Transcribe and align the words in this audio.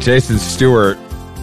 Jason 0.00 0.38
Stewart. 0.38 0.96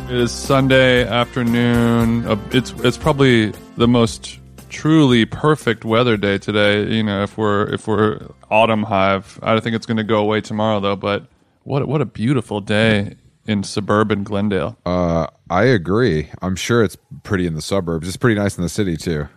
It 0.09 0.15
is 0.15 0.31
Sunday 0.31 1.05
afternoon. 1.05 2.25
Uh, 2.25 2.39
it's 2.51 2.71
it's 2.83 2.97
probably 2.97 3.51
the 3.75 3.87
most 3.87 4.39
truly 4.69 5.25
perfect 5.25 5.83
weather 5.83 6.15
day 6.15 6.37
today. 6.37 6.89
You 6.89 7.03
know, 7.03 7.23
if 7.23 7.37
we're 7.37 7.65
if 7.73 7.87
we're 7.87 8.25
autumn 8.49 8.83
hive, 8.83 9.39
I 9.43 9.51
don't 9.51 9.61
think 9.61 9.75
it's 9.75 9.85
going 9.85 9.97
to 9.97 10.03
go 10.03 10.19
away 10.19 10.39
tomorrow 10.41 10.79
though. 10.79 10.95
But 10.95 11.27
what 11.63 11.85
what 11.87 12.01
a 12.01 12.05
beautiful 12.05 12.61
day 12.61 13.15
in 13.45 13.63
suburban 13.63 14.23
Glendale. 14.23 14.77
Uh, 14.85 15.27
I 15.49 15.65
agree. 15.65 16.29
I'm 16.41 16.55
sure 16.55 16.81
it's 16.81 16.97
pretty 17.23 17.45
in 17.45 17.55
the 17.55 17.61
suburbs. 17.61 18.07
It's 18.07 18.17
pretty 18.17 18.39
nice 18.39 18.57
in 18.57 18.63
the 18.63 18.69
city 18.69 18.95
too. 18.95 19.27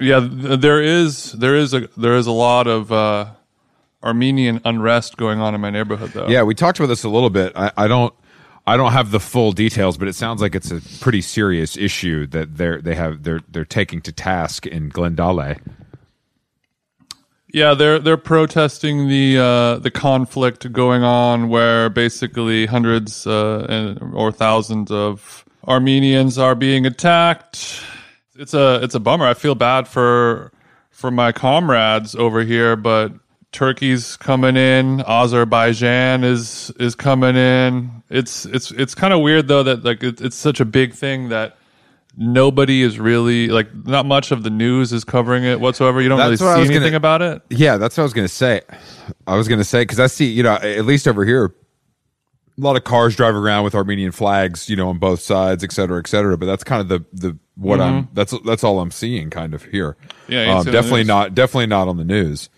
Yeah, 0.00 0.26
there 0.30 0.82
is 0.82 1.32
there 1.32 1.56
is 1.56 1.74
a 1.74 1.88
there 1.96 2.16
is 2.16 2.26
a 2.26 2.32
lot 2.32 2.66
of 2.66 2.90
uh, 2.90 3.26
Armenian 4.04 4.60
unrest 4.64 5.16
going 5.16 5.40
on 5.40 5.54
in 5.54 5.60
my 5.60 5.70
neighborhood 5.70 6.10
though. 6.10 6.28
Yeah, 6.28 6.42
we 6.42 6.54
talked 6.54 6.78
about 6.78 6.88
this 6.88 7.04
a 7.04 7.08
little 7.08 7.30
bit. 7.30 7.52
I, 7.56 7.72
I 7.76 7.88
don't. 7.88 8.14
I 8.66 8.78
don't 8.78 8.92
have 8.92 9.10
the 9.10 9.20
full 9.20 9.52
details, 9.52 9.98
but 9.98 10.08
it 10.08 10.14
sounds 10.14 10.40
like 10.40 10.54
it's 10.54 10.70
a 10.70 10.80
pretty 11.00 11.20
serious 11.20 11.76
issue 11.76 12.26
that 12.28 12.56
they're 12.56 12.80
they 12.80 12.94
have 12.94 13.22
they're 13.22 13.40
they're 13.48 13.64
taking 13.64 14.00
to 14.02 14.12
task 14.12 14.66
in 14.66 14.88
Glendale. 14.88 15.56
Yeah, 17.52 17.74
they're 17.74 17.98
they're 17.98 18.16
protesting 18.16 19.08
the 19.08 19.38
uh, 19.38 19.78
the 19.80 19.90
conflict 19.90 20.72
going 20.72 21.04
on, 21.04 21.50
where 21.50 21.90
basically 21.90 22.66
hundreds 22.66 23.26
uh, 23.26 23.66
and, 23.68 24.14
or 24.14 24.32
thousands 24.32 24.90
of 24.90 25.44
Armenians 25.68 26.38
are 26.38 26.54
being 26.54 26.86
attacked. 26.86 27.80
It's 28.34 28.54
a 28.54 28.80
it's 28.82 28.94
a 28.94 29.00
bummer. 29.00 29.26
I 29.26 29.34
feel 29.34 29.54
bad 29.54 29.86
for 29.86 30.52
for 30.90 31.10
my 31.10 31.32
comrades 31.32 32.14
over 32.14 32.42
here, 32.42 32.76
but 32.76 33.12
Turkey's 33.54 34.16
coming 34.16 34.56
in, 34.56 35.00
Azerbaijan 35.06 36.24
is 36.24 36.70
is 36.78 36.94
coming 36.94 37.36
in. 37.36 38.02
It's 38.10 38.44
it's 38.46 38.70
it's 38.72 38.94
kind 38.94 39.14
of 39.14 39.20
weird 39.20 39.48
though 39.48 39.62
that 39.62 39.84
like 39.84 40.02
it, 40.02 40.20
it's 40.20 40.36
such 40.36 40.60
a 40.60 40.64
big 40.64 40.92
thing 40.92 41.28
that 41.30 41.56
nobody 42.16 42.82
is 42.82 42.98
really 42.98 43.48
like 43.48 43.72
not 43.86 44.06
much 44.06 44.32
of 44.32 44.42
the 44.42 44.50
news 44.50 44.92
is 44.92 45.04
covering 45.04 45.44
it 45.44 45.60
whatsoever. 45.60 46.00
You 46.02 46.08
don't 46.08 46.18
That's 46.18 46.40
really 46.42 46.54
see 46.66 46.74
anything 46.74 46.80
gonna- 46.82 46.96
about 46.96 47.22
it. 47.22 47.42
Yeah, 47.48 47.76
that's 47.76 47.96
what 47.96 48.02
I 48.02 48.04
was 48.04 48.12
going 48.12 48.26
to 48.28 48.34
say. 48.34 48.60
I 49.26 49.36
was 49.36 49.48
going 49.48 49.58
to 49.60 49.64
say 49.64 49.82
because 49.82 50.00
I 50.00 50.08
see, 50.08 50.26
you 50.26 50.42
know, 50.42 50.54
at 50.54 50.84
least 50.84 51.06
over 51.08 51.24
here, 51.24 51.46
a 51.46 52.60
lot 52.60 52.76
of 52.76 52.84
cars 52.84 53.16
driving 53.16 53.40
around 53.40 53.64
with 53.64 53.74
Armenian 53.74 54.12
flags, 54.12 54.68
you 54.68 54.76
know, 54.76 54.88
on 54.88 54.98
both 54.98 55.20
sides, 55.20 55.64
et 55.64 55.72
cetera, 55.72 55.98
et 55.98 56.06
cetera. 56.06 56.36
But 56.36 56.46
that's 56.46 56.64
kind 56.64 56.80
of 56.80 56.88
the 56.88 57.04
the 57.12 57.38
what 57.56 57.80
I'm 57.80 58.08
that's 58.14 58.34
that's 58.44 58.64
all 58.64 58.80
I'm 58.80 58.90
seeing 58.90 59.30
kind 59.30 59.54
of 59.54 59.64
here. 59.64 59.96
Mm-hmm. 60.26 60.32
Yeah, 60.32 60.58
um, 60.58 60.64
definitely 60.64 61.04
not 61.04 61.34
definitely 61.34 61.66
not 61.66 61.86
on 61.88 61.96
the 61.96 62.04
news. 62.04 62.48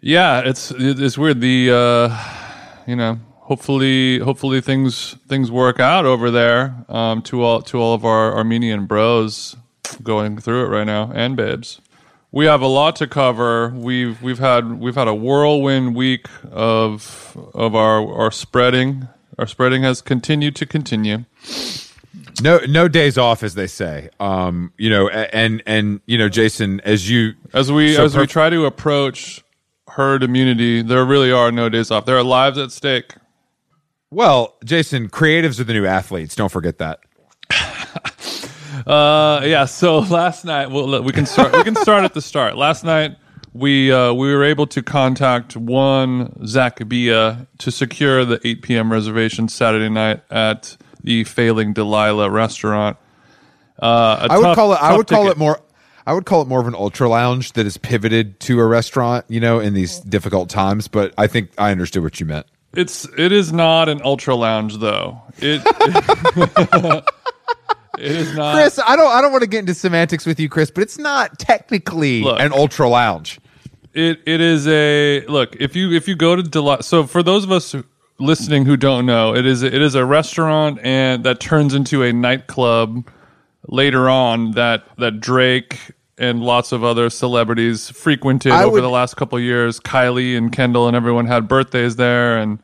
Yeah, 0.00 0.40
it's 0.40 0.70
it's 0.70 1.18
weird. 1.18 1.40
The 1.40 1.70
uh, 1.70 2.84
you 2.86 2.96
know, 2.96 3.18
hopefully 3.34 4.18
hopefully 4.18 4.60
things 4.60 5.16
things 5.26 5.50
work 5.50 5.80
out 5.80 6.04
over 6.04 6.30
there. 6.30 6.84
Um, 6.88 7.22
to 7.22 7.42
all 7.42 7.62
to 7.62 7.78
all 7.78 7.94
of 7.94 8.04
our 8.04 8.36
Armenian 8.36 8.86
bros 8.86 9.56
going 10.02 10.38
through 10.38 10.66
it 10.66 10.68
right 10.68 10.84
now 10.84 11.10
and 11.14 11.36
babes. 11.36 11.80
We 12.32 12.44
have 12.46 12.60
a 12.60 12.66
lot 12.66 12.96
to 12.96 13.06
cover. 13.06 13.70
We've 13.70 14.20
we've 14.22 14.38
had 14.38 14.78
we've 14.78 14.94
had 14.94 15.08
a 15.08 15.14
whirlwind 15.14 15.96
week 15.96 16.26
of 16.50 17.36
of 17.54 17.74
our 17.74 18.06
our 18.12 18.30
spreading. 18.30 19.08
Our 19.38 19.46
spreading 19.46 19.82
has 19.82 20.02
continued 20.02 20.56
to 20.56 20.66
continue. 20.66 21.24
No 22.42 22.58
no 22.68 22.88
days 22.88 23.16
off, 23.16 23.42
as 23.42 23.54
they 23.54 23.66
say. 23.66 24.10
Um, 24.20 24.72
you 24.76 24.90
know, 24.90 25.08
and 25.08 25.62
and 25.66 26.00
you 26.04 26.18
know, 26.18 26.28
Jason, 26.28 26.80
as 26.80 27.08
you 27.08 27.34
As 27.54 27.72
we 27.72 27.94
So 27.94 28.04
as 28.04 28.16
we 28.16 28.26
try 28.26 28.50
to 28.50 28.66
approach 28.66 29.42
herd 29.96 30.22
immunity, 30.22 30.82
there 30.82 31.04
really 31.04 31.32
are 31.32 31.50
no 31.50 31.68
days 31.70 31.90
off. 31.90 32.04
There 32.04 32.18
are 32.18 32.22
lives 32.22 32.58
at 32.58 32.70
stake. 32.70 33.14
well, 34.10 34.56
Jason, 34.64 35.08
creatives 35.08 35.58
are 35.58 35.64
the 35.64 35.72
new 35.72 35.86
athletes. 35.86 36.34
Don't 36.36 36.52
forget 36.52 36.78
that. 36.78 37.00
Uh, 38.86 39.40
yeah. 39.44 39.64
So 39.64 39.98
last 40.20 40.44
night, 40.44 40.70
well, 40.70 41.02
we 41.02 41.10
can 41.10 41.26
start. 41.26 41.52
we 41.52 41.64
can 41.64 41.74
start 41.74 42.04
at 42.04 42.14
the 42.14 42.22
start. 42.22 42.56
Last 42.56 42.84
night, 42.84 43.16
we 43.52 43.90
uh, 43.90 44.12
we 44.12 44.32
were 44.32 44.44
able 44.44 44.66
to 44.68 44.82
contact 44.82 45.56
one 45.56 46.46
Zach 46.46 46.86
Bia 46.86 47.48
to 47.58 47.70
secure 47.72 48.24
the 48.24 48.38
8 48.46 48.62
p.m. 48.62 48.92
reservation 48.92 49.48
Saturday 49.48 49.88
night 49.88 50.22
at 50.30 50.76
the 51.02 51.24
Failing 51.24 51.72
Delilah 51.72 52.30
restaurant. 52.30 52.96
Uh, 53.80 54.28
I 54.30 54.38
would 54.38 54.54
call 54.54 54.72
it. 54.72 54.76
I 54.76 54.90
tough 54.90 54.96
would 54.98 55.06
call 55.08 55.22
ticket. 55.24 55.36
it 55.36 55.38
more. 55.40 55.60
I 56.06 56.14
would 56.14 56.24
call 56.24 56.40
it 56.42 56.48
more 56.48 56.60
of 56.60 56.68
an 56.68 56.74
ultra 56.74 57.08
lounge 57.08 57.52
that 57.52 57.66
is 57.66 57.76
pivoted 57.76 58.38
to 58.40 58.60
a 58.60 58.66
restaurant. 58.66 59.24
You 59.28 59.40
know, 59.40 59.58
in 59.58 59.74
these 59.74 59.98
difficult 60.00 60.48
times. 60.48 60.88
But 60.88 61.12
I 61.18 61.26
think 61.26 61.50
I 61.58 61.70
understood 61.70 62.02
what 62.02 62.20
you 62.20 62.26
meant. 62.26 62.46
It's 62.74 63.08
it 63.18 63.32
is 63.32 63.52
not 63.52 63.88
an 63.88 64.00
ultra 64.04 64.34
lounge 64.34 64.76
though. 64.78 65.20
It 65.38 65.62
it 67.98 68.12
is 68.12 68.34
not. 68.36 68.54
Chris, 68.54 68.78
I 68.78 68.96
don't. 68.96 69.10
I 69.10 69.20
don't 69.20 69.32
want 69.32 69.42
to 69.42 69.48
get 69.48 69.60
into 69.60 69.74
semantics 69.74 70.26
with 70.26 70.38
you, 70.38 70.48
Chris, 70.48 70.70
but 70.70 70.82
it's 70.82 70.98
not 70.98 71.38
technically 71.38 72.22
Look. 72.22 72.38
an 72.38 72.52
ultra 72.52 72.88
lounge. 72.88 73.40
It 73.94 74.20
it 74.26 74.40
is 74.42 74.68
a 74.68 75.24
look. 75.26 75.56
If 75.56 75.74
you 75.74 75.92
if 75.92 76.06
you 76.06 76.14
go 76.14 76.36
to 76.36 76.42
Delilah, 76.42 76.82
so 76.82 77.06
for 77.06 77.22
those 77.22 77.44
of 77.44 77.50
us 77.50 77.74
listening 78.18 78.66
who 78.66 78.76
don't 78.76 79.06
know, 79.06 79.34
it 79.34 79.46
is 79.46 79.62
it 79.62 79.80
is 79.80 79.94
a 79.94 80.04
restaurant 80.04 80.78
and 80.82 81.24
that 81.24 81.40
turns 81.40 81.72
into 81.72 82.02
a 82.02 82.12
nightclub 82.12 83.10
later 83.68 84.08
on 84.08 84.52
that 84.52 84.84
that 84.98 85.20
Drake 85.20 85.78
and 86.18 86.40
lots 86.42 86.72
of 86.72 86.82
other 86.82 87.10
celebrities 87.10 87.90
frequented 87.90 88.52
I 88.52 88.62
over 88.64 88.72
would- 88.74 88.82
the 88.82 88.88
last 88.90 89.16
couple 89.16 89.36
of 89.38 89.44
years. 89.44 89.78
Kylie 89.80 90.36
and 90.36 90.50
Kendall 90.52 90.86
and 90.88 90.96
everyone 90.96 91.26
had 91.26 91.46
birthdays 91.48 91.96
there, 91.96 92.38
and 92.38 92.58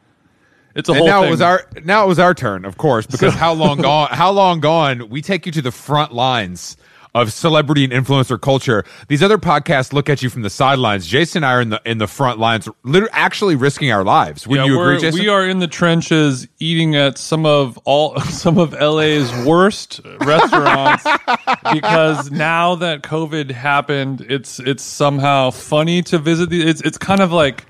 it's 0.75 0.89
a 0.89 0.93
And 0.93 0.99
whole 1.01 1.07
now 1.07 1.21
thing. 1.21 1.29
it 1.29 1.31
was 1.33 1.41
our 1.43 1.67
now 1.85 2.05
it 2.05 2.09
was 2.09 2.19
our 2.19 2.33
turn, 2.35 2.65
of 2.65 2.79
course, 2.79 3.07
because 3.07 3.35
how 3.45 3.53
long 3.53 3.79
gone? 3.83 4.09
How 4.13 4.31
long 4.31 4.61
gone? 4.61 5.09
We 5.11 5.21
take 5.21 5.45
you 5.47 5.53
to 5.53 5.63
the 5.63 5.73
front 5.73 6.13
lines 6.13 6.77
of 7.15 7.33
celebrity 7.33 7.85
and 7.85 7.93
influencer 7.93 8.41
culture. 8.41 8.85
These 9.09 9.23
other 9.23 9.39
podcasts 9.39 9.93
look 9.93 10.09
at 10.09 10.23
you 10.23 10.31
from 10.31 10.43
the 10.43 10.51
sidelines. 10.51 11.07
Jason 11.07 11.39
and 11.43 11.47
I 11.47 11.53
are 11.55 11.61
in 11.61 11.69
the 11.71 11.81
in 11.85 11.99
the 11.99 12.07
front 12.07 12.39
lines, 12.39 12.69
literally 12.85 13.13
actually 13.13 13.57
risking 13.57 13.91
our 13.93 14.05
lives. 14.05 14.47
Would 14.47 14.57
Yeah, 14.57 14.65
you 14.65 14.81
agree, 14.81 15.01
Jason? 15.01 15.21
We 15.21 15.29
are 15.29 15.47
in 15.47 15.59
the 15.59 15.67
trenches 15.67 16.47
eating 16.59 16.97
at 16.97 17.19
some 17.19 17.45
of 17.47 17.79
all 17.85 18.19
some 18.21 18.59
of 18.59 18.73
LA's 18.73 19.33
worst 19.45 20.01
restaurants 20.21 21.05
because 21.73 22.31
now 22.31 22.75
that 22.77 23.03
COVID 23.03 23.51
happened, 23.51 24.25
it's 24.29 24.59
it's 24.61 24.83
somehow 24.83 25.51
funny 25.51 26.03
to 26.03 26.19
visit 26.19 26.51
these. 26.51 26.65
It's 26.65 26.81
it's 26.83 26.99
kind 26.99 27.21
of 27.21 27.33
like 27.33 27.67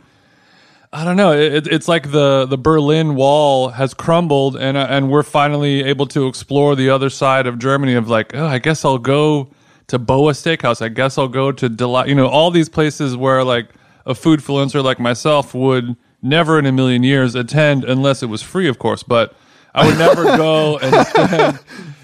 I 0.95 1.05
don't 1.05 1.17
know. 1.17 1.33
It, 1.33 1.67
it's 1.67 1.89
like 1.89 2.11
the 2.11 2.45
the 2.45 2.59
Berlin 2.59 3.15
Wall 3.15 3.71
has 3.71 3.95
crumbled, 3.95 4.57
and 4.57 4.77
uh, 4.77 4.87
and 4.91 5.11
we're 5.11 5.23
finally 5.23 5.83
able 5.85 6.07
to 6.09 6.27
explore 6.27 6.77
the 6.77 6.91
other 6.91 7.09
side 7.09 7.47
of 7.47 7.59
Germany. 7.59 7.95
Of 7.95 8.11
like, 8.11 8.35
oh, 8.35 8.47
I 8.47 8.59
guess 8.59 8.85
I'll 8.85 8.99
go 8.99 9.49
to 9.87 9.99
Boa 9.99 10.33
Steakhouse. 10.33 10.83
I 10.83 10.89
guess 10.89 11.17
I'll 11.17 11.29
go 11.29 11.51
to 11.51 11.69
Delilah. 11.71 12.09
You 12.09 12.15
know, 12.15 12.27
all 12.29 12.51
these 12.51 12.69
places 12.69 13.17
where 13.17 13.43
like 13.43 13.71
a 14.05 14.15
food 14.15 14.41
influencer 14.41 14.85
like 14.85 15.01
myself 15.01 15.55
would 15.55 15.97
never 16.21 16.59
in 16.59 16.67
a 16.67 16.73
million 16.73 17.03
years 17.03 17.35
attend 17.35 17.85
unless 17.85 18.23
it 18.23 18.27
was 18.27 18.43
free, 18.43 18.69
of 18.69 18.79
course. 18.79 19.03
But 19.03 19.35
I 19.75 19.87
would 19.87 19.97
never 19.97 20.25
go 20.25 20.77
and 20.77 21.07
spend, 21.07 21.59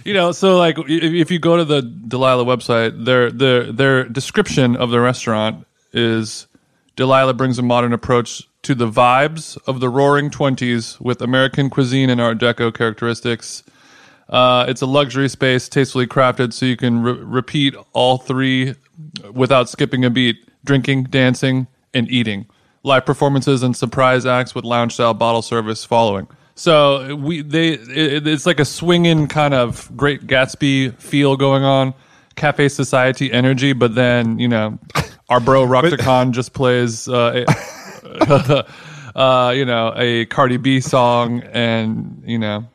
you 0.07 0.15
know. 0.15 0.33
So 0.33 0.57
like, 0.57 0.79
if, 0.79 0.89
if 0.89 1.31
you 1.31 1.39
go 1.39 1.59
to 1.59 1.65
the 1.67 1.83
Delilah 1.83 2.47
website, 2.47 3.05
their 3.05 3.31
their 3.31 3.71
their 3.71 4.05
description 4.05 4.77
of 4.77 4.89
the 4.89 4.99
restaurant 4.99 5.67
is 5.93 6.47
Delilah 6.97 7.35
brings 7.35 7.59
a 7.59 7.63
modern 7.63 7.93
approach 7.93 8.49
to 8.63 8.75
the 8.75 8.89
vibes 8.89 9.59
of 9.67 9.81
the 9.81 9.89
Roaring 9.89 10.31
Twenties 10.31 11.01
with 11.01 11.23
American 11.23 11.71
cuisine 11.71 12.11
and 12.11 12.21
Art 12.21 12.39
Deco 12.39 12.75
characteristics. 12.75 13.63
Uh, 14.29 14.67
it's 14.69 14.83
a 14.83 14.87
luxury 14.87 15.29
space, 15.29 15.69
tastefully 15.69 16.07
crafted, 16.07 16.53
so 16.53 16.67
you 16.67 16.77
can 16.77 17.03
re- 17.03 17.13
repeat 17.13 17.75
all 17.93 18.19
three 18.19 18.75
without 19.33 19.69
skipping 19.69 20.05
a 20.05 20.11
beat: 20.11 20.37
drinking, 20.65 21.05
dancing, 21.05 21.67
and 21.95 22.11
eating. 22.11 22.47
Live 22.83 23.07
performances 23.07 23.63
and 23.63 23.77
surprise 23.77 24.27
acts 24.27 24.55
with 24.55 24.65
lounge 24.65 24.95
style 24.95 25.15
bottle 25.15 25.43
service 25.43 25.85
following. 25.85 26.29
So 26.55 27.15
we 27.17 27.41
they 27.43 27.71
it, 27.71 28.27
it's 28.27 28.45
like 28.45 28.61
a 28.61 28.65
swinging 28.65 29.29
kind 29.29 29.55
of 29.55 29.91
Great 29.97 30.27
Gatsby 30.27 30.95
feel 30.97 31.37
going 31.37 31.65
on, 31.65 31.95
Cafe 32.35 32.69
Society 32.69 33.33
energy, 33.33 33.73
but 33.73 33.95
then 33.95 34.39
you 34.39 34.49
know 34.49 34.79
our 35.29 35.41
bro 35.41 35.65
Rocktacon 35.67 36.33
just 36.33 36.53
plays. 36.53 37.09
Uh, 37.09 37.45
uh, 39.15 39.53
you 39.55 39.65
know, 39.65 39.93
a 39.97 40.27
Cardi 40.27 40.57
B 40.57 40.81
song 40.81 41.43
and, 41.53 42.23
you 42.27 42.39
know, 42.39 42.67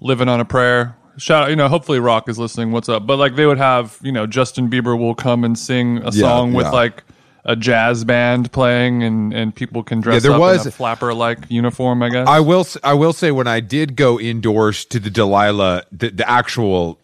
living 0.00 0.28
on 0.28 0.40
a 0.40 0.44
prayer. 0.44 0.96
Shout 1.16 1.44
out, 1.44 1.50
you 1.50 1.56
know, 1.56 1.68
hopefully 1.68 1.98
Rock 1.98 2.28
is 2.28 2.38
listening. 2.38 2.70
What's 2.70 2.88
up? 2.88 3.06
But 3.06 3.16
like 3.18 3.34
they 3.34 3.46
would 3.46 3.58
have, 3.58 3.98
you 4.02 4.12
know, 4.12 4.26
Justin 4.26 4.70
Bieber 4.70 4.96
will 4.98 5.14
come 5.16 5.42
and 5.44 5.58
sing 5.58 5.98
a 5.98 6.04
Yeah, 6.04 6.10
song 6.10 6.52
with 6.52 6.66
yeah. 6.66 6.70
like 6.72 7.02
a 7.44 7.56
jazz 7.56 8.04
band 8.04 8.52
playing 8.52 9.02
and, 9.02 9.32
and 9.32 9.54
people 9.54 9.82
can 9.82 10.00
dress 10.00 10.14
yeah, 10.16 10.20
there 10.20 10.32
up 10.34 10.40
was- 10.40 10.62
in 10.66 10.68
a 10.68 10.70
flapper 10.70 11.12
like 11.14 11.38
uniform, 11.48 12.02
I 12.02 12.10
guess. 12.10 12.28
I 12.28 12.40
will. 12.40 12.66
I 12.84 12.94
will 12.94 13.12
say 13.12 13.30
when 13.32 13.46
I 13.48 13.60
did 13.60 13.96
go 13.96 14.20
indoors 14.20 14.84
to 14.86 15.00
the 15.00 15.10
Delilah, 15.10 15.84
the, 15.90 16.10
the 16.10 16.28
actual 16.28 17.00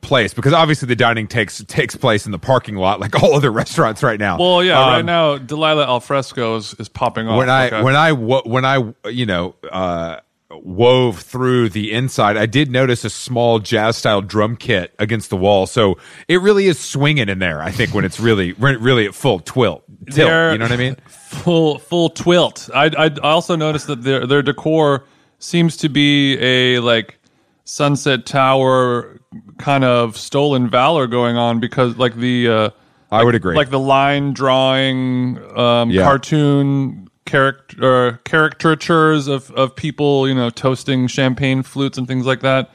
place, 0.00 0.34
because 0.34 0.52
obviously 0.52 0.86
the 0.86 0.96
dining 0.96 1.26
takes 1.26 1.62
takes 1.64 1.96
place 1.96 2.26
in 2.26 2.32
the 2.32 2.38
parking 2.38 2.76
lot, 2.76 3.00
like 3.00 3.14
all 3.22 3.34
other 3.34 3.50
restaurants 3.52 4.02
right 4.02 4.18
now. 4.20 4.38
well, 4.38 4.62
yeah, 4.62 4.80
Um, 4.80 4.88
right 4.90 5.04
now 5.04 5.38
Delilah 5.38 5.86
Alfresco 5.86 6.56
is, 6.56 6.74
is 6.78 6.88
popping 6.88 7.28
off. 7.28 7.38
when 7.38 7.50
I 7.50 7.66
Okay. 7.66 7.82
when 7.82 7.96
I 7.96 8.12
when 8.12 8.64
I 8.64 8.92
you 9.08 9.26
know 9.26 9.54
uh, 9.70 10.20
wove 10.50 11.20
through 11.20 11.68
the 11.70 11.92
inside, 11.92 12.36
I 12.36 12.46
did 12.46 12.70
notice 12.70 13.04
a 13.04 13.10
small 13.10 13.58
jazz 13.58 13.96
style 13.96 14.20
drum 14.20 14.56
kit 14.56 14.94
against 14.98 15.30
the 15.30 15.36
wall. 15.36 15.66
So 15.66 15.98
it 16.28 16.40
really 16.40 16.66
is 16.66 16.78
swinging 16.78 17.28
in 17.28 17.38
there. 17.40 17.60
I 17.62 17.70
think 17.70 17.92
when 17.94 18.04
it's 18.04 18.20
really 18.20 18.52
really 18.58 19.06
at 19.06 19.14
full 19.14 19.40
twilt, 19.40 19.82
tilt. 20.10 20.14
They're 20.28 20.52
You 20.52 20.58
know 20.58 20.64
what 20.66 20.72
I 20.72 20.76
mean? 20.76 20.96
Full 21.34 21.78
full 21.80 22.10
twilt. 22.10 22.70
I 22.72 22.84
I 22.96 23.06
I 23.06 23.30
also 23.30 23.56
noticed 23.56 23.88
that 23.88 24.02
their 24.04 24.24
their 24.24 24.40
decor 24.40 25.04
seems 25.40 25.76
to 25.78 25.88
be 25.88 26.38
a 26.40 26.78
like 26.78 27.18
Sunset 27.64 28.26
Tower 28.26 29.20
kind 29.58 29.84
of 29.84 30.16
stolen 30.16 30.68
valor 30.68 31.06
going 31.06 31.36
on 31.36 31.60
because 31.60 31.96
like 31.96 32.14
the 32.16 32.48
uh 32.48 32.70
I 33.10 33.22
would 33.24 33.34
agree. 33.34 33.56
like 33.56 33.70
the 33.70 33.78
line 33.80 34.32
drawing 34.32 35.38
um 35.56 35.90
Yeah. 35.90 36.02
cartoon 36.04 37.08
character 37.26 38.20
caricatures 38.24 39.28
of 39.28 39.50
of 39.52 39.74
people 39.74 40.28
you 40.28 40.34
know 40.34 40.50
toasting 40.50 41.06
champagne 41.06 41.62
flutes 41.62 41.96
and 41.96 42.06
things 42.06 42.26
like 42.26 42.40
that 42.40 42.70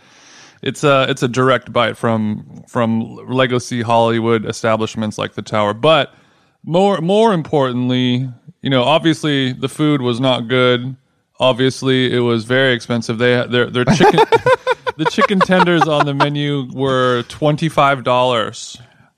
it's 0.61 0.83
a 0.83 1.05
it's 1.09 1.21
a 1.23 1.27
direct 1.27 1.71
bite 1.71 1.95
from 1.97 2.63
from 2.67 3.01
legacy 3.29 3.81
Hollywood 3.81 4.45
establishments 4.45 5.17
like 5.17 5.33
the 5.35 5.41
Tower. 5.41 5.73
But 5.73 6.13
more 6.65 6.99
more 6.99 7.31
importantly, 7.33 8.29
you 8.61 8.69
know, 8.69 8.83
obviously 8.83 9.53
the 9.53 9.69
food 9.69 10.01
was 10.01 10.19
not 10.19 10.49
good. 10.49 10.97
Obviously, 11.39 12.13
it 12.13 12.19
was 12.19 12.43
very 12.43 12.73
expensive. 12.73 13.17
They 13.17 13.45
their 13.47 13.69
their 13.69 13.85
chicken 13.85 14.19
the 14.97 15.05
chicken 15.09 15.39
tenders 15.39 15.83
on 15.83 16.05
the 16.05 16.13
menu 16.13 16.69
were 16.73 17.23
twenty 17.29 17.69
five 17.69 18.03
dollars 18.03 18.77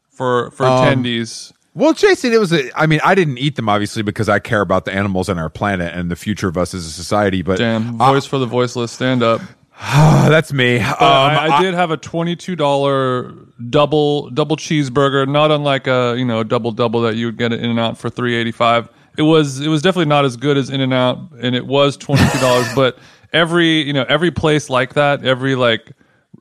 for 0.09 0.51
for 0.51 0.65
attendees. 0.65 1.51
Well, 1.73 1.94
Jason, 1.94 2.33
it 2.33 2.39
was. 2.39 2.51
A, 2.51 2.69
I 2.79 2.85
mean, 2.85 3.00
I 3.03 3.15
didn't 3.15 3.38
eat 3.38 3.56
them 3.56 3.69
obviously 3.69 4.03
because 4.03 4.27
I 4.29 4.39
care 4.39 4.62
about 4.62 4.85
the 4.85 4.94
animals 4.94 5.29
and 5.29 5.39
our 5.39 5.50
planet 5.50 5.94
and 5.95 6.12
the 6.12 6.15
future 6.15 6.47
of 6.47 6.57
us 6.57 6.73
as 6.73 6.85
a 6.85 6.91
society. 6.91 7.41
But 7.41 7.57
Damn, 7.59 7.97
voice 7.97 8.25
for 8.25 8.38
the 8.38 8.45
voiceless, 8.45 8.91
stand 8.91 9.24
up. 9.24 9.41
uh, 9.79 10.29
that's 10.29 10.51
me. 10.51 10.79
Um, 10.79 10.95
I, 11.00 11.47
I 11.50 11.62
did 11.62 11.74
have 11.74 11.91
a 11.91 11.97
twenty-two 11.97 12.57
dollar 12.57 13.31
double 13.69 14.29
double 14.31 14.57
cheeseburger, 14.57 15.27
not 15.27 15.50
unlike 15.50 15.88
a 15.88 16.15
you 16.17 16.25
know 16.25 16.44
double 16.44 16.71
double 16.71 17.01
that 17.01 17.15
you 17.15 17.27
would 17.27 17.38
get 17.38 17.53
In 17.53 17.69
and 17.69 17.79
Out 17.79 17.97
for 17.97 18.09
three 18.09 18.35
eighty-five. 18.35 18.89
It 19.18 19.24
was 19.24 19.60
it 19.60 19.68
was 19.68 19.81
definitely 19.81 20.10
not 20.10 20.25
as 20.25 20.38
good 20.38 20.58
as 20.58 20.69
In 20.69 20.81
and 20.81 20.94
Out, 20.94 21.19
and 21.42 21.56
it 21.56 21.66
was 21.68 21.98
twenty-two 21.98 22.40
dollars. 22.40 22.68
but 22.75 22.98
every 23.34 23.81
you 23.84 23.94
know 23.94 24.06
every 24.08 24.31
place 24.31 24.69
like 24.69 24.94
that, 24.96 25.24
every 25.25 25.56
like 25.56 25.92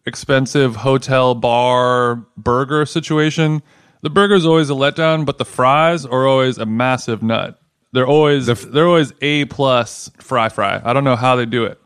expensive 0.06 0.76
hotel 0.76 1.34
bar 1.34 2.16
burger 2.36 2.86
situation, 2.86 3.62
the 4.02 4.10
burger's 4.10 4.46
always 4.46 4.70
a 4.70 4.74
letdown, 4.74 5.24
but 5.26 5.38
the 5.38 5.44
fries 5.44 6.06
are 6.06 6.26
always 6.26 6.58
a 6.58 6.66
massive 6.66 7.22
nut. 7.22 7.60
They're 7.92 8.06
always 8.06 8.46
they're 8.46 8.86
always 8.86 9.12
a 9.20 9.44
plus 9.46 10.10
fry 10.18 10.48
fry. 10.48 10.80
I 10.84 10.92
don't 10.92 11.04
know 11.04 11.16
how 11.16 11.36
they 11.36 11.46
do 11.46 11.64
it. 11.64 11.78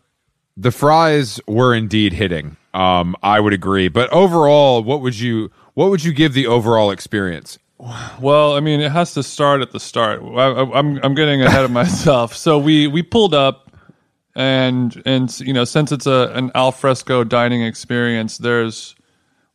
the 0.57 0.71
fries 0.71 1.41
were 1.49 1.75
indeed 1.75 2.13
hitting. 2.13 2.57
Um, 2.75 3.17
I 3.23 3.41
would 3.41 3.53
agree. 3.53 3.89
But 3.89 4.11
overall, 4.13 4.83
what 4.83 5.01
would 5.01 5.19
you 5.19 5.51
what 5.75 5.91
would 5.91 6.05
you 6.05 6.13
give 6.13 6.35
the 6.35 6.47
overall 6.47 6.91
experience? 6.91 7.59
Well, 8.21 8.55
I 8.55 8.61
mean, 8.61 8.81
it 8.81 8.93
has 8.93 9.15
to 9.15 9.23
start 9.23 9.61
at 9.61 9.73
the 9.73 9.81
start. 9.81 10.23
I, 10.23 10.26
I, 10.26 10.79
I'm 10.79 10.99
I'm 11.03 11.15
getting 11.15 11.43
ahead 11.43 11.65
of 11.65 11.71
myself. 11.82 12.35
So 12.37 12.59
we 12.59 12.87
we 12.87 13.03
pulled 13.03 13.35
up, 13.35 13.73
and 14.35 15.03
and 15.06 15.38
you 15.41 15.53
know, 15.53 15.65
since 15.65 15.93
it's 15.93 16.06
a 16.06 16.31
an 16.35 16.50
alfresco 16.55 17.25
dining 17.25 17.62
experience, 17.62 18.38
there's 18.38 18.94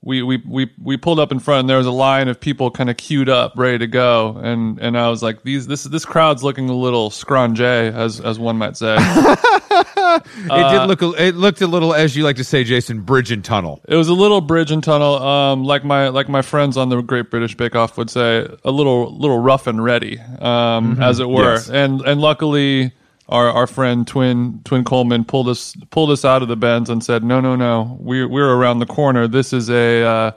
we 0.01 0.21
we 0.23 0.37
we 0.45 0.71
we 0.81 0.95
pulled 0.95 1.19
up 1.19 1.31
in 1.31 1.39
front, 1.39 1.61
and 1.61 1.69
there 1.69 1.77
was 1.77 1.85
a 1.85 1.91
line 1.91 2.29
of 2.29 2.39
people 2.39 2.71
kind 2.71 2.89
of 2.89 2.95
queued 2.95 3.27
up, 3.27 3.53
ready 3.57 3.79
to 3.79 3.87
go, 3.87 4.39
and 4.41 4.79
and 4.79 4.97
I 4.97 5.09
was 5.09 5.21
like, 5.21 5.43
these 5.43 5.67
this 5.67 5.83
this 5.83 6.05
crowd's 6.05 6.41
looking 6.43 6.69
a 6.69 6.75
little 6.75 7.09
scrunge, 7.09 7.59
as 7.59 8.21
as 8.21 8.39
one 8.39 8.57
might 8.57 8.77
say. 8.77 8.95
it 9.69 10.71
did 10.71 10.87
look. 10.87 11.01
It 11.19 11.35
looked 11.35 11.61
a 11.61 11.67
little, 11.67 11.93
as 11.93 12.15
you 12.15 12.23
like 12.23 12.37
to 12.37 12.45
say, 12.45 12.63
Jason, 12.63 13.01
bridge 13.01 13.29
and 13.31 13.43
tunnel. 13.43 13.81
It 13.89 13.95
was 13.95 14.07
a 14.07 14.13
little 14.13 14.39
bridge 14.39 14.71
and 14.71 14.81
tunnel, 14.81 15.15
um, 15.15 15.65
like 15.65 15.83
my 15.83 16.07
like 16.07 16.29
my 16.29 16.41
friends 16.41 16.77
on 16.77 16.87
the 16.87 17.01
Great 17.01 17.29
British 17.29 17.55
Bake 17.57 17.75
Off 17.75 17.97
would 17.97 18.09
say, 18.09 18.47
a 18.63 18.71
little 18.71 19.17
little 19.17 19.39
rough 19.39 19.67
and 19.67 19.83
ready, 19.83 20.17
um, 20.39 21.01
as 21.01 21.19
it 21.19 21.29
were. 21.29 21.55
Yes. 21.55 21.69
And 21.69 21.99
and 22.01 22.21
luckily, 22.21 22.93
our 23.29 23.49
our 23.49 23.67
friend 23.67 24.05
Twin 24.07 24.61
Twin 24.65 24.83
Coleman 24.83 25.23
pulled 25.23 25.47
us 25.47 25.75
pulled 25.91 26.11
us 26.11 26.25
out 26.25 26.41
of 26.41 26.47
the 26.47 26.55
bends 26.57 26.89
and 26.89 27.03
said, 27.03 27.23
no 27.23 27.39
no 27.39 27.55
no, 27.55 27.97
we're 27.99 28.27
we're 28.27 28.53
around 28.55 28.79
the 28.79 28.85
corner. 28.85 29.27
This 29.27 29.53
is 29.53 29.69
a 29.69 30.03
uh, 30.03 30.31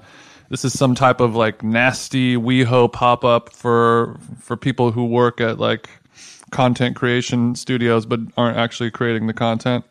this 0.51 0.65
is 0.65 0.79
some 0.79 0.95
type 0.95 1.21
of 1.21 1.35
like 1.35 1.63
nasty 1.63 2.37
WeHo 2.37 2.93
pop 2.93 3.25
up 3.25 3.53
for 3.53 4.19
for 4.41 4.57
people 4.57 4.93
who 4.93 5.05
work 5.07 5.41
at 5.41 5.59
like 5.59 5.89
content 6.51 6.95
creation 6.95 7.55
studios 7.55 8.05
but 8.05 8.21
aren't 8.37 8.59
actually 8.59 8.91
creating 8.91 9.27
the 9.27 9.33
content. 9.33 9.85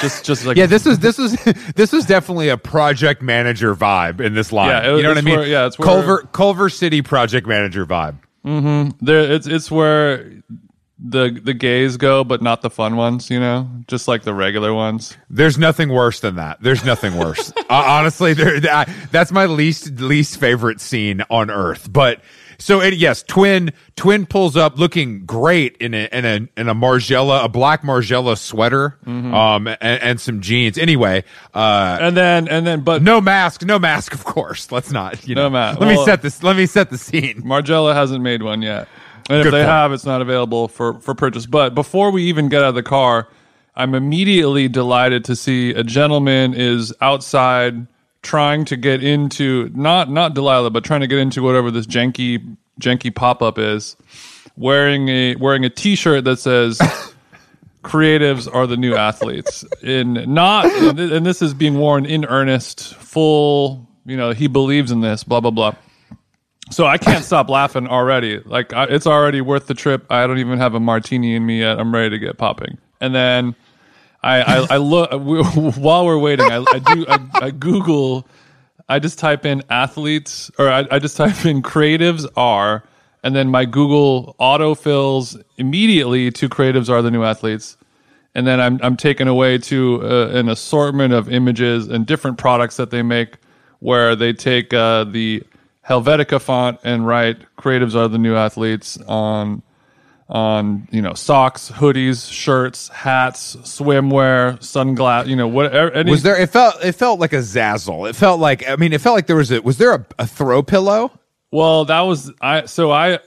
Just 0.00 0.24
just 0.24 0.46
like 0.46 0.56
Yeah, 0.56 0.64
this 0.66 0.86
is 0.86 0.98
this 1.00 1.18
is 1.18 1.34
this 1.76 1.92
is 1.92 2.06
definitely 2.06 2.48
a 2.48 2.56
project 2.56 3.20
manager 3.20 3.74
vibe 3.74 4.20
in 4.20 4.32
this 4.32 4.50
line. 4.50 4.70
Yeah, 4.70 4.92
it- 4.92 4.96
you 4.96 5.02
know 5.02 5.10
what 5.10 5.18
I 5.18 5.20
mean? 5.20 5.38
where- 5.40 5.46
yeah, 5.46 5.66
it's 5.66 5.78
where- 5.78 5.86
Culver 5.86 6.22
Culver 6.32 6.70
City 6.70 7.02
project 7.02 7.46
manager 7.46 7.84
vibe. 7.84 8.16
Hmm. 8.44 8.88
there 9.00 9.30
it's 9.32 9.46
it's 9.46 9.70
where 9.70 10.30
the 10.98 11.40
the 11.42 11.52
gays 11.54 11.96
go 11.96 12.22
but 12.22 12.40
not 12.40 12.62
the 12.62 12.70
fun 12.70 12.94
ones 12.96 13.28
you 13.28 13.40
know 13.40 13.68
just 13.88 14.06
like 14.06 14.22
the 14.22 14.32
regular 14.32 14.72
ones 14.72 15.16
There's 15.28 15.58
nothing 15.58 15.88
worse 15.88 16.20
than 16.20 16.36
that. 16.36 16.62
There's 16.62 16.84
nothing 16.84 17.16
worse. 17.16 17.52
uh, 17.56 17.62
honestly, 17.68 18.32
there, 18.34 18.60
that, 18.60 18.88
that's 19.10 19.32
my 19.32 19.46
least 19.46 19.90
least 20.00 20.38
favorite 20.38 20.80
scene 20.80 21.22
on 21.28 21.50
Earth. 21.50 21.92
But 21.92 22.20
so 22.58 22.80
it, 22.80 22.94
yes, 22.94 23.24
twin 23.24 23.72
twin 23.96 24.24
pulls 24.26 24.56
up 24.56 24.78
looking 24.78 25.26
great 25.26 25.76
in 25.78 25.92
a 25.94 26.08
in 26.12 26.24
a 26.24 26.60
in 26.60 26.68
a 26.68 26.74
Margiela, 26.74 27.44
a 27.44 27.48
black 27.48 27.82
Margiela 27.82 28.38
sweater, 28.38 28.96
Mm-hmm. 29.04 29.34
um, 29.34 29.66
and, 29.66 29.80
and 29.80 30.20
some 30.20 30.40
jeans. 30.40 30.78
Anyway, 30.78 31.24
uh, 31.52 31.98
and 32.00 32.16
then 32.16 32.46
and 32.48 32.64
then 32.64 32.82
but 32.82 33.02
no 33.02 33.20
mask, 33.20 33.62
no 33.64 33.78
mask, 33.80 34.14
of 34.14 34.24
course. 34.24 34.70
Let's 34.70 34.92
not. 34.92 35.26
You 35.26 35.34
No 35.34 35.44
know, 35.44 35.50
mask. 35.50 35.80
Let 35.80 35.88
me 35.88 36.04
set 36.04 36.22
this. 36.22 36.42
Let 36.44 36.56
me 36.56 36.66
set 36.66 36.90
the 36.90 36.98
scene. 36.98 37.42
Margiela 37.42 37.92
hasn't 37.94 38.22
made 38.22 38.42
one 38.42 38.62
yet 38.62 38.86
and 39.30 39.38
if 39.38 39.44
Good 39.44 39.52
they 39.52 39.58
point. 39.58 39.68
have 39.68 39.92
it's 39.92 40.04
not 40.06 40.20
available 40.20 40.68
for 40.68 41.00
for 41.00 41.14
purchase. 41.14 41.46
But 41.46 41.74
before 41.74 42.10
we 42.10 42.24
even 42.24 42.48
get 42.48 42.62
out 42.62 42.70
of 42.70 42.74
the 42.74 42.82
car 42.82 43.28
i'm 43.76 43.94
immediately 43.94 44.68
delighted 44.68 45.24
to 45.24 45.34
see 45.34 45.70
a 45.70 45.82
gentleman 45.82 46.54
is 46.54 46.92
outside 47.00 47.86
trying 48.22 48.64
to 48.64 48.76
get 48.76 49.02
into 49.02 49.68
not 49.74 50.08
not 50.10 50.32
delilah 50.34 50.70
but 50.70 50.84
trying 50.84 51.00
to 51.00 51.06
get 51.08 51.18
into 51.18 51.42
whatever 51.42 51.70
this 51.70 51.86
janky 51.86 52.56
janky 52.80 53.12
pop-up 53.14 53.58
is 53.58 53.96
wearing 54.56 55.08
a 55.08 55.34
wearing 55.36 55.64
a 55.64 55.70
t-shirt 55.70 56.24
that 56.24 56.38
says 56.38 56.78
creatives 57.82 58.52
are 58.52 58.66
the 58.66 58.76
new 58.76 58.94
athletes. 58.94 59.64
In 59.82 60.32
not 60.32 60.66
and 60.66 61.26
this 61.26 61.42
is 61.42 61.52
being 61.52 61.78
worn 61.78 62.06
in 62.06 62.24
earnest 62.24 62.94
full 62.94 63.86
you 64.06 64.16
know 64.16 64.30
he 64.30 64.46
believes 64.46 64.90
in 64.90 65.00
this 65.00 65.24
blah 65.24 65.40
blah 65.40 65.50
blah 65.50 65.74
So 66.70 66.86
I 66.86 66.98
can't 66.98 67.24
stop 67.30 67.48
laughing 67.48 67.86
already. 67.86 68.40
Like 68.40 68.72
I, 68.72 68.84
it's 68.84 69.06
already 69.06 69.40
worth 69.40 69.66
the 69.66 69.74
trip. 69.74 70.06
I 70.10 70.26
don't 70.26 70.38
even 70.38 70.58
have 70.58 70.74
a 70.74 70.80
martini 70.80 71.34
in 71.34 71.46
me 71.46 71.60
yet. 71.60 71.78
I'm 71.78 71.94
ready 71.94 72.10
to 72.10 72.18
get 72.18 72.38
popping. 72.38 72.78
And 73.00 73.14
then 73.14 73.54
I 74.22 74.42
I, 74.42 74.66
I 74.70 74.76
look 74.78 75.10
while 75.76 76.06
we're 76.06 76.18
waiting. 76.18 76.50
I, 76.50 76.64
I 76.72 76.78
do 76.78 77.06
I, 77.08 77.18
I 77.34 77.50
Google. 77.50 78.26
I 78.88 78.98
just 78.98 79.18
type 79.18 79.46
in 79.46 79.62
athletes, 79.70 80.50
or 80.58 80.68
I, 80.68 80.86
I 80.90 80.98
just 80.98 81.16
type 81.16 81.46
in 81.46 81.62
creatives 81.62 82.26
are, 82.36 82.84
and 83.22 83.34
then 83.34 83.48
my 83.48 83.64
Google 83.64 84.36
autofills 84.38 85.42
immediately 85.56 86.30
to 86.32 86.50
creatives 86.50 86.90
are 86.90 87.00
the 87.00 87.10
new 87.10 87.24
athletes 87.24 87.78
and 88.34 88.46
then 88.46 88.60
I'm 88.60 88.80
I'm 88.82 88.96
taken 88.96 89.28
away 89.28 89.58
to 89.58 90.00
uh, 90.02 90.28
an 90.28 90.48
assortment 90.48 91.14
of 91.14 91.30
images 91.32 91.88
and 91.88 92.04
different 92.06 92.38
products 92.38 92.76
that 92.76 92.90
they 92.90 93.02
make, 93.02 93.36
where 93.78 94.16
they 94.16 94.32
take 94.32 94.74
uh, 94.74 95.04
the 95.04 95.42
Helvetica 95.88 96.40
font 96.40 96.80
and 96.84 97.06
write 97.06 97.38
"Creatives 97.58 97.94
are 97.94 98.08
the 98.08 98.18
new 98.18 98.34
athletes" 98.34 98.98
on 99.06 99.62
on 100.28 100.88
you 100.90 101.02
know 101.02 101.14
socks, 101.14 101.70
hoodies, 101.70 102.30
shirts, 102.30 102.88
hats, 102.88 103.56
swimwear, 103.56 104.62
sunglasses. 104.62 105.30
You 105.30 105.36
know 105.36 105.48
whatever. 105.48 105.90
Any, 105.92 106.10
Was 106.10 106.22
there? 106.22 106.40
It 106.40 106.50
felt. 106.50 106.82
It 106.82 106.92
felt 106.92 107.20
like 107.20 107.32
a 107.32 107.38
zazzle. 107.38 108.08
It 108.08 108.16
felt 108.16 108.40
like. 108.40 108.68
I 108.68 108.76
mean, 108.76 108.92
it 108.92 109.00
felt 109.00 109.14
like 109.14 109.26
there 109.26 109.36
was 109.36 109.50
a. 109.50 109.60
Was 109.60 109.78
there 109.78 109.94
a, 109.94 110.06
a 110.18 110.26
throw 110.26 110.62
pillow? 110.62 111.12
Well, 111.50 111.84
that 111.84 112.00
was 112.00 112.32
I. 112.40 112.64
So 112.66 112.90
I 112.90 113.18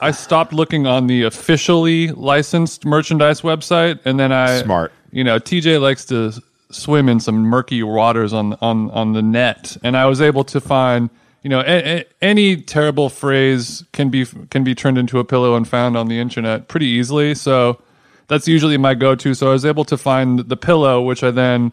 I 0.00 0.10
stopped 0.10 0.52
looking 0.52 0.86
on 0.86 1.06
the 1.06 1.22
officially 1.22 2.08
licensed 2.12 2.84
merchandise 2.84 3.42
website, 3.42 4.00
and 4.04 4.18
then 4.18 4.32
I 4.32 4.62
Smart. 4.62 4.92
You 5.10 5.24
know, 5.24 5.38
TJ 5.38 5.80
likes 5.80 6.04
to 6.06 6.32
swim 6.70 7.08
in 7.08 7.20
some 7.20 7.36
murky 7.36 7.82
waters 7.82 8.32
on 8.32 8.54
on 8.60 8.90
on 8.90 9.12
the 9.12 9.22
net, 9.22 9.76
and 9.82 9.96
I 9.96 10.06
was 10.06 10.20
able 10.20 10.44
to 10.44 10.60
find. 10.60 11.10
You 11.46 11.50
know, 11.50 11.60
a, 11.60 11.98
a, 11.98 12.04
any 12.20 12.56
terrible 12.56 13.08
phrase 13.08 13.84
can 13.92 14.08
be 14.08 14.26
can 14.50 14.64
be 14.64 14.74
turned 14.74 14.98
into 14.98 15.20
a 15.20 15.24
pillow 15.24 15.54
and 15.54 15.68
found 15.68 15.96
on 15.96 16.08
the 16.08 16.18
internet 16.18 16.66
pretty 16.66 16.86
easily. 16.86 17.36
So 17.36 17.80
that's 18.26 18.48
usually 18.48 18.76
my 18.78 18.94
go-to. 18.94 19.32
So 19.32 19.50
I 19.50 19.52
was 19.52 19.64
able 19.64 19.84
to 19.84 19.96
find 19.96 20.40
the 20.40 20.56
pillow, 20.56 21.00
which 21.00 21.22
I 21.22 21.30
then 21.30 21.70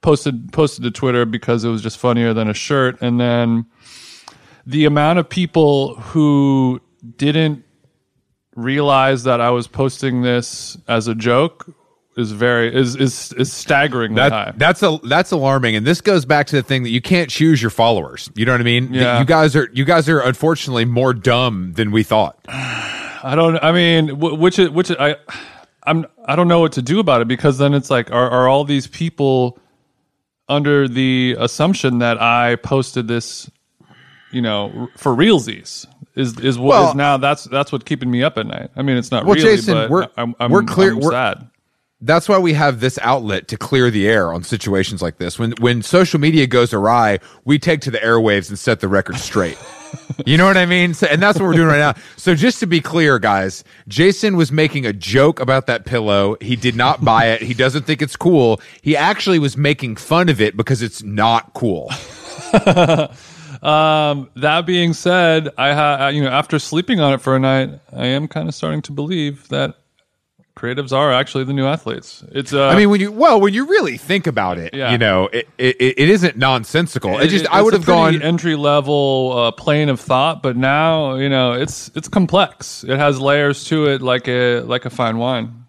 posted 0.00 0.50
posted 0.54 0.84
to 0.84 0.90
Twitter 0.90 1.26
because 1.26 1.62
it 1.62 1.68
was 1.68 1.82
just 1.82 1.98
funnier 1.98 2.32
than 2.32 2.48
a 2.48 2.54
shirt. 2.54 2.96
And 3.02 3.20
then 3.20 3.66
the 4.64 4.86
amount 4.86 5.18
of 5.18 5.28
people 5.28 5.96
who 5.96 6.80
didn't 7.18 7.66
realize 8.56 9.24
that 9.24 9.42
I 9.42 9.50
was 9.50 9.66
posting 9.66 10.22
this 10.22 10.78
as 10.88 11.06
a 11.06 11.14
joke 11.14 11.66
is 12.16 12.30
very 12.32 12.74
is 12.74 12.94
is 12.96 13.32
is 13.34 13.52
staggeringly 13.52 14.16
That, 14.16 14.32
high. 14.32 14.52
that's 14.56 14.82
a 14.82 14.98
that's 15.04 15.30
alarming, 15.32 15.76
and 15.76 15.86
this 15.86 16.00
goes 16.00 16.24
back 16.24 16.46
to 16.48 16.56
the 16.56 16.62
thing 16.62 16.82
that 16.82 16.90
you 16.90 17.00
can't 17.00 17.30
choose 17.30 17.60
your 17.62 17.70
followers. 17.70 18.30
You 18.34 18.44
know 18.44 18.52
what 18.52 18.60
I 18.60 18.64
mean? 18.64 18.92
Yeah. 18.92 19.18
You 19.20 19.24
guys 19.24 19.56
are 19.56 19.68
you 19.72 19.84
guys 19.84 20.08
are 20.08 20.20
unfortunately 20.20 20.84
more 20.84 21.14
dumb 21.14 21.72
than 21.74 21.90
we 21.90 22.02
thought. 22.02 22.38
I 22.48 23.34
don't. 23.36 23.56
I 23.62 23.72
mean, 23.72 24.18
which 24.18 24.58
is 24.58 24.68
which 24.70 24.90
is, 24.90 24.96
I, 24.98 25.16
I'm. 25.84 26.06
I 26.26 26.34
don't 26.36 26.48
know 26.48 26.60
what 26.60 26.72
to 26.72 26.82
do 26.82 26.98
about 26.98 27.20
it 27.22 27.28
because 27.28 27.56
then 27.58 27.72
it's 27.72 27.88
like, 27.90 28.10
are 28.10 28.28
are 28.30 28.48
all 28.48 28.64
these 28.64 28.86
people 28.88 29.58
under 30.48 30.88
the 30.88 31.36
assumption 31.38 31.98
that 32.00 32.20
I 32.20 32.56
posted 32.56 33.08
this, 33.08 33.48
you 34.32 34.42
know, 34.42 34.88
for 34.96 35.14
realsies? 35.14 35.86
Is 36.14 36.38
is 36.40 36.58
what 36.58 36.76
is 36.80 36.84
Well- 36.86 36.94
now? 36.94 37.16
That's 37.16 37.44
that's 37.44 37.70
what 37.72 37.84
keeping 37.86 38.10
me 38.10 38.22
up 38.22 38.36
at 38.38 38.46
night. 38.46 38.70
I 38.76 38.82
mean, 38.82 38.96
it's 38.96 39.10
not 39.10 39.24
Well, 39.24 39.34
really, 39.36 39.56
Jason, 39.56 39.88
we're- 39.88 40.08
I'm, 40.18 40.34
I'm, 40.40 40.50
we're 40.50 40.62
clear- 40.64 40.90
I'm 40.92 40.98
we're- 41.00 41.10
sad. 41.12 41.48
That's 42.04 42.28
why 42.28 42.38
we 42.38 42.52
have 42.54 42.80
this 42.80 42.98
outlet 43.00 43.46
to 43.48 43.56
clear 43.56 43.90
the 43.90 44.08
air 44.08 44.32
on 44.32 44.42
situations 44.42 45.00
like 45.00 45.18
this. 45.18 45.38
When 45.38 45.52
when 45.60 45.82
social 45.82 46.18
media 46.18 46.46
goes 46.46 46.74
awry, 46.74 47.20
we 47.44 47.58
take 47.58 47.80
to 47.82 47.90
the 47.90 47.98
airwaves 47.98 48.48
and 48.48 48.58
set 48.58 48.80
the 48.80 48.88
record 48.88 49.16
straight. 49.16 49.56
you 50.26 50.36
know 50.36 50.46
what 50.46 50.56
I 50.56 50.66
mean? 50.66 50.94
So, 50.94 51.06
and 51.06 51.22
that's 51.22 51.38
what 51.38 51.46
we're 51.46 51.54
doing 51.54 51.68
right 51.68 51.78
now. 51.78 51.94
So 52.16 52.34
just 52.34 52.60
to 52.60 52.66
be 52.66 52.80
clear, 52.80 53.18
guys, 53.18 53.62
Jason 53.88 54.36
was 54.36 54.50
making 54.50 54.84
a 54.84 54.92
joke 54.92 55.38
about 55.38 55.66
that 55.68 55.84
pillow. 55.84 56.36
He 56.40 56.56
did 56.56 56.74
not 56.74 57.04
buy 57.04 57.26
it. 57.26 57.42
He 57.42 57.54
doesn't 57.54 57.84
think 57.84 58.02
it's 58.02 58.16
cool. 58.16 58.60
He 58.82 58.96
actually 58.96 59.38
was 59.38 59.56
making 59.56 59.96
fun 59.96 60.28
of 60.28 60.40
it 60.40 60.56
because 60.56 60.82
it's 60.82 61.02
not 61.02 61.54
cool. 61.54 61.90
Um, 63.62 64.28
that 64.34 64.66
being 64.66 64.92
said, 64.92 65.48
I 65.56 65.72
ha- 65.72 66.08
you 66.08 66.22
know 66.22 66.30
after 66.30 66.58
sleeping 66.58 66.98
on 66.98 67.12
it 67.12 67.20
for 67.20 67.36
a 67.36 67.38
night, 67.38 67.70
I 67.92 68.06
am 68.06 68.26
kind 68.26 68.48
of 68.48 68.56
starting 68.56 68.82
to 68.82 68.92
believe 68.92 69.46
that 69.48 69.76
creatives 70.56 70.92
are 70.92 71.12
actually 71.12 71.44
the 71.44 71.52
new 71.52 71.66
athletes. 71.66 72.22
It's 72.32 72.52
uh, 72.52 72.68
I 72.68 72.76
mean, 72.76 72.90
when 72.90 73.00
you 73.00 73.10
well, 73.12 73.40
when 73.40 73.54
you 73.54 73.66
really 73.66 73.96
think 73.96 74.26
about 74.26 74.58
it, 74.58 74.74
Yeah. 74.74 74.92
you 74.92 74.98
know, 74.98 75.28
it, 75.32 75.48
it 75.58 75.76
it 75.80 76.08
isn't 76.08 76.36
nonsensical. 76.36 77.18
It, 77.18 77.28
just 77.28 77.44
it- 77.44 77.50
I 77.52 77.62
would 77.62 77.72
have 77.74 77.86
gone. 77.86 78.20
entry 78.22 78.54
level 78.56 79.32
uh, 79.36 79.50
plane 79.52 79.88
of 79.88 79.98
thought, 80.00 80.42
but 80.42 80.56
now 80.56 81.14
you 81.14 81.28
know 81.28 81.52
it's 81.52 81.90
it's 81.94 82.08
complex. 82.08 82.84
It 82.84 82.98
has 82.98 83.20
layers 83.20 83.64
to 83.64 83.86
it, 83.86 84.02
like 84.02 84.28
a 84.28 84.60
like 84.60 84.84
a 84.84 84.90
fine 84.90 85.18
wine. 85.18 85.64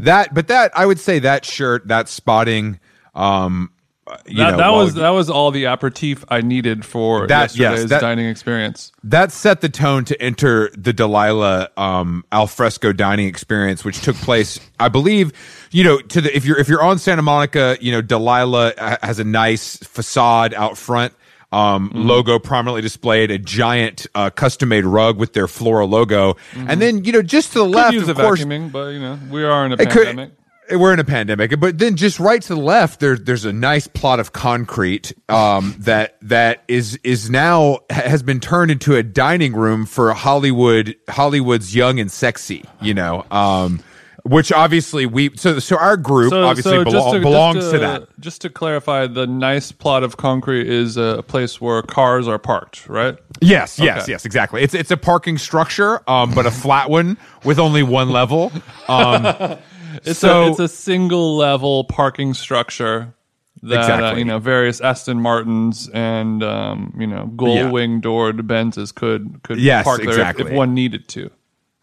That, 0.00 0.32
but 0.32 0.46
that 0.48 0.70
I 0.78 0.86
would 0.86 1.00
say 1.00 1.18
that 1.18 1.44
shirt, 1.44 1.88
that 1.88 2.08
spotting, 2.08 2.78
um, 3.16 3.72
That, 4.08 4.32
know, 4.52 4.56
that 4.56 4.68
was 4.70 4.94
that 4.94 5.10
was 5.10 5.28
all 5.30 5.50
the 5.50 5.64
aperitif 5.64 6.24
I 6.28 6.40
needed 6.40 6.84
for 6.84 7.26
That- 7.26 7.50
yes, 7.50 7.56
yesterday's 7.58 7.90
that- 7.90 8.00
dining 8.00 8.26
experience. 8.26 8.92
that 9.04 9.32
set 9.32 9.60
the 9.60 9.68
tone 9.68 10.04
to 10.06 10.20
enter 10.22 10.70
the 10.76 10.92
Delilah 10.92 11.68
um, 11.76 12.24
alfresco 12.32 12.92
dining 12.92 13.26
experience, 13.28 13.84
which 13.84 14.00
took 14.00 14.16
place, 14.16 14.58
I 14.80 14.88
believe, 14.88 15.32
you 15.70 15.84
know, 15.84 15.98
to 16.00 16.20
the 16.20 16.34
if 16.36 16.44
you're 16.44 16.58
if 16.58 16.68
you're 16.68 16.82
on 16.82 16.98
Santa 16.98 17.22
Monica, 17.22 17.76
you 17.80 17.92
know, 17.92 18.00
Delilah 18.02 18.98
has 19.02 19.18
a 19.18 19.24
nice 19.24 19.76
facade 19.78 20.54
out 20.54 20.76
front. 20.78 21.12
Um, 21.50 21.88
Mm-hmm. 21.88 22.02
logo 22.06 22.38
prominently 22.38 22.82
displayed, 22.82 23.30
a 23.30 23.38
giant 23.38 24.06
uh, 24.14 24.28
custom 24.28 24.68
made 24.68 24.84
rug 24.84 25.16
with 25.16 25.32
their 25.32 25.48
floral 25.48 25.88
logo, 25.88 26.36
and 26.54 26.78
then 26.82 27.04
you 27.06 27.12
know 27.12 27.22
just 27.22 27.52
to 27.54 27.60
the 27.60 27.64
Mm-hmm. 27.64 27.72
Could 27.72 27.96
left, 27.96 28.08
of 28.10 28.16
course, 28.18 28.40
vacuuming, 28.44 28.70
but 28.70 28.88
you 28.92 29.00
know 29.00 29.18
we 29.30 29.44
are 29.44 29.64
in 29.64 29.72
a 29.72 29.76
It 29.76 29.88
could- 29.90 30.04
pandemic. 30.08 30.32
We're 30.70 30.92
in 30.92 30.98
a 31.00 31.04
pandemic, 31.04 31.58
but 31.60 31.78
then 31.78 31.96
just 31.96 32.20
right 32.20 32.40
to 32.42 32.54
the 32.54 32.60
left, 32.60 33.00
there, 33.00 33.16
there's 33.16 33.44
a 33.44 33.52
nice 33.52 33.86
plot 33.86 34.20
of 34.20 34.32
concrete 34.32 35.12
um, 35.28 35.74
that 35.78 36.16
that 36.22 36.64
is 36.68 36.98
is 37.04 37.30
now 37.30 37.78
has 37.90 38.22
been 38.22 38.40
turned 38.40 38.70
into 38.70 38.94
a 38.96 39.02
dining 39.02 39.54
room 39.54 39.86
for 39.86 40.12
Hollywood 40.12 40.94
Hollywood's 41.08 41.74
young 41.74 41.98
and 42.00 42.10
sexy. 42.10 42.64
You 42.80 42.94
know, 42.94 43.24
um, 43.30 43.80
which 44.24 44.52
obviously 44.52 45.06
we 45.06 45.34
so 45.36 45.58
so 45.58 45.76
our 45.78 45.96
group 45.96 46.32
obviously 46.32 46.84
just 46.84 46.96
belo- 46.96 47.12
to- 47.12 47.20
belongs 47.20 47.56
just 47.58 47.70
to, 47.70 47.78
that. 47.78 48.20
Just 48.20 48.40
to 48.42 48.50
clarify, 48.50 49.06
the 49.06 49.26
nice 49.26 49.72
plot 49.72 50.02
of 50.02 50.16
concrete 50.16 50.66
is 50.68 50.96
a 50.96 51.22
place 51.26 51.60
where 51.60 51.80
cars 51.82 52.28
are 52.28 52.38
parked, 52.38 52.88
right? 52.88 53.16
Yes, 53.40 53.78
yes, 53.78 54.02
Okay. 54.02 54.12
yes, 54.12 54.24
exactly. 54.26 54.62
It's 54.62 54.74
it's 54.74 54.90
a 54.90 54.96
parking 54.96 55.38
structure, 55.38 56.02
um, 56.10 56.34
but 56.34 56.44
a 56.44 56.50
flat 56.50 56.90
one 56.90 57.16
with 57.44 57.58
only 57.58 57.82
one 57.82 58.10
level. 58.10 58.52
It's 60.04 60.18
so 60.18 60.42
a, 60.44 60.50
it's 60.50 60.60
a 60.60 60.68
single 60.68 61.36
level 61.36 61.84
parking 61.84 62.34
structure 62.34 63.14
that 63.62 63.90
uh, 64.02 64.14
you 64.16 64.24
know 64.24 64.38
various 64.38 64.80
Aston 64.80 65.20
Martins 65.20 65.88
and 65.92 66.42
um, 66.42 66.94
you 66.98 67.06
know 67.06 67.26
gull 67.36 67.54
Yeah. 67.80 67.96
doored 68.00 68.36
Benzes 68.46 68.94
could 68.94 69.40
could 69.42 69.58
Yes, 69.58 69.84
park 69.84 70.00
there 70.02 70.20
if- 70.20 70.40
if, 70.40 70.50
one 70.52 70.74
needed 70.74 71.08
to. 71.08 71.30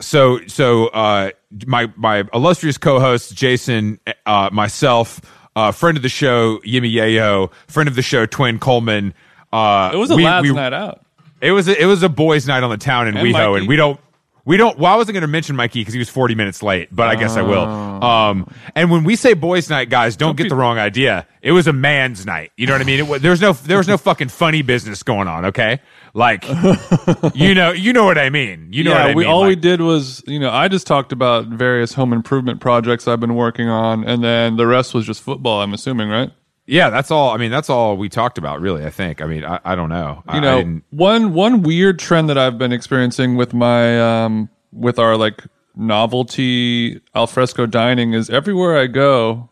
so 0.02 0.40
so 0.48 0.88
uh 0.88 1.32
my 1.66 1.92
my 1.96 2.24
illustrious 2.34 2.78
co-host 2.78 3.34
jason 3.34 3.98
uh 4.26 4.50
myself 4.52 5.22
uh 5.56 5.72
friend 5.72 5.96
of 5.96 6.04
the 6.04 6.10
show 6.10 6.58
yimi 6.60 6.92
yayo 6.94 7.50
friend 7.68 7.88
of 7.88 7.96
the 7.96 8.02
show 8.02 8.26
twin 8.26 8.60
coleman 8.60 9.14
uh 9.54 9.92
It 9.94 9.98
was 9.98 10.12
a 10.12 10.16
we- 10.18 10.26
lads' 10.26 10.50
we- 10.50 10.54
night 10.54 10.74
out. 10.74 11.06
it 11.40 11.52
was 11.54 11.68
a, 11.70 11.82
it 11.82 11.86
was 11.86 12.04
a 12.04 12.10
boys 12.10 12.46
night 12.46 12.62
on 12.64 12.70
the 12.70 12.78
town 12.78 13.08
in 13.08 13.16
And 13.16 13.26
WeHo 13.28 13.58
and 13.58 13.68
we 13.70 13.76
don't 13.78 13.98
we 14.46 14.58
don't 14.58 14.78
well 14.80 14.94
I 14.94 14.96
wasn't 14.96 15.14
going 15.16 15.22
to 15.22 15.28
mention 15.28 15.56
Mikey 15.56 15.82
because 15.82 15.94
he 15.94 16.00
was 16.00 16.10
40 16.10 16.36
minutes 16.36 16.64
late 16.64 16.90
but 16.96 17.08
I 17.08 17.16
guess 17.16 17.36
I 17.36 17.42
will 17.42 17.60
Oh. 17.66 18.02
um 18.08 18.48
and 18.76 18.90
when 18.92 19.04
we 19.04 19.16
say 19.16 19.34
boys 19.34 19.70
night 19.70 19.90
guys 19.90 20.16
don't, 20.16 20.38
get 20.38 20.50
the 20.50 20.56
wrong 20.56 20.78
idea 20.78 21.26
it 21.42 21.52
was 21.52 21.68
a 21.68 21.74
man's 21.74 22.26
night 22.26 22.52
you 22.58 22.68
know 22.68 22.74
what 22.74 22.82
I 22.82 22.86
mean 22.86 23.00
it, 23.00 23.08
wa- 23.08 23.18
there's 23.18 23.42
no 23.42 23.54
there 23.54 23.78
was 23.78 23.88
no 23.88 23.98
fucking 23.98 24.30
funny 24.30 24.62
business 24.62 25.02
going 25.04 25.28
on 25.28 25.46
okay 25.46 25.80
like 26.14 26.46
you 27.34 27.54
know 27.56 27.72
you 27.72 27.92
know 27.94 28.06
what 28.06 28.18
I 28.18 28.30
mean 28.30 28.70
you 28.72 28.84
know 28.84 28.92
yeah, 28.92 29.02
what 29.02 29.12
I 29.12 29.16
we 29.16 29.24
mean 29.24 29.34
all 29.34 29.44
we 29.46 29.56
did 29.56 29.82
was 29.82 30.24
you 30.28 30.40
know 30.40 30.50
I 30.50 30.68
just 30.68 30.88
talked 30.88 31.12
about 31.12 31.48
various 31.48 31.94
home 31.94 32.14
improvement 32.14 32.62
projects 32.62 33.08
I've 33.08 33.20
been 33.20 33.36
working 33.36 33.68
on, 33.70 34.04
and 34.04 34.24
then 34.24 34.56
the 34.58 34.66
rest 34.68 34.94
was 34.94 35.06
just 35.06 35.22
football. 35.22 35.62
I'm 35.62 35.74
assuming, 35.74 36.10
right? 36.10 36.32
Yeah, 36.68 36.90
that's 36.90 37.12
all. 37.12 37.30
I 37.30 37.38
mean, 37.38 37.52
that's 37.52 37.70
all 37.70 37.96
we 37.96 38.10
talked 38.10 38.38
about, 38.40 38.60
really. 38.60 38.84
I 38.86 38.90
think. 38.90 39.22
I 39.22 39.26
mean, 39.28 39.46
I, 39.46 39.60
I 39.64 39.76
don't 39.76 39.90
know. 39.90 40.24
You 40.28 40.34
I 40.34 40.40
know 40.40 40.58
didn't- 40.58 40.84
one 40.90 41.34
one 41.34 41.62
weird 41.62 42.00
trend 42.00 42.30
that 42.30 42.38
i've 42.38 42.58
been 42.58 42.72
experiencing 42.72 43.36
with 43.36 43.54
my 43.54 44.00
um 44.26 44.50
with 44.72 44.98
our 45.00 45.16
like 45.18 45.44
novelty 45.76 47.02
alfresco 47.16 47.66
dining 47.66 48.14
is 48.14 48.30
everywhere 48.30 48.78
i 48.78 48.88
go 48.88 49.50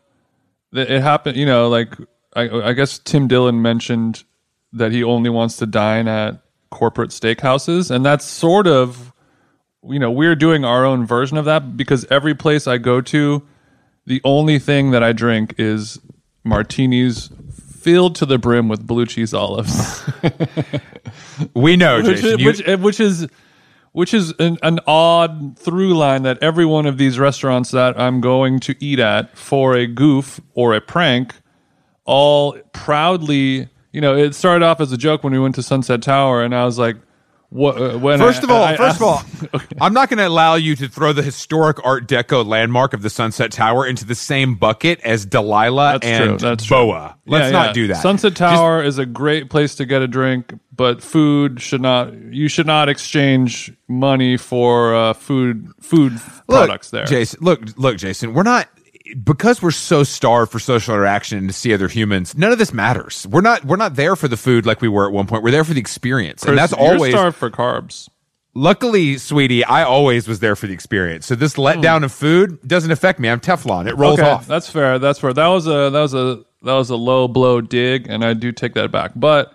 that 0.72 0.90
it 0.90 1.02
happened 1.02 1.36
you 1.36 1.46
know 1.46 1.68
like 1.68 1.94
I, 2.34 2.48
I 2.48 2.72
guess 2.72 2.98
tim 2.98 3.28
dillon 3.28 3.60
mentioned 3.62 4.24
that 4.72 4.90
he 4.92 5.04
only 5.04 5.30
wants 5.30 5.56
to 5.58 5.66
dine 5.66 6.08
at 6.08 6.40
corporate 6.70 7.10
steakhouses 7.10 7.90
and 7.90 8.04
that's 8.04 8.24
sort 8.24 8.66
of 8.66 9.12
you 9.88 9.98
know 9.98 10.10
we're 10.10 10.34
doing 10.34 10.64
our 10.64 10.84
own 10.84 11.06
version 11.06 11.36
of 11.36 11.44
that 11.44 11.76
because 11.76 12.04
every 12.10 12.34
place 12.34 12.66
i 12.66 12.78
go 12.78 13.00
to 13.00 13.42
the 14.06 14.20
only 14.24 14.58
thing 14.58 14.90
that 14.90 15.02
i 15.02 15.12
drink 15.12 15.54
is 15.58 15.98
martinis 16.44 17.30
filled 17.80 18.14
to 18.16 18.26
the 18.26 18.38
brim 18.38 18.68
with 18.68 18.86
blue 18.86 19.06
cheese 19.06 19.34
olives, 19.34 20.02
We 21.54 21.76
know, 21.76 21.96
which, 21.98 22.06
Jason. 22.06 22.28
is, 22.30 22.40
you- 22.40 22.46
which, 22.46 22.68
eh, 22.68 22.74
which 22.76 23.00
is 23.00 23.26
which 23.92 24.12
is 24.12 24.32
an, 24.40 24.58
an 24.62 24.80
odd 24.88 25.56
through 25.58 25.94
line 25.96 26.22
that 26.24 26.36
every 26.42 26.66
one 26.66 26.84
of 26.86 26.98
these 26.98 27.16
restaurants 27.18 27.70
that 27.70 27.98
I'm 27.98 28.20
going 28.20 28.58
to 28.60 28.74
eat 28.84 28.98
at 28.98 29.36
for 29.38 29.76
a 29.76 29.86
goof 29.86 30.40
or 30.54 30.74
a 30.74 30.80
prank, 30.80 31.32
all 32.04 32.58
proudly, 32.72 33.68
you 33.92 34.00
know, 34.00 34.16
it 34.16 34.34
started 34.34 34.64
off 34.64 34.80
as 34.80 34.90
a 34.90 34.96
joke 34.96 35.22
when 35.22 35.32
we 35.32 35.38
went 35.38 35.54
to 35.54 35.62
Sunset 35.62 36.02
Tower, 36.02 36.42
and 36.42 36.54
I 36.56 36.64
was 36.64 36.76
like, 36.76 36.96
"What?" 37.54 37.76
Uh, 37.80 37.98
First 38.18 38.40
I- 38.40 38.44
of 38.44 38.50
all, 38.50 38.64
I- 38.64 38.76
first 38.76 38.96
of 39.00 39.02
I- 39.02 39.06
all, 39.06 39.22
I'm 39.80 39.94
not 39.94 40.08
going 40.08 40.18
to 40.18 40.26
allow 40.26 40.56
you 40.56 40.74
to 40.76 40.88
throw 40.88 41.12
the 41.12 41.22
historic 41.22 41.78
Art 41.84 42.08
Deco 42.08 42.44
landmark 42.44 42.92
of 42.94 43.02
the 43.02 43.08
Sunset 43.10 43.52
Tower 43.52 43.86
into 43.86 44.04
the 44.04 44.14
same 44.14 44.56
bucket 44.56 45.00
as 45.02 45.24
Delilah 45.24 45.92
That's 45.92 46.06
and 46.06 46.38
true. 46.40 46.48
That's 46.50 46.64
true. 46.64 46.76
Boa. 46.76 47.16
Let's 47.26 47.46
Yeah, 47.46 47.50
not 47.52 47.66
yeah. 47.68 47.72
do 47.72 47.86
that. 47.86 48.02
Sunset 48.02 48.34
Tower 48.36 48.82
is 48.82 48.98
a 48.98 49.06
great 49.06 49.48
place 49.50 49.74
to 49.76 49.86
get 49.86 50.02
a 50.02 50.08
drink, 50.08 50.52
but 50.74 51.02
food 51.02 51.62
should 51.62 51.80
not. 51.80 52.12
You 52.14 52.48
should 52.48 52.66
not 52.66 52.88
exchange 52.88 53.72
money 53.88 54.36
for 54.36 54.94
uh, 54.94 55.12
food 55.12 55.68
food 55.80 56.14
look, 56.14 56.22
products 56.48 56.90
there. 56.90 57.04
Jason. 57.06 57.38
Look, 57.42 57.60
look, 57.78 57.96
Jason. 57.98 58.34
We're 58.34 58.42
not 58.42 58.68
because 59.22 59.60
we're 59.60 59.70
so 59.70 60.02
starved 60.02 60.50
for 60.50 60.58
social 60.58 60.94
interaction 60.94 61.38
and 61.38 61.48
to 61.48 61.52
see 61.52 61.74
other 61.74 61.88
humans. 61.88 62.36
None 62.36 62.52
of 62.52 62.58
this 62.58 62.72
matters. 62.72 63.26
We're 63.28 63.42
not. 63.42 63.64
We're 63.64 63.76
not 63.76 63.96
there 63.96 64.16
for 64.16 64.28
the 64.28 64.36
food 64.36 64.64
like 64.66 64.80
we 64.80 64.88
were 64.88 65.06
at 65.06 65.12
one 65.12 65.26
point. 65.26 65.42
We're 65.42 65.50
there 65.50 65.64
for 65.64 65.74
the 65.74 65.80
experience, 65.80 66.44
and 66.44 66.56
that's 66.56 66.72
always. 66.72 67.12
starved 67.12 67.36
for 67.36 67.50
carbs. 67.50 68.08
Luckily, 68.56 69.18
sweetie, 69.18 69.64
I 69.64 69.82
always 69.82 70.28
was 70.28 70.38
there 70.38 70.54
for 70.54 70.68
the 70.68 70.72
experience. 70.72 71.26
So 71.26 71.34
this 71.34 71.54
letdown 71.54 72.04
of 72.04 72.12
food 72.12 72.60
doesn't 72.66 72.92
affect 72.92 73.18
me. 73.18 73.28
I'm 73.28 73.40
Teflon. 73.40 73.88
It 73.88 73.96
rolls 73.96 74.20
okay, 74.20 74.30
off. 74.30 74.46
that's 74.46 74.70
fair. 74.70 75.00
That's 75.00 75.18
fair. 75.18 75.32
That 75.32 75.48
was 75.48 75.66
a 75.66 75.90
that 75.90 76.00
was 76.00 76.14
a 76.14 76.44
that 76.62 76.74
was 76.74 76.88
a 76.90 76.96
low 76.96 77.28
blow 77.28 77.60
dig, 77.60 78.06
and 78.08 78.24
I 78.24 78.32
do 78.32 78.52
take 78.52 78.74
that 78.74 78.90
back. 78.90 79.12
But 79.16 79.52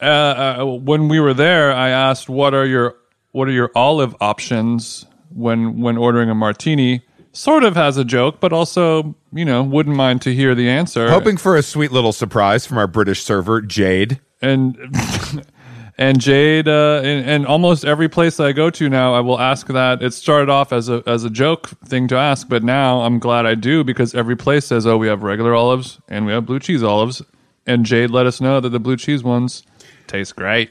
uh, 0.00 0.04
uh, 0.04 0.64
when 0.64 1.08
we 1.08 1.20
were 1.20 1.34
there, 1.34 1.72
I 1.72 1.90
asked, 1.90 2.28
"What 2.28 2.54
are 2.54 2.64
your 2.64 2.96
what 3.32 3.48
are 3.48 3.52
your 3.52 3.70
olive 3.74 4.14
options 4.20 5.04
when 5.34 5.80
when 5.80 5.98
ordering 5.98 6.30
a 6.30 6.34
martini?" 6.34 7.02
Sort 7.32 7.62
of 7.62 7.76
has 7.76 7.96
a 7.96 8.04
joke, 8.04 8.40
but 8.40 8.52
also 8.52 9.14
you 9.32 9.44
know 9.44 9.62
wouldn't 9.62 9.96
mind 9.96 10.22
to 10.22 10.34
hear 10.34 10.54
the 10.54 10.68
answer. 10.68 11.10
Hoping 11.10 11.36
for 11.36 11.56
a 11.56 11.62
sweet 11.62 11.92
little 11.92 12.12
surprise 12.12 12.66
from 12.66 12.78
our 12.78 12.86
British 12.86 13.22
server, 13.22 13.60
Jade. 13.60 14.20
and 14.40 14.76
and 15.98 16.20
Jade 16.20 16.68
uh, 16.68 17.00
and, 17.04 17.28
and 17.28 17.46
almost 17.46 17.84
every 17.84 18.08
place 18.08 18.40
I 18.40 18.52
go 18.52 18.70
to 18.70 18.88
now, 18.88 19.14
I 19.14 19.20
will 19.20 19.38
ask 19.38 19.66
that. 19.68 20.02
It 20.02 20.14
started 20.14 20.48
off 20.48 20.72
as 20.72 20.88
a 20.88 21.02
as 21.06 21.24
a 21.24 21.30
joke 21.30 21.68
thing 21.84 22.08
to 22.08 22.16
ask, 22.16 22.48
but 22.48 22.62
now 22.64 23.02
I'm 23.02 23.18
glad 23.18 23.46
I 23.46 23.54
do 23.54 23.84
because 23.84 24.14
every 24.14 24.36
place 24.36 24.66
says, 24.66 24.86
"Oh, 24.86 24.96
we 24.96 25.08
have 25.08 25.22
regular 25.22 25.54
olives 25.54 26.00
and 26.08 26.24
we 26.24 26.32
have 26.32 26.46
blue 26.46 26.60
cheese 26.60 26.82
olives," 26.82 27.22
and 27.66 27.84
Jade 27.84 28.10
let 28.10 28.26
us 28.26 28.40
know 28.40 28.60
that 28.60 28.70
the 28.70 28.80
blue 28.80 28.96
cheese 28.96 29.22
ones 29.22 29.64
taste 30.06 30.34
great. 30.36 30.70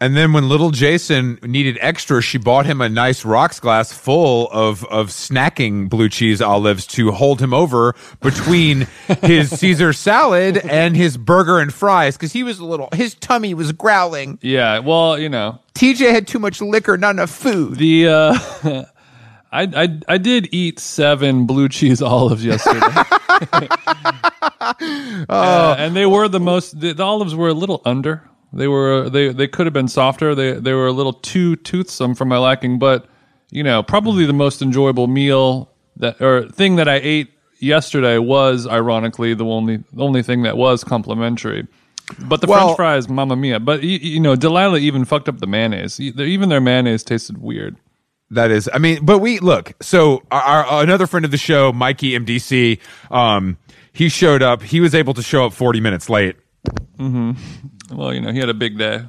And 0.00 0.16
then 0.16 0.32
when 0.32 0.48
little 0.48 0.70
Jason 0.70 1.38
needed 1.42 1.78
extra, 1.80 2.20
she 2.20 2.36
bought 2.36 2.66
him 2.66 2.80
a 2.80 2.88
nice 2.88 3.24
rocks 3.24 3.60
glass 3.60 3.92
full 3.92 4.48
of, 4.50 4.84
of 4.86 5.08
snacking 5.08 5.88
blue 5.88 6.08
cheese 6.08 6.42
olives 6.42 6.86
to 6.88 7.12
hold 7.12 7.40
him 7.40 7.54
over 7.54 7.94
between 8.20 8.86
his 9.22 9.50
Caesar 9.58 9.92
salad 9.92 10.58
and 10.58 10.96
his 10.96 11.16
burger 11.16 11.58
and 11.58 11.72
fries 11.72 12.16
because 12.16 12.32
he 12.32 12.42
was 12.42 12.58
a 12.58 12.64
little, 12.64 12.88
his 12.92 13.14
tummy 13.14 13.54
was 13.54 13.72
growling. 13.72 14.38
Yeah, 14.42 14.80
well, 14.80 15.18
you 15.18 15.28
know 15.28 15.60
TJ 15.74 16.10
had 16.12 16.26
too 16.26 16.38
much 16.38 16.60
liquor, 16.60 16.96
not 16.96 17.10
enough 17.10 17.30
food. 17.30 17.76
the. 17.78 18.08
Uh, 18.08 18.84
I, 19.52 19.62
I 19.84 20.00
I 20.08 20.18
did 20.18 20.48
eat 20.52 20.80
seven 20.80 21.46
blue 21.46 21.68
cheese 21.68 22.02
olives 22.02 22.44
yesterday. 22.44 22.80
Uh, 25.28 25.76
and 25.78 25.94
they 25.94 26.06
were 26.06 26.26
the 26.26 26.40
most. 26.40 26.80
The, 26.80 26.94
the 26.94 27.02
olives 27.02 27.34
were 27.34 27.48
a 27.48 27.54
little 27.54 27.82
under. 27.84 28.22
They 28.54 28.68
were 28.68 29.10
they 29.10 29.32
they 29.32 29.48
could 29.48 29.66
have 29.66 29.72
been 29.72 29.88
softer. 29.88 30.34
They 30.34 30.52
they 30.52 30.72
were 30.72 30.86
a 30.86 30.92
little 30.92 31.12
too 31.12 31.56
toothsome 31.56 32.14
for 32.14 32.24
my 32.24 32.38
liking. 32.38 32.78
But 32.78 33.06
you 33.50 33.62
know, 33.62 33.82
probably 33.82 34.26
the 34.26 34.32
most 34.32 34.62
enjoyable 34.62 35.06
meal 35.06 35.70
that 35.96 36.20
or 36.20 36.48
thing 36.48 36.76
that 36.76 36.88
I 36.88 36.96
ate 37.02 37.30
yesterday 37.58 38.18
was 38.18 38.66
ironically 38.66 39.34
the 39.34 39.44
only 39.44 39.78
the 39.92 40.02
only 40.02 40.22
thing 40.22 40.42
that 40.42 40.56
was 40.56 40.84
complimentary. 40.84 41.66
But 42.18 42.40
the 42.42 42.46
Well- 42.46 42.66
French 42.68 42.76
fries, 42.76 43.08
mamma 43.08 43.34
mia! 43.36 43.58
But 43.60 43.82
you, 43.82 43.98
you 43.98 44.20
know, 44.20 44.36
Delilah 44.36 44.78
even 44.78 45.04
fucked 45.04 45.28
up 45.28 45.38
the 45.38 45.46
mayonnaise. 45.46 45.98
Even 45.98 46.48
their 46.48 46.60
mayonnaise 46.60 47.02
tasted 47.02 47.38
weird. 47.38 47.76
That 48.30 48.50
is, 48.50 48.68
I 48.72 48.78
mean, 48.78 49.04
but 49.04 49.18
we 49.18 49.38
look. 49.38 49.72
So 49.80 50.22
our, 50.30 50.64
our 50.64 50.82
another 50.82 51.06
friend 51.06 51.24
of 51.24 51.30
the 51.30 51.36
show, 51.38 51.72
Mikey 51.72 52.18
MDC, 52.18 52.78
um, 53.10 53.58
he 53.92 54.08
showed 54.08 54.42
up. 54.42 54.62
He 54.62 54.80
was 54.80 54.94
able 54.94 55.14
to 55.14 55.22
show 55.22 55.46
up 55.46 55.52
40 55.52 55.80
minutes 55.80 56.08
late. 56.10 56.36
Well, 57.90 58.14
you 58.14 58.20
know, 58.20 58.32
he 58.32 58.38
had 58.38 58.48
a 58.48 58.54
big 58.54 58.78
day. 58.78 59.04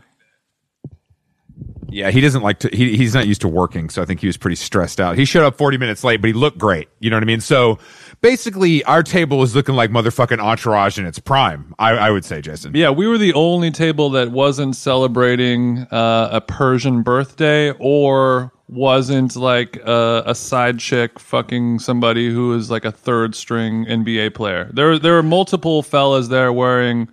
Yeah, 1.87 2.11
he 2.11 2.19
doesn't 2.19 2.41
like 2.41 2.59
to. 2.59 2.69
He, 2.73 2.97
he's 2.97 3.13
not 3.13 3.25
used 3.25 3.41
to 3.41 3.47
working, 3.47 3.89
so 3.89 4.01
I 4.01 4.05
think 4.05 4.19
he 4.19 4.27
was 4.27 4.35
pretty 4.35 4.55
stressed 4.55 4.99
out. 4.99 5.17
He 5.17 5.23
showed 5.23 5.45
up 5.45 5.57
40 5.57 5.77
minutes 5.77 6.03
late, 6.03 6.19
but 6.19 6.27
he 6.27 6.33
looked 6.33 6.57
great. 6.57 6.89
You 6.99 7.09
know 7.09 7.15
what 7.15 7.23
I 7.23 7.25
mean? 7.25 7.39
So 7.39 7.79
basically, 8.21 8.83
our 8.83 9.01
table 9.01 9.37
was 9.37 9.55
looking 9.55 9.75
like 9.75 9.91
motherfucking 9.91 10.39
entourage 10.39 10.99
in 10.99 11.05
its 11.05 11.19
prime. 11.19 11.73
I, 11.79 11.91
I 11.91 12.11
would 12.11 12.25
say, 12.25 12.41
Jason. 12.41 12.73
Yeah, 12.75 12.89
we 12.89 13.07
were 13.07 13.17
the 13.17 13.33
only 13.33 13.71
table 13.71 14.09
that 14.09 14.31
wasn't 14.31 14.75
celebrating 14.75 15.87
uh, 15.91 16.29
a 16.33 16.41
Persian 16.41 17.01
birthday 17.01 17.71
or 17.79 18.51
wasn't 18.67 19.35
like 19.35 19.77
a, 19.77 20.23
a 20.25 20.35
side 20.35 20.79
chick 20.79 21.19
fucking 21.19 21.79
somebody 21.79 22.29
who 22.29 22.53
is 22.53 22.71
like 22.71 22.83
a 22.83 22.91
third 22.91 23.35
string 23.35 23.85
NBA 23.85 24.33
player. 24.33 24.69
There, 24.73 24.97
there 24.97 25.13
were 25.13 25.23
multiple 25.23 25.83
fellas 25.83 26.29
there 26.29 26.51
wearing, 26.51 27.07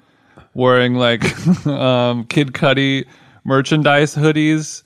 wearing 0.55 0.95
like 0.95 1.25
um, 1.67 2.25
Kid 2.25 2.53
Cudi 2.53 3.07
merchandise 3.45 4.15
hoodies. 4.15 4.83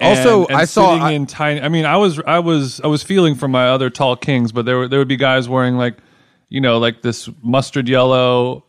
Also, 0.00 0.46
and 0.46 0.56
I 0.56 0.64
saw- 0.64 0.96
I- 0.96 1.12
in 1.12 1.26
tiny. 1.26 1.60
I 1.60 1.68
mean, 1.68 1.84
I 1.84 1.96
was, 1.98 2.18
I 2.26 2.38
was, 2.38 2.80
I 2.80 2.86
was 2.86 3.02
feeling 3.02 3.34
for 3.34 3.48
my 3.48 3.68
other 3.68 3.90
tall 3.90 4.16
kings, 4.16 4.50
but 4.50 4.64
there 4.64 4.78
were 4.78 4.88
there 4.88 4.98
would 4.98 5.08
be 5.08 5.16
guys 5.16 5.46
wearing 5.48 5.76
like, 5.76 5.98
you 6.48 6.60
know, 6.60 6.78
like 6.78 7.02
this 7.02 7.28
mustard 7.42 7.86
yellow, 7.86 8.64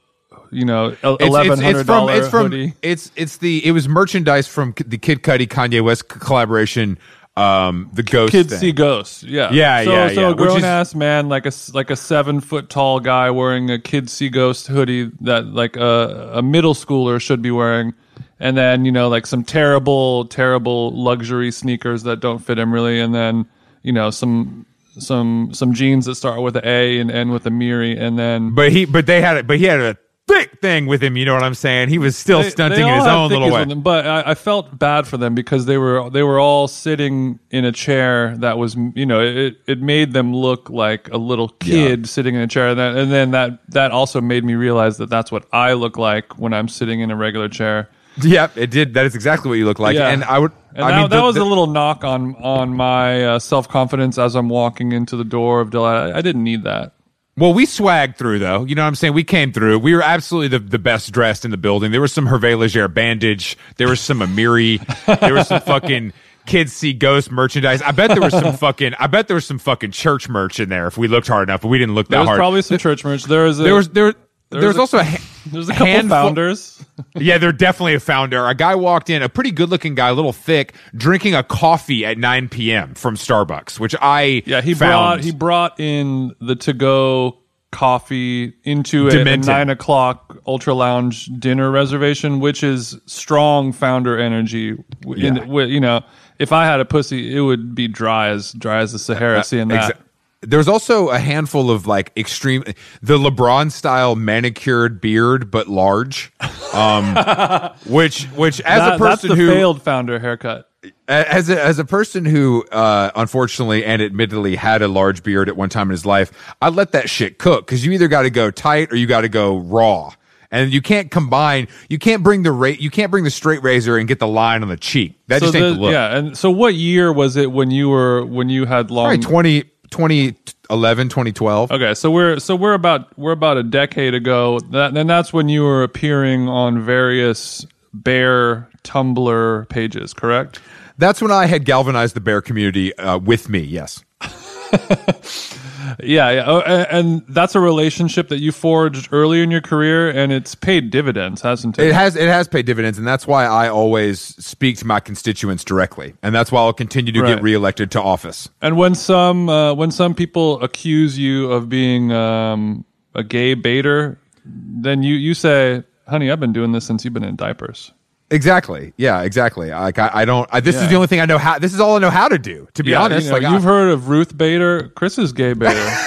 you 0.51 0.65
know, 0.65 0.95
eleven 1.21 1.59
hundred 1.61 1.87
dollar 1.87 2.15
it's 2.15 2.27
from 2.27 2.51
hoodie. 2.51 2.73
it's 2.81 3.11
it's 3.15 3.37
the 3.37 3.65
it 3.65 3.71
was 3.71 3.87
merchandise 3.87 4.49
from 4.49 4.73
the 4.85 4.97
Kid 4.97 5.23
Cudi 5.23 5.47
Kanye 5.47 5.81
West 5.81 6.09
collaboration. 6.09 6.97
Um, 7.37 7.89
the 7.93 8.03
Ghost 8.03 8.31
Kids 8.31 8.49
thing. 8.49 8.59
see 8.59 8.71
ghosts. 8.73 9.23
Yeah, 9.23 9.51
Yeah, 9.53 9.83
so, 9.85 9.91
yeah, 9.91 10.07
So 10.09 10.21
yeah, 10.21 10.29
a 10.31 10.35
grown 10.35 10.57
is- 10.57 10.63
ass 10.65 10.93
man, 10.95 11.29
like 11.29 11.45
a 11.45 11.51
like 11.73 11.89
a 11.89 11.95
seven 11.95 12.41
foot 12.41 12.69
tall 12.69 12.99
guy 12.99 13.31
wearing 13.31 13.71
a 13.71 13.79
kids 13.79 14.11
see 14.11 14.27
ghost 14.29 14.67
hoodie 14.67 15.11
that 15.21 15.45
like 15.47 15.77
a 15.77 16.31
a 16.35 16.41
middle 16.41 16.73
schooler 16.73 17.21
should 17.21 17.41
be 17.41 17.49
wearing, 17.51 17.93
and 18.39 18.57
then 18.57 18.83
you 18.83 18.91
know 18.91 19.07
like 19.07 19.25
some 19.25 19.43
terrible 19.45 20.25
terrible 20.25 20.91
luxury 20.91 21.51
sneakers 21.51 22.03
that 22.03 22.19
don't 22.19 22.39
fit 22.39 22.59
him 22.59 22.73
really, 22.73 22.99
and 22.99 23.15
then 23.15 23.45
you 23.81 23.93
know 23.93 24.09
some 24.09 24.65
some 24.99 25.53
some 25.53 25.73
jeans 25.73 26.05
that 26.07 26.15
start 26.15 26.41
with 26.41 26.57
an 26.57 26.65
A 26.65 26.99
and 26.99 27.09
end 27.09 27.31
with 27.31 27.45
a 27.45 27.49
Miri, 27.49 27.97
and 27.97 28.19
then 28.19 28.53
But 28.53 28.73
he 28.73 28.83
but 28.83 29.05
they 29.05 29.21
had 29.21 29.37
it. 29.37 29.47
But 29.47 29.57
he 29.57 29.65
had 29.65 29.79
a 29.79 29.97
thick 30.27 30.59
thing 30.61 30.85
with 30.85 31.01
him. 31.03 31.17
You 31.17 31.25
know 31.25 31.33
what 31.33 31.43
I'm 31.43 31.53
saying? 31.55 31.89
He 31.89 31.97
was 31.97 32.15
still 32.15 32.41
They- 32.43 32.49
stunting 32.49 32.79
they 32.85 32.87
in 32.89 32.97
his 32.97 33.05
own 33.07 33.29
little 33.29 33.51
way. 33.51 33.65
them, 33.65 33.81
but 33.81 34.07
I, 34.07 34.31
I 34.31 34.35
felt 34.35 34.77
bad 34.79 35.07
for 35.07 35.17
them 35.17 35.35
because 35.35 35.65
they 35.65 35.77
were 35.77 36.09
they 36.09 36.23
were 36.23 36.39
all 36.39 36.67
sitting 36.67 37.39
in 37.49 37.65
a 37.65 37.71
chair 37.71 38.35
that 38.37 38.57
was 38.57 38.75
you 38.95 39.05
know 39.05 39.19
it, 39.21 39.57
it 39.67 39.81
made 39.81 40.13
them 40.13 40.33
look 40.33 40.69
like 40.69 41.09
a 41.11 41.17
little 41.17 41.49
kid 41.49 42.07
sitting 42.07 42.35
in 42.35 42.41
a 42.41 42.47
chair 42.47 42.69
and, 42.69 42.79
that, 42.79 42.95
and 42.95 43.11
then 43.11 43.31
that 43.31 43.59
that 43.71 43.91
also 43.91 44.21
made 44.21 44.43
me 44.45 44.53
realize 44.55 44.97
that 44.97 45.09
that's 45.09 45.31
what 45.31 45.45
I 45.51 45.73
look 45.73 45.97
like 45.97 46.37
when 46.39 46.53
I'm 46.53 46.67
sitting 46.67 46.99
in 47.01 47.11
a 47.11 47.15
regular 47.15 47.49
chair. 47.49 47.89
Yep, 48.21 48.57
it 48.57 48.71
did. 48.71 48.93
That 48.93 49.05
is 49.05 49.15
exactly 49.15 49.47
what 49.49 49.55
you 49.55 49.65
look 49.65 49.79
like. 49.79 49.95
Yeah. 49.95 50.09
And 50.09 50.23
I 50.25 50.37
would. 50.37 50.51
And 50.75 50.83
I 50.85 50.91
that, 50.91 50.97
mean, 51.01 51.09
that 51.09 51.15
the- 51.17 51.23
was 51.23 51.35
the- 51.35 51.41
a 51.41 51.45
little 51.45 51.67
knock 51.67 52.03
on 52.03 52.35
on 52.35 52.73
my 52.75 53.23
uh, 53.25 53.39
self 53.39 53.67
confidence 53.69 54.17
as 54.17 54.35
I'm 54.35 54.49
walking 54.49 54.91
into 54.91 55.15
the 55.17 55.23
door 55.23 55.61
of 55.61 55.69
Delight. 55.71 56.11
I, 56.11 56.17
I 56.17 56.21
didn't 56.21 56.43
need 56.43 56.63
that. 56.63 56.93
Well, 57.37 57.53
we 57.53 57.65
swagged 57.65 58.17
through 58.17 58.39
though. 58.39 58.65
You 58.65 58.75
know 58.75 58.81
what 58.83 58.87
I'm 58.89 58.95
saying? 58.95 59.13
We 59.13 59.23
came 59.23 59.51
through. 59.53 59.79
We 59.79 59.95
were 59.95 60.01
absolutely 60.01 60.49
the, 60.57 60.59
the 60.59 60.79
best 60.79 61.11
dressed 61.11 61.45
in 61.45 61.51
the 61.51 61.57
building. 61.57 61.91
There 61.91 62.01
was 62.01 62.11
some 62.13 62.27
Hervé 62.27 62.57
Leger 62.57 62.87
bandage. 62.87 63.57
There 63.77 63.87
was 63.87 64.01
some 64.01 64.19
Amiri. 64.19 64.79
there 65.21 65.33
was 65.33 65.47
some 65.47 65.61
fucking 65.61 66.13
kids 66.45 66.73
see 66.73 66.91
ghost 66.93 67.31
merchandise. 67.31 67.81
I 67.81 67.91
bet 67.91 68.09
there 68.11 68.21
was 68.21 68.33
some 68.33 68.55
fucking. 68.57 68.93
I 68.99 69.07
bet 69.07 69.27
there 69.27 69.35
was 69.35 69.45
some 69.45 69.59
fucking 69.59 69.91
church 69.91 70.27
merch 70.27 70.59
in 70.59 70.69
there 70.69 70.87
if 70.87 70.97
we 70.97 71.07
looked 71.07 71.27
hard 71.29 71.47
enough. 71.49 71.61
But 71.61 71.69
we 71.69 71.79
didn't 71.79 71.95
look 71.95 72.07
that 72.07 72.11
There 72.11 72.19
was 72.19 72.27
hard. 72.27 72.37
probably 72.37 72.61
some 72.63 72.77
church 72.77 73.03
merch. 73.05 73.23
There 73.23 73.45
was 73.45 73.59
a, 73.59 73.63
there 73.63 73.75
was 73.75 73.89
there. 73.89 74.13
There 74.49 74.67
was 74.67 74.75
a- 74.77 74.79
also 74.81 74.99
a, 74.99 75.17
there's 75.47 75.69
a 75.69 75.71
couple 75.71 75.87
handful- 75.87 76.17
founders. 76.17 76.80
Yeah, 77.15 77.37
they're 77.37 77.51
definitely 77.51 77.95
a 77.95 77.99
founder. 77.99 78.45
A 78.47 78.55
guy 78.55 78.75
walked 78.75 79.09
in, 79.09 79.21
a 79.21 79.29
pretty 79.29 79.51
good 79.51 79.69
looking 79.69 79.95
guy, 79.95 80.09
a 80.09 80.13
little 80.13 80.33
thick, 80.33 80.73
drinking 80.95 81.35
a 81.35 81.43
coffee 81.43 82.05
at 82.05 82.17
9 82.17 82.49
p.m. 82.49 82.93
from 82.95 83.15
Starbucks, 83.15 83.79
which 83.79 83.95
I 84.01 84.43
Yeah, 84.45 84.61
he 84.61 84.73
found. 84.73 85.21
brought 85.21 85.23
he 85.23 85.31
brought 85.31 85.79
in 85.79 86.35
the 86.39 86.55
to 86.57 86.73
go 86.73 87.37
coffee 87.71 88.53
into 88.63 89.07
a, 89.07 89.21
a 89.21 89.37
nine 89.37 89.69
o'clock 89.69 90.37
ultra 90.45 90.73
lounge 90.73 91.27
dinner 91.39 91.71
reservation, 91.71 92.39
which 92.39 92.63
is 92.63 92.97
strong 93.05 93.71
founder 93.71 94.17
energy. 94.19 94.75
In, 95.05 95.35
Yeah. 95.37 95.63
you 95.65 95.79
know, 95.79 96.01
if 96.37 96.51
I 96.51 96.65
had 96.65 96.79
a 96.79 96.85
pussy, 96.85 97.35
it 97.35 97.39
would 97.41 97.73
be 97.73 97.87
dry 97.87 98.27
as 98.29 98.51
dry 98.53 98.79
as 98.81 98.91
the 98.91 98.99
Sahara. 98.99 99.39
Uh, 99.39 99.43
seeing 99.43 99.69
that. 99.69 99.95
Exa- 99.95 99.97
there's 100.41 100.67
also 100.67 101.09
a 101.09 101.19
handful 101.19 101.69
of 101.71 101.85
like 101.87 102.11
extreme 102.17 102.63
the 103.01 103.17
LeBron 103.17 103.71
style 103.71 104.15
manicured 104.15 104.99
beard 105.01 105.51
but 105.51 105.67
large. 105.67 106.31
Um 106.73 107.15
which 107.85 108.23
which 108.35 108.59
as 108.61 108.79
That- 108.79 108.95
a 108.95 108.97
person 108.97 109.35
who 109.35 109.47
failed 109.47 109.81
founder 109.81 110.19
haircut. 110.19 110.67
as 111.07 111.49
a, 111.49 111.61
as 111.63 111.77
a 111.79 111.85
person 111.85 112.25
who 112.25 112.63
uh, 112.71 113.11
unfortunately 113.15 113.85
and 113.85 114.01
admittedly 114.01 114.55
had 114.55 114.81
a 114.81 114.87
large 114.87 115.21
beard 115.21 115.47
at 115.47 115.55
one 115.55 115.69
time 115.69 115.87
in 115.87 115.91
his 115.91 116.05
life, 116.07 116.31
I 116.61 116.69
let 116.69 116.91
that 116.93 117.07
shit 117.09 117.37
cook 117.37 117.67
because 117.67 117.85
you 117.85 117.91
either 117.91 118.07
got 118.07 118.23
to 118.23 118.31
go 118.31 118.49
tight 118.49 118.91
or 118.91 118.95
you 118.95 119.05
got 119.05 119.21
to 119.21 119.29
go 119.29 119.57
raw, 119.57 120.11
and 120.49 120.73
you 120.73 120.81
can't 120.81 121.11
combine. 121.11 121.67
You 121.87 121.99
can't 121.99 122.23
bring 122.23 122.41
the 122.41 122.51
rate. 122.51 122.79
You 122.81 122.89
can't 122.89 123.11
bring 123.11 123.23
the 123.25 123.29
straight 123.29 123.61
razor 123.61 123.95
and 123.97 124.07
get 124.07 124.17
the 124.17 124.27
line 124.27 124.63
on 124.63 124.69
the 124.69 124.77
cheek. 124.77 125.19
That 125.27 125.41
just 125.43 125.53
ain't 125.55 125.63
the- 125.65 125.73
the 125.75 125.79
look. 125.81 125.91
yeah, 125.91 126.17
and 126.17 126.35
so 126.35 126.49
what 126.49 126.73
year 126.73 127.13
was 127.13 127.35
it 127.37 127.51
when 127.51 127.69
you 127.69 127.89
were 127.89 128.25
when 128.25 128.49
you 128.49 128.65
had 128.65 128.89
long? 128.89 129.05
Probably 129.05 129.23
20, 129.23 129.63
2011, 129.91 131.09
2012. 131.09 131.71
Okay, 131.71 131.93
so 131.93 132.09
we're 132.09 132.39
so 132.39 132.55
we're 132.55 132.73
about 132.73 133.17
we're 133.17 133.31
about 133.31 133.57
a 133.57 133.63
decade 133.63 134.13
ago. 134.13 134.59
That 134.71 134.97
and 134.97 135.09
that's 135.09 135.31
when 135.31 135.49
you 135.49 135.63
were 135.63 135.83
appearing 135.83 136.47
on 136.47 136.81
various 136.81 137.65
bear 137.93 138.69
Tumblr 138.83 139.69
pages, 139.69 140.13
correct? 140.13 140.59
That's 140.97 141.21
when 141.21 141.31
I 141.31 141.45
had 141.45 141.65
galvanized 141.65 142.15
the 142.15 142.21
bear 142.21 142.41
community 142.41 142.95
uh, 142.97 143.17
with 143.17 143.49
me. 143.49 143.59
Yes. 143.59 144.03
Yeah, 145.99 146.29
yeah, 146.31 146.43
oh, 146.47 146.59
and 146.61 147.23
that's 147.27 147.55
a 147.55 147.59
relationship 147.59 148.29
that 148.29 148.39
you 148.39 148.51
forged 148.51 149.09
early 149.11 149.41
in 149.41 149.51
your 149.51 149.61
career, 149.61 150.09
and 150.09 150.31
it's 150.31 150.55
paid 150.55 150.89
dividends, 150.91 151.41
hasn't 151.41 151.77
it? 151.79 151.87
It 151.87 151.93
has 151.93 152.15
it 152.15 152.27
has 152.27 152.47
paid 152.47 152.65
dividends, 152.65 152.97
and 152.97 153.07
that's 153.07 153.27
why 153.27 153.45
I 153.45 153.69
always 153.69 154.19
speak 154.21 154.77
to 154.77 154.85
my 154.87 154.99
constituents 154.99 155.63
directly, 155.63 156.13
and 156.23 156.33
that's 156.33 156.51
why 156.51 156.61
I'll 156.61 156.73
continue 156.73 157.11
to 157.13 157.21
Right. 157.21 157.35
get 157.35 157.43
reelected 157.43 157.91
to 157.91 158.01
office. 158.01 158.49
And 158.61 158.77
when 158.77 158.95
some 158.95 159.49
uh, 159.49 159.73
when 159.73 159.91
some 159.91 160.13
people 160.15 160.61
accuse 160.61 161.17
you 161.17 161.51
of 161.51 161.69
being 161.69 162.11
um, 162.11 162.85
a 163.15 163.23
gay 163.23 163.53
baiter, 163.53 164.17
then 164.45 165.03
you 165.03 165.15
you 165.15 165.33
say, 165.33 165.83
"Honey, 166.07 166.31
I've 166.31 166.39
been 166.39 166.53
doing 166.53 166.71
this 166.71 166.85
since 166.85 167.03
you've 167.05 167.13
been 167.13 167.23
in 167.23 167.35
diapers." 167.35 167.91
Exactly. 168.31 168.93
Yeah. 168.97 169.21
Exactly. 169.21 169.69
Like 169.69 169.99
I, 169.99 170.09
I 170.13 170.25
don't. 170.25 170.49
I, 170.51 170.59
this 170.61 170.75
Yeah. 170.75 170.83
is 170.83 170.89
the 170.89 170.95
only 170.95 171.07
thing 171.07 171.19
I 171.19 171.25
know 171.25 171.37
how. 171.37 171.59
This 171.59 171.73
is 171.73 171.79
all 171.79 171.97
I 171.97 171.99
know 171.99 172.09
how 172.09 172.27
to 172.27 172.39
do. 172.39 172.67
To 172.75 172.83
be 172.83 172.91
Yeah, 172.91 173.03
honest, 173.03 173.25
you 173.25 173.31
know, 173.31 173.37
like 173.39 173.43
you've 173.53 173.65
I, 173.65 173.69
heard 173.69 173.91
of 173.91 174.07
Ruth 174.09 174.35
Bader, 174.37 174.89
Chris's 174.95 175.33
gay 175.33 175.53
baiter. 175.53 175.75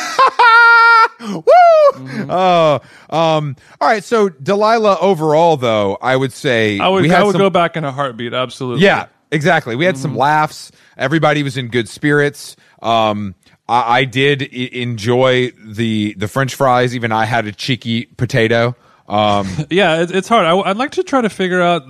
Woo! 1.21 1.43
Oh, 2.29 2.81
um. 3.11 3.57
All 3.81 3.89
right. 3.89 4.03
So 4.05 4.29
Delilah, 4.29 4.99
overall, 5.01 5.57
though, 5.57 5.97
I 6.03 6.17
would 6.17 6.33
say 6.33 6.79
I 6.79 6.89
would 6.89 7.03
we 7.03 7.09
had 7.09 7.21
I 7.21 7.25
would 7.25 7.33
some- 7.33 7.41
go 7.41 7.51
back 7.51 7.77
in 7.77 7.85
a 7.85 7.93
heartbeat. 7.93 8.35
Absolutely. 8.35 8.85
Yeah, 8.85 9.07
exactly. 9.31 9.77
We 9.77 9.85
had 9.85 9.95
Mm-hmm. 9.95 10.03
some 10.03 10.17
laughs. 10.17 10.73
Everybody 10.99 11.43
was 11.43 11.57
in 11.57 11.69
good 11.69 11.89
spirits. 11.89 12.57
Um, 12.83 13.35
I, 13.69 14.01
I 14.01 14.05
did 14.05 14.43
I- 14.43 14.69
enjoy 14.73 15.53
the 15.65 16.15
the 16.19 16.29
French 16.29 16.55
fries. 16.55 16.95
Even 16.95 17.13
I 17.13 17.25
had 17.27 17.47
a 17.47 17.53
cheeky 17.53 18.05
potato. 18.07 18.77
Um, 19.09 19.49
yeah. 19.71 20.03
It, 20.03 20.11
it's 20.11 20.29
hard. 20.29 20.47
I, 20.47 20.55
would 20.55 20.77
like 20.77 20.93
to 20.93 21.03
try 21.05 21.21
to 21.21 21.31
figure 21.31 21.63
out. 21.63 21.85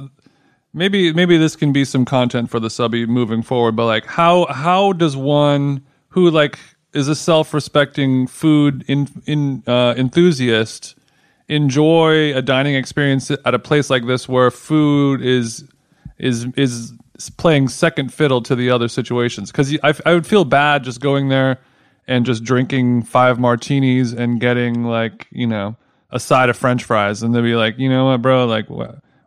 Maybe 0.75 1.13
maybe 1.13 1.39
this 1.39 1.57
can 1.57 1.73
be 1.73 1.85
some 1.85 2.05
content 2.05 2.51
for 2.51 2.61
the 2.61 2.69
subby 2.69 3.07
moving 3.07 3.43
forward. 3.43 3.77
But 3.77 3.87
like, 3.87 4.07
how 4.07 4.47
how 4.47 4.93
does 4.93 5.17
one 5.17 5.85
who 6.09 6.31
like 6.31 6.59
is 6.93 7.09
a 7.09 7.15
self 7.15 7.55
respecting 7.55 8.27
food 8.27 8.85
in 8.89 9.09
in 9.27 9.63
uh, 9.67 9.95
enthusiast 9.97 10.97
enjoy 11.49 12.35
a 12.35 12.41
dining 12.41 12.75
experience 12.75 13.31
at 13.31 13.55
a 13.55 13.59
place 13.59 13.91
like 13.91 14.07
this 14.07 14.29
where 14.29 14.51
food 14.51 15.21
is 15.23 15.65
is 16.19 16.47
is 16.57 16.95
playing 17.37 17.69
second 17.69 18.13
fiddle 18.13 18.41
to 18.43 18.57
the 18.57 18.71
other 18.71 18.89
situations 18.89 19.53
because 19.53 19.77
I, 19.83 19.95
I 20.07 20.15
would 20.15 20.27
feel 20.27 20.45
bad 20.45 20.85
just 20.85 21.01
going 21.01 21.29
there 21.29 21.59
and 22.09 22.25
just 22.25 22.45
drinking 22.45 23.03
five 23.03 23.39
martinis 23.39 24.13
and 24.13 24.41
getting 24.41 24.85
like 24.85 25.27
you 25.31 25.47
know 25.47 25.77
a 26.11 26.19
side 26.19 26.49
of 26.49 26.57
french 26.57 26.85
fries 26.85 27.23
and 27.23 27.35
they'd 27.35 27.43
be 27.43 27.57
like 27.57 27.79
you 27.79 27.89
know 27.89 28.07
what 28.07 28.23
bro 28.23 28.47
like 28.47 28.67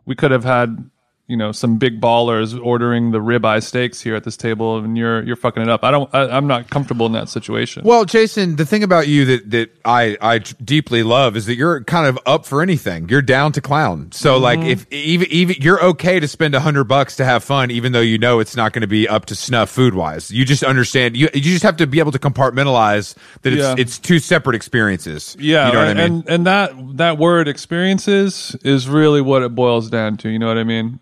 we 0.04 0.14
could 0.14 0.30
have 0.30 0.44
had 0.44 0.90
you 1.28 1.36
know 1.36 1.52
some 1.52 1.76
big 1.76 2.00
ballers 2.00 2.58
ordering 2.64 3.10
the 3.10 3.18
ribeye 3.18 3.62
steaks 3.62 4.00
here 4.00 4.14
at 4.16 4.24
this 4.24 4.36
table 4.36 4.78
and 4.78 4.96
you're 4.96 5.22
you're 5.24 5.36
fucking 5.36 5.62
it 5.62 5.68
up 5.68 5.84
i 5.84 5.90
don't 5.90 6.08
I, 6.14 6.22
i'm 6.36 6.46
not 6.46 6.70
comfortable 6.70 7.04
in 7.06 7.12
that 7.12 7.28
situation 7.28 7.82
well, 7.84 8.04
Jason, 8.04 8.56
the 8.56 8.64
thing 8.66 8.82
about 8.82 9.06
you 9.08 9.24
that 9.26 9.50
that 9.50 9.70
I 9.84 10.16
I 10.20 10.38
deeply 10.38 11.02
love 11.02 11.36
is 11.36 11.46
that 11.46 11.54
you're 11.56 11.84
kind 11.84 12.06
of 12.06 12.18
up 12.26 12.44
for 12.46 12.60
anything. 12.62 13.08
You're 13.08 13.22
down 13.22 13.52
to 13.52 13.60
clown. 13.60 14.10
So 14.12 14.36
like 14.38 14.58
Mm-hmm. 14.58 14.68
if 14.68 14.92
even 14.92 15.28
even 15.30 15.56
you're 15.60 15.82
okay 15.90 16.18
to 16.18 16.26
spend 16.26 16.54
a 16.54 16.60
hundred 16.60 16.84
bucks 16.84 17.16
to 17.16 17.24
have 17.24 17.44
fun, 17.44 17.70
even 17.70 17.92
though 17.92 18.00
you 18.00 18.18
know 18.18 18.40
it's 18.40 18.56
not 18.56 18.72
going 18.72 18.80
to 18.82 18.86
be 18.88 19.06
up 19.08 19.26
to 19.26 19.34
snuff 19.34 19.70
food 19.70 19.94
wise. 19.94 20.30
You 20.30 20.44
just 20.44 20.62
understand. 20.64 21.16
You 21.16 21.28
you 21.34 21.40
just 21.40 21.62
have 21.62 21.76
to 21.78 21.86
be 21.86 21.98
able 21.98 22.12
to 22.12 22.18
compartmentalize 22.18 23.14
that 23.42 23.52
it's 23.52 23.62
Yeah. 23.62 23.74
it's 23.78 23.98
two 23.98 24.18
separate 24.18 24.56
experiences. 24.56 25.36
Yeah, 25.38 25.66
you 25.68 25.72
know 25.74 25.78
what 25.78 25.88
I 25.88 25.90
and, 25.90 25.98
mean. 25.98 26.12
and 26.12 26.28
and 26.28 26.46
that 26.46 26.96
that 26.96 27.18
word 27.18 27.48
experiences 27.48 28.56
is 28.64 28.88
really 28.88 29.20
what 29.20 29.42
it 29.42 29.54
boils 29.54 29.88
down 29.90 30.16
to. 30.18 30.28
You 30.28 30.38
know 30.38 30.48
what 30.48 30.58
I 30.58 30.64
mean? 30.64 30.98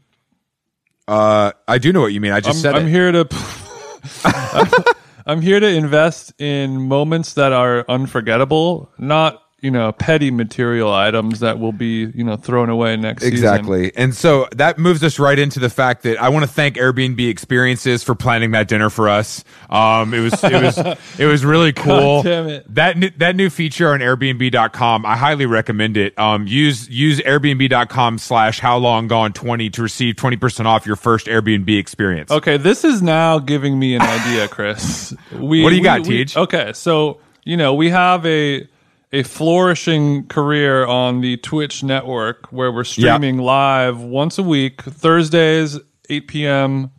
Uh, 1.09 1.53
I 1.69 1.79
do 1.79 1.93
know 1.93 2.01
what 2.01 2.13
you 2.13 2.21
mean. 2.21 2.33
I 2.33 2.41
just 2.41 2.59
I'm, 2.59 2.63
said 2.63 2.75
I'm 2.75 2.87
it. 2.87 2.91
here 2.91 3.13
to. 3.13 4.95
I'm 5.29 5.43
here 5.43 5.59
to 5.59 5.67
invest 5.67 6.41
in 6.41 6.83
moments 6.83 7.35
that 7.35 7.53
are 7.53 7.85
unforgettable, 7.89 8.91
not 8.97 9.43
you 9.63 9.71
know 9.71 9.91
petty 9.91 10.31
material 10.31 10.93
items 10.93 11.41
that 11.41 11.59
will 11.59 11.73
be 11.73 12.11
you 12.15 12.23
know 12.23 12.37
thrown 12.37 12.69
away 12.69 12.97
next 12.97 13.23
season. 13.23 13.33
Exactly. 13.37 13.91
And 13.97 14.15
so 14.15 14.47
that 14.55 14.79
moves 14.79 15.03
us 15.03 15.19
right 15.19 15.39
into 15.39 15.59
the 15.59 15.71
fact 15.71 16.03
that 16.03 16.21
I 16.21 16.29
want 16.29 16.45
to 16.45 16.51
thank 16.51 16.77
Airbnb 16.77 17.27
Experiences 17.29 18.03
for 18.05 18.15
planning 18.15 18.51
that 18.51 18.69
dinner 18.69 18.91
for 18.91 19.09
us. 19.09 19.45
Um, 19.71 20.13
it 20.13 20.21
was, 20.21 20.45
it 20.45 20.53
was, 20.63 20.79
it 21.19 21.25
was 21.25 21.45
really 21.45 21.73
cool. 21.73 22.23
damn 22.23 22.49
it. 22.49 22.75
That, 22.75 22.99
new, 22.99 23.11
that 23.17 23.35
new 23.35 23.49
feature 23.49 23.93
on 23.93 24.01
Airbnb.com, 24.01 25.07
I 25.07 25.17
highly 25.17 25.47
recommend 25.47 25.97
it. 25.97 26.17
Um, 26.19 26.47
use, 26.47 26.89
use 26.91 27.21
Airbnb.com 27.21 28.19
slash 28.19 28.61
how 28.61 28.77
long 28.77 29.09
gone 29.09 29.33
20 29.33 29.71
to 29.71 29.83
receive 29.83 30.17
20% 30.17 30.67
off 30.67 30.87
your 30.87 30.97
first 30.97 31.27
Airbnb 31.27 31.79
experience. 31.79 32.31
Okay, 32.31 32.59
this 32.59 32.85
is 32.85 33.01
now 33.03 33.39
giving 33.39 33.79
me 33.79 33.95
an 33.95 34.03
idea, 34.03 34.49
Chris. 34.49 35.15
We, 35.33 35.63
What 35.65 35.71
do 35.71 35.77
you 35.77 35.81
we- 35.81 35.85
got, 35.85 36.07
we- 36.07 36.25
Tej? 36.27 36.41
Okay, 36.41 36.73
so 36.75 37.21
you 37.45 37.57
know 37.57 37.75
we 37.75 37.89
have 37.91 38.25
a 38.27 38.67
a 39.13 39.23
flourishing 39.23 40.27
career 40.27 40.85
on 40.85 41.21
the 41.21 41.37
Twitch 41.39 41.83
network 41.83 42.47
where 42.53 42.73
we're 42.73 42.85
streaming 42.85 43.39
live 43.39 44.01
once 44.01 44.39
a 44.39 44.43
week, 44.43 44.83
Thursdays, 44.83 45.79
8 46.11 46.29
p.m. 46.29 46.91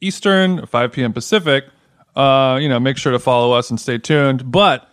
Eastern, 0.00 0.64
5 0.64 0.92
p.m. 0.92 1.12
Pacific. 1.12 1.64
Uh, 2.14 2.58
you 2.60 2.68
know, 2.68 2.80
make 2.80 2.96
sure 2.96 3.12
to 3.12 3.18
follow 3.18 3.52
us 3.52 3.68
and 3.68 3.78
stay 3.78 3.98
tuned. 3.98 4.50
But 4.50 4.88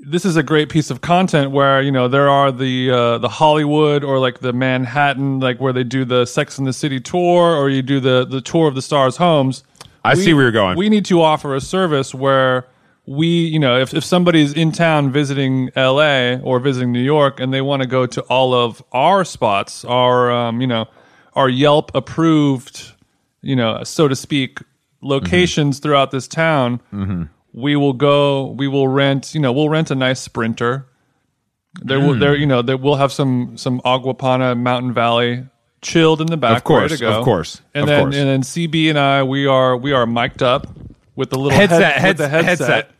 this 0.00 0.24
is 0.24 0.36
a 0.36 0.42
great 0.42 0.68
piece 0.68 0.90
of 0.90 1.00
content 1.00 1.52
where 1.52 1.80
you 1.80 1.92
know 1.92 2.08
there 2.08 2.28
are 2.28 2.50
the 2.50 2.90
uh, 2.90 3.18
the 3.18 3.28
Hollywood 3.28 4.02
or 4.02 4.18
like 4.18 4.40
the 4.40 4.52
Manhattan, 4.52 5.38
like 5.38 5.60
where 5.60 5.72
they 5.72 5.84
do 5.84 6.04
the 6.04 6.24
Sex 6.26 6.58
and 6.58 6.66
the 6.66 6.72
City 6.72 6.98
tour, 6.98 7.54
or 7.54 7.70
you 7.70 7.82
do 7.82 8.00
the 8.00 8.24
the 8.24 8.40
tour 8.40 8.66
of 8.66 8.74
the 8.74 8.82
stars' 8.82 9.16
homes. 9.18 9.62
I 10.04 10.14
see 10.14 10.34
where 10.34 10.42
you're 10.42 10.52
going. 10.52 10.76
We 10.76 10.88
need 10.88 11.04
to 11.06 11.22
offer 11.22 11.54
a 11.54 11.60
service 11.60 12.12
where 12.12 12.66
we, 13.06 13.26
you 13.26 13.58
know, 13.58 13.78
if 13.78 13.94
if 13.94 14.04
somebody's 14.04 14.52
in 14.52 14.72
town 14.72 15.10
visiting 15.10 15.70
L.A. 15.74 16.38
or 16.40 16.60
visiting 16.60 16.92
New 16.92 17.02
York 17.02 17.40
and 17.40 17.52
they 17.52 17.60
want 17.60 17.82
to 17.82 17.88
go 17.88 18.06
to 18.06 18.20
all 18.22 18.54
of 18.54 18.82
our 18.92 19.24
spots, 19.24 19.84
our 19.84 20.30
um, 20.30 20.60
you 20.60 20.66
know, 20.66 20.86
our 21.34 21.48
Yelp 21.48 21.90
approved, 21.94 22.92
you 23.40 23.56
know, 23.56 23.82
so 23.84 24.06
to 24.08 24.14
speak, 24.14 24.58
locations 25.00 25.78
throughout 25.80 26.10
this 26.12 26.28
town 26.28 27.28
we 27.52 27.74
will 27.76 27.92
go 27.92 28.46
we 28.52 28.66
will 28.68 28.86
rent 28.88 29.34
you 29.34 29.40
know 29.40 29.52
we'll 29.52 29.68
rent 29.68 29.90
a 29.90 29.94
nice 29.96 30.20
sprinter 30.20 30.86
there 31.82 31.98
will 31.98 32.16
there 32.18 32.36
you 32.36 32.46
know 32.46 32.62
there 32.62 32.76
we'll 32.76 32.94
have 32.94 33.12
some 33.12 33.56
some 33.58 33.80
Acqua 33.84 34.14
Panna 34.14 34.54
mountain 34.54 34.92
valley 34.94 35.44
chilled 35.82 36.20
in 36.20 36.28
the 36.28 36.36
back 36.36 36.58
Of 36.58 36.64
course, 36.64 36.82
ready 36.82 36.94
to 36.96 37.00
go. 37.00 37.18
of 37.18 37.24
course, 37.24 37.60
and 37.74 37.82
of 37.82 37.88
then 37.88 38.00
course. 38.04 38.14
and 38.16 38.28
then 38.28 38.42
cb 38.42 38.88
and 38.90 38.98
i 38.98 39.22
we 39.24 39.44
are 39.46 39.76
we 39.76 39.92
are 39.92 40.06
mic'd 40.06 40.42
up 40.42 40.68
with 41.16 41.30
the 41.30 41.36
little 41.38 41.58
Headset, 41.58 41.94
head, 41.96 42.18
headset, 42.20 42.44
headset. 42.44 42.90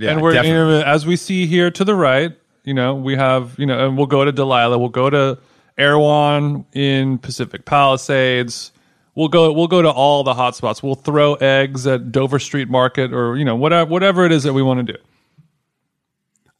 Yeah, 0.00 0.12
and 0.12 0.22
we're 0.22 0.42
you 0.42 0.52
know, 0.52 0.82
as 0.82 1.06
we 1.06 1.16
see 1.16 1.46
here 1.46 1.70
to 1.70 1.84
the 1.84 1.94
right 1.94 2.36
you 2.64 2.74
know 2.74 2.94
we 2.94 3.16
have 3.16 3.58
you 3.58 3.66
know 3.66 3.86
and 3.86 3.96
we'll 3.96 4.06
go 4.06 4.24
to 4.24 4.32
delilah 4.32 4.78
we'll 4.78 4.88
go 4.88 5.08
to 5.08 5.38
erewhon 5.78 6.64
in 6.72 7.18
pacific 7.18 7.64
palisades 7.64 8.72
We'll 9.14 9.28
go. 9.28 9.52
We'll 9.52 9.68
go 9.68 9.82
to 9.82 9.90
all 9.90 10.22
the 10.22 10.34
hot 10.34 10.56
spots. 10.56 10.82
We'll 10.82 10.94
throw 10.94 11.34
eggs 11.34 11.86
at 11.86 12.12
Dover 12.12 12.38
Street 12.38 12.68
Market, 12.68 13.12
or 13.12 13.36
you 13.36 13.44
know, 13.44 13.56
whatever, 13.56 13.90
whatever 13.90 14.24
it 14.24 14.32
is 14.32 14.44
that 14.44 14.52
we 14.52 14.62
want 14.62 14.86
to 14.86 14.92
do. 14.92 14.98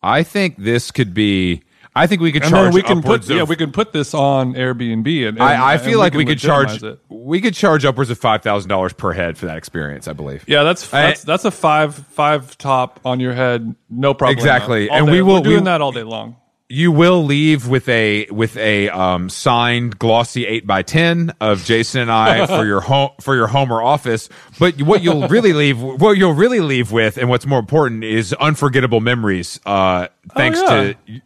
I 0.03 0.22
think 0.22 0.57
this 0.57 0.90
could 0.90 1.14
be, 1.14 1.62
I 1.94 2.07
think 2.07 2.20
we 2.22 2.31
could 2.31 2.42
And 2.42 2.50
charge 2.50 2.64
then 2.66 2.74
we 2.74 2.83
can 2.83 3.03
put, 3.03 3.22
of, 3.29 3.31
yeah, 3.31 3.42
we 3.42 3.57
can 3.57 3.72
put 3.72 3.92
this 3.92 4.14
on 4.14 4.55
Airbnb, 4.55 5.29
and, 5.29 5.38
and 5.38 5.42
I, 5.42 5.70
I 5.70 5.72
and 5.74 5.83
feel 5.83 5.98
like 5.98 6.14
we 6.14 6.24
can 6.24 6.35
could 6.35 6.38
charge 6.38 6.83
it. 6.83 7.00
we 7.09 7.40
could 7.40 7.55
charge 7.55 7.85
upwards 7.85 8.11
of 8.11 8.18
five 8.18 8.42
thousand 8.42 8.68
dollars 8.68 8.92
per 8.92 9.12
head 9.12 9.37
for 9.37 9.46
that 9.46 9.57
experience. 9.57 10.07
I 10.07 10.12
believe. 10.12 10.44
Yeah, 10.46 10.62
that's 10.62 10.88
that's 10.88 11.24
that's 11.24 11.44
a 11.44 11.50
five 11.50 11.94
five 11.94 12.57
top 12.59 13.00
on 13.05 13.18
your 13.18 13.33
head, 13.35 13.74
no 13.88 14.14
problem. 14.14 14.38
Exactly. 14.38 14.88
And 14.88 15.07
day. 15.07 15.12
we 15.12 15.22
will- 15.22 15.35
We're 15.37 15.40
doing 15.42 15.57
we- 15.61 15.64
that 15.64 15.81
all 15.81 15.90
day 15.90 16.05
long. 16.05 16.37
you 16.68 16.92
will 16.92 17.24
leave 17.24 17.66
with 17.66 17.88
a 17.88 18.29
with 18.31 18.57
a 18.57 18.88
um, 18.90 19.29
signed 19.29 19.98
glossy 19.98 20.46
eight 20.46 20.64
by 20.68 20.83
ten 20.83 21.33
of 21.40 21.64
Jason 21.64 22.03
and 22.03 22.12
I 22.12 22.46
for 22.46 22.64
your 22.64 22.81
home 22.90 23.11
for 23.20 23.35
your 23.35 23.48
home 23.48 23.72
or 23.72 23.83
office. 23.83 24.29
But 24.61 24.81
what 24.81 25.03
you'll 25.03 25.26
really 25.26 25.53
leave 25.53 25.83
what 25.83 26.16
you'll 26.16 26.35
really 26.35 26.61
leave 26.61 26.92
with, 26.92 27.18
and 27.18 27.29
what's 27.29 27.46
more 27.46 27.59
important, 27.59 28.05
is 28.05 28.33
unforgettable 28.35 29.00
memories. 29.00 29.59
Uh, 29.66 30.07
thanks 30.37 30.61
Oh, 30.62 30.83
yeah. 30.83 30.92
to 30.92 31.20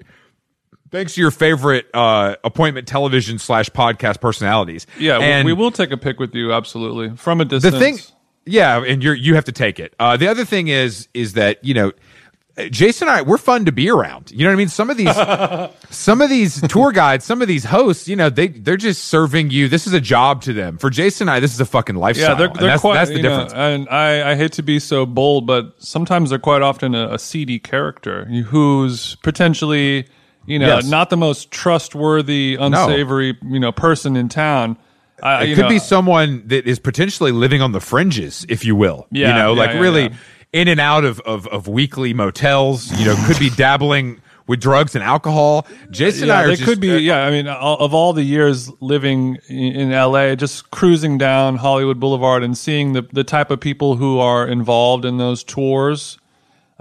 thanks 0.95 1.15
to 1.15 1.21
your 1.21 1.31
favorite 1.31 1.87
uh, 1.93 2.37
appointment 2.45 2.87
television 2.87 3.39
slash 3.39 3.69
podcast 3.71 4.21
personalities. 4.21 4.87
Yeah, 4.99 5.19
we- 5.19 5.25
and 5.25 5.45
we 5.47 5.53
will 5.53 5.71
take 5.71 5.91
a 5.91 5.97
pic 5.97 6.19
with 6.19 6.35
you 6.35 6.53
absolutely 6.53 7.17
from 7.17 7.41
a 7.41 7.45
distance. 7.45 7.75
the 7.75 7.81
thing 7.81 7.99
yeah 8.47 8.83
and 8.85 9.03
you're 9.03 9.15
you 9.15 9.35
have 9.37 9.47
to 9.47 9.53
take 9.53 9.81
it 9.81 9.95
uh 9.99 10.19
the 10.19 10.29
other 10.29 10.45
thing 10.45 10.69
is 10.69 11.09
is 11.15 11.33
that 11.33 11.65
you 11.65 11.73
know 11.73 11.93
Jason 12.71 13.09
and 13.09 13.17
I, 13.17 13.23
we're 13.23 13.39
fun 13.39 13.65
to 13.65 13.73
be 13.73 13.91
around. 13.91 14.31
You 14.31 14.45
know 14.45 14.51
what 14.51 14.53
I 14.53 14.57
mean? 14.57 14.69
Some 14.69 14.89
of 14.89 14.97
these, 14.97 15.13
some 15.91 16.21
of 16.21 16.31
these 16.31 16.61
tour 16.69 16.93
guides, 16.93 17.25
some 17.25 17.43
of 17.43 17.49
these 17.49 17.65
hosts, 17.65 18.07
you 18.07 18.15
know, 18.15 18.31
they 18.31 18.47
they're 18.47 18.77
just 18.77 19.05
serving 19.07 19.51
you. 19.51 19.67
This 19.69 19.89
is 19.89 19.93
a 19.93 20.01
job 20.01 20.43
to 20.43 20.53
them. 20.53 20.79
For 20.79 20.89
Jason 20.89 21.27
and 21.29 21.35
I, 21.35 21.41
this 21.41 21.53
is 21.53 21.59
a 21.61 21.65
fucking 21.67 21.97
lifestyle. 21.97 22.31
Yeah, 22.31 22.35
they're, 22.37 22.49
they're 22.49 22.69
that's, 22.69 22.81
quite. 22.81 22.95
that's 22.95 23.11
the 23.11 23.17
you 23.17 23.23
know, 23.25 23.31
difference. 23.31 23.53
and 23.55 23.89
I, 23.89 24.31
I 24.31 24.35
hate 24.37 24.53
to 24.53 24.63
be 24.63 24.79
so 24.79 25.05
bold, 25.05 25.49
but 25.49 25.75
sometimes 25.83 26.31
they're 26.31 26.39
quite 26.39 26.63
often 26.63 26.95
a, 26.95 27.15
a 27.15 27.19
seedy 27.19 27.59
character 27.59 28.25
who's 28.27 29.17
potentially, 29.17 30.07
you 30.47 30.59
know, 30.59 30.67
Yes. 30.77 30.89
not 30.89 31.11
the 31.11 31.17
most 31.17 31.51
trustworthy, 31.51 32.57
unsavory, 32.59 33.37
you 33.45 33.61
know, 33.61 33.73
person 33.73 34.17
in 34.17 34.29
town. 34.29 34.77
I, 35.23 35.45
it 35.45 35.55
could 35.55 35.63
know, 35.63 35.69
be 35.69 35.79
someone 35.79 36.43
that 36.49 36.67
is 36.67 36.79
potentially 36.79 37.33
living 37.33 37.63
on 37.63 37.73
the 37.73 37.81
fringes, 37.81 38.45
if 38.49 38.65
you 38.65 38.75
will. 38.77 39.07
Yeah, 39.11 39.29
you 39.29 39.35
know, 39.35 39.53
yeah, 39.55 39.59
like 39.61 39.71
yeah, 39.75 39.81
really 39.81 40.03
yeah. 40.03 40.17
in 40.53 40.69
and 40.69 40.81
out 40.81 41.05
of, 41.05 41.21
of 41.21 41.47
of 41.49 41.69
weekly 41.69 42.13
motels. 42.15 42.91
You 42.99 43.07
know, 43.07 43.17
could 43.27 43.39
be 43.39 43.49
dabbling 43.51 44.21
with 44.47 44.61
drugs 44.61 44.95
and 44.95 45.03
alcohol. 45.03 45.67
Jason 45.91 46.25
and 46.25 46.33
I 46.33 46.45
are 46.45 46.49
just, 46.51 46.65
could 46.65 46.81
be. 46.81 46.91
Uh, 46.93 46.97
yeah, 46.97 47.25
I 47.25 47.31
mean, 47.31 47.47
all- 47.49 47.79
of 47.79 47.95
all 47.95 48.13
the 48.13 48.25
years 48.25 48.71
living 48.81 49.39
in, 49.49 49.73
in 49.75 49.91
LA, 49.93 50.35
just 50.35 50.71
cruising 50.71 51.17
down 51.17 51.57
Hollywood 51.57 51.99
Boulevard 52.01 52.43
and 52.43 52.59
seeing 52.59 52.93
the 52.93 53.03
the 53.13 53.25
type 53.25 53.51
of 53.51 53.61
people 53.61 53.97
who 53.97 54.19
are 54.19 54.47
involved 54.47 55.05
in 55.05 55.17
those 55.19 55.43
tours. 55.45 56.19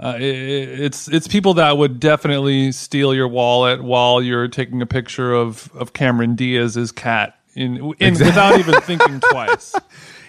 Uh, 0.00 0.06
i- 0.08 0.16
i 0.16 0.18
it's 0.20 1.06
it's 1.08 1.28
people 1.28 1.54
that 1.54 1.78
would 1.78 2.00
definitely 2.00 2.72
steal 2.72 3.14
your 3.14 3.28
wallet 3.28 3.82
while 3.82 4.20
you're 4.20 4.48
taking 4.48 4.82
a 4.82 4.86
picture 4.86 5.32
of, 5.32 5.70
of 5.74 5.92
Cameron 5.92 6.34
Diaz's 6.34 6.90
cat 6.92 7.38
in, 7.54 7.92
in 8.00 8.14
without 8.14 8.58
even 8.58 8.74
thinking 8.82 9.20
twice. 9.20 9.74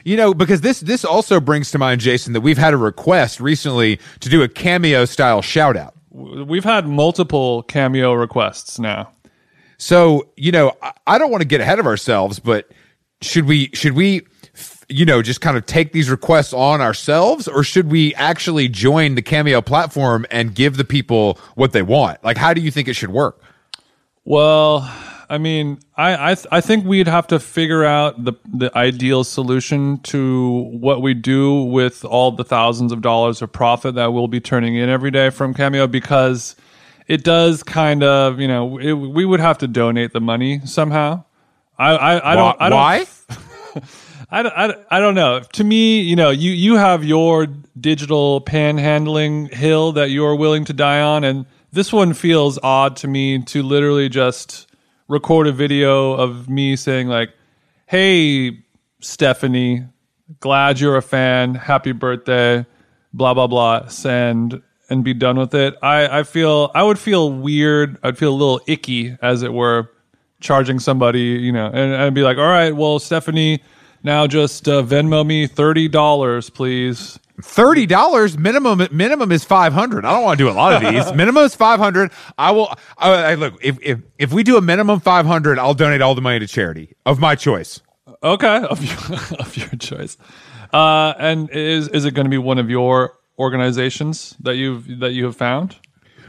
You 0.04 0.18
know, 0.18 0.36
because 0.36 0.62
this 0.62 0.82
this 0.82 1.04
also 1.04 1.40
brings 1.40 1.72
to 1.72 1.80
mind, 1.80 2.00
Jason, 2.02 2.34
that 2.34 2.42
we've 2.42 2.60
had 2.60 2.76
a 2.76 2.78
request 2.78 3.40
recently 3.40 4.00
to 4.20 4.30
do 4.30 4.44
a 4.44 4.48
cameo 4.48 5.06
style 5.06 5.42
shout 5.42 5.76
out. 5.76 5.96
We've 6.12 6.64
had 6.64 6.88
multiple 6.88 7.64
cameo 7.64 8.14
requests 8.14 8.78
now. 8.80 9.12
So, 9.78 10.30
you 10.38 10.52
know, 10.52 10.74
I, 10.82 10.94
I 11.08 11.18
don't 11.18 11.32
want 11.32 11.42
to 11.42 11.48
get 11.48 11.60
ahead 11.60 11.80
of 11.80 11.88
ourselves, 11.88 12.38
but 12.40 12.70
should 13.22 13.46
we 13.46 13.70
should 13.74 13.94
we 13.94 14.22
you 14.90 15.06
know, 15.06 15.22
just 15.22 15.42
kind 15.42 15.58
of 15.58 15.66
take 15.66 15.92
these 15.92 16.10
requests 16.10 16.54
on 16.54 16.82
ourselves 16.82 17.48
or 17.48 17.64
should 17.64 17.92
we 17.92 18.14
actually 18.16 18.68
join 18.68 19.16
the 19.16 19.22
cameo 19.22 19.62
platform 19.62 20.26
and 20.30 20.54
give 20.54 20.78
the 20.78 20.86
people 20.86 21.40
what 21.56 21.72
they 21.72 21.82
want? 21.82 22.24
Like 22.24 22.38
how 22.38 22.54
do 22.54 22.62
you 22.62 22.72
think 22.72 22.88
it 22.88 22.94
should 22.94 23.12
work? 23.12 23.42
Well, 24.24 24.92
I 25.30 25.38
mean, 25.38 25.80
I 25.96 26.32
I, 26.32 26.36
th- 26.36 26.48
I 26.52 26.62
think 26.62 26.86
we'd 26.86 27.08
have 27.08 27.28
to 27.28 27.40
figure 27.40 27.84
out 27.84 28.24
the 28.24 28.34
the 28.46 28.76
ideal 28.78 29.24
solution 29.24 30.00
to 30.00 30.70
what 30.72 31.02
we 31.02 31.14
do 31.14 31.64
with 31.64 32.06
all 32.06 32.32
the 32.32 32.44
thousands 32.44 32.92
of 32.92 33.02
dollars 33.02 33.42
of 33.42 33.52
profit 33.52 33.96
that 33.96 34.14
we'll 34.14 34.28
be 34.28 34.40
turning 34.40 34.76
in 34.76 34.90
every 34.90 35.12
day 35.12 35.30
from 35.30 35.54
Cameo 35.54 35.88
because 35.88 36.56
it 37.08 37.24
does 37.24 37.64
kind 37.64 38.04
of 38.04 38.40
you 38.40 38.48
know 38.48 38.78
it, 38.78 38.94
we 38.94 39.26
would 39.26 39.40
have 39.40 39.58
to 39.60 39.68
donate 39.68 40.14
the 40.14 40.22
money 40.22 40.62
somehow. 40.66 41.24
I 41.78 41.92
I, 41.92 42.32
I 42.32 42.36
don't 42.36 42.58
I 42.62 42.70
don't 42.70 42.78
Why? 42.78 43.06
I 44.30 44.44
don't, 44.44 44.54
I, 44.58 44.76
I 44.90 45.00
don't 45.00 45.16
know. 45.16 45.42
To 45.54 45.64
me, 45.64 46.02
you 46.02 46.16
know, 46.16 46.30
you, 46.30 46.52
you 46.52 46.76
have 46.76 47.04
your 47.04 47.48
digital 47.80 48.42
panhandling 48.42 49.54
hill 49.54 49.92
that 49.94 50.10
you're 50.10 50.36
willing 50.36 50.66
to 50.66 50.74
die 50.74 51.02
on, 51.02 51.24
and 51.24 51.46
this 51.72 51.94
one 51.94 52.14
feels 52.14 52.58
odd 52.64 52.96
to 52.98 53.08
me 53.08 53.42
to 53.44 53.62
literally 53.62 54.10
just 54.10 54.68
record 55.08 55.48
a 55.48 55.52
video 55.52 56.14
of 56.14 56.50
me 56.50 56.76
saying 56.76 57.08
like, 57.08 57.34
"Hey, 57.86 58.64
Stephanie, 59.00 59.86
glad 60.40 60.80
you're 60.80 60.98
a 60.98 61.02
fan. 61.02 61.56
Happy 61.56 61.92
birthday." 61.92 62.66
Blah 63.14 63.34
blah 63.34 63.48
blah. 63.48 63.88
Send 63.88 64.62
and 64.90 65.04
be 65.04 65.14
done 65.14 65.38
with 65.38 65.54
it. 65.54 65.76
I 65.82 66.20
I 66.20 66.24
feel 66.24 66.72
I 66.76 66.84
would 66.84 67.00
feel 67.00 67.32
weird. 67.32 67.98
I'd 68.04 68.18
feel 68.18 68.32
a 68.32 68.36
little 68.36 68.62
icky, 68.68 69.18
as 69.22 69.42
it 69.42 69.54
were, 69.54 69.90
charging 70.42 70.80
somebody, 70.80 71.22
you 71.22 71.52
know, 71.52 71.68
and 71.68 71.96
I'd 71.96 72.14
be 72.14 72.24
like, 72.24 72.38
"All 72.38 72.48
right, 72.48 72.76
well, 72.76 73.00
Stephanie." 73.00 73.62
Now 74.06 74.28
just 74.28 74.70
uh, 74.70 74.84
Venmo 74.84 75.26
me 75.26 75.48
thirty 75.48 75.88
dollars, 75.88 76.52
please. 76.52 77.20
Thirty 77.42 77.88
dollars 77.88 78.38
minimum. 78.38 78.88
Minimum 78.92 79.32
is 79.32 79.44
five 79.44 79.74
hundred. 79.74 80.06
I 80.06 80.14
don't 80.14 80.24
want 80.24 80.38
to 80.38 80.44
do 80.46 80.50
a 80.50 80.54
lot 80.54 80.74
of 80.74 80.94
these. 80.94 81.12
minimum 81.16 81.44
is 81.44 81.56
five 81.56 81.80
hundred. 81.80 82.12
I 82.38 82.52
will. 82.52 82.72
I, 83.00 83.32
I 83.32 83.34
look 83.34 83.56
if 83.64 83.80
if 83.82 84.02
if 84.20 84.32
we 84.32 84.44
do 84.44 84.58
a 84.58 84.62
minimum 84.62 85.00
five 85.00 85.26
hundred, 85.26 85.58
I'll 85.58 85.74
donate 85.74 86.02
all 86.02 86.14
the 86.14 86.22
money 86.22 86.38
to 86.38 86.46
charity 86.46 86.96
of 87.04 87.20
my 87.20 87.34
choice. 87.34 87.82
Okay, 88.22 88.58
of 88.70 88.84
your, 88.84 89.20
of 89.40 89.58
your 89.58 89.70
choice. 89.70 90.18
Uh, 90.72 91.16
and 91.18 91.50
is 91.50 91.88
is 91.88 92.06
it 92.06 92.14
going 92.14 92.26
to 92.26 92.30
be 92.30 92.38
one 92.38 92.60
of 92.60 92.70
your 92.70 93.18
organizations 93.40 94.36
that 94.40 94.56
you've 94.56 95.00
that 95.00 95.14
you 95.14 95.26
have 95.26 95.36
found? 95.36 95.78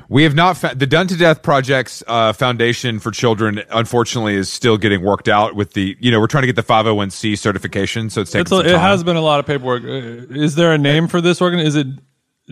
We 0.08 0.22
have 0.22 0.34
not 0.34 0.56
fa- 0.56 0.74
the 0.76 0.86
Done 0.86 1.06
to 1.08 1.16
Death 1.16 1.42
Project's 1.42 2.02
uh, 2.06 2.32
Foundation 2.32 3.00
for 3.00 3.10
Children. 3.10 3.62
Unfortunately, 3.70 4.34
is 4.34 4.48
still 4.48 4.76
getting 4.76 5.02
worked 5.02 5.28
out 5.28 5.56
with 5.56 5.72
the. 5.72 5.96
You 6.00 6.10
know, 6.10 6.20
we're 6.20 6.26
trying 6.28 6.42
to 6.42 6.46
get 6.46 6.56
the 6.56 6.62
five 6.62 6.84
hundred 6.84 6.94
one 6.94 7.10
c 7.10 7.34
certification, 7.36 8.08
so 8.10 8.20
it's 8.20 8.30
taking 8.30 8.42
It's 8.42 8.52
a, 8.52 8.74
it 8.74 8.78
has 8.78 9.02
been 9.02 9.16
a 9.16 9.20
lot 9.20 9.40
of 9.40 9.46
paperwork. 9.46 9.82
Uh, 9.82 10.32
Is 10.34 10.54
there 10.54 10.72
a 10.72 10.78
name 10.78 11.08
for 11.08 11.20
this 11.20 11.40
organ? 11.40 11.58
Is 11.60 11.74
it 11.74 11.86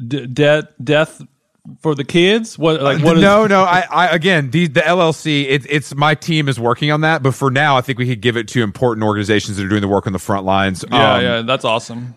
d- 0.09 0.27
death 0.27 0.65
death 0.83 1.23
for 1.81 1.95
the 1.95 2.05
kids? 2.05 2.59
What 2.59 2.83
like 2.83 3.03
what 3.03 3.17
is? 3.17 3.23
no, 3.23 3.47
no. 3.47 3.63
I, 3.63 3.85
I 3.91 4.09
again, 4.09 4.51
the 4.51 4.67
the 4.67 4.81
LLC. 4.81 5.45
It, 5.49 5.65
it's 5.71 5.95
my 5.95 6.17
team 6.17 6.49
is 6.49 6.59
working 6.59 6.91
on 6.91 7.03
that, 7.03 7.23
but 7.23 7.35
for 7.37 7.51
now, 7.53 7.77
I 7.77 7.83
think 7.83 7.99
we 8.01 8.07
could 8.09 8.21
give 8.21 8.37
it 8.37 8.49
to 8.49 8.63
important 8.65 9.05
organizations 9.05 9.59
that 9.59 9.65
are 9.67 9.69
doing 9.69 9.81
the 9.83 9.89
work 9.89 10.07
on 10.09 10.13
the 10.13 10.19
front 10.19 10.45
lines. 10.45 10.85
Yeah, 10.91 11.15
Um, 11.15 11.23
yeah, 11.23 11.43
that's 11.43 11.65
awesome. 11.65 12.17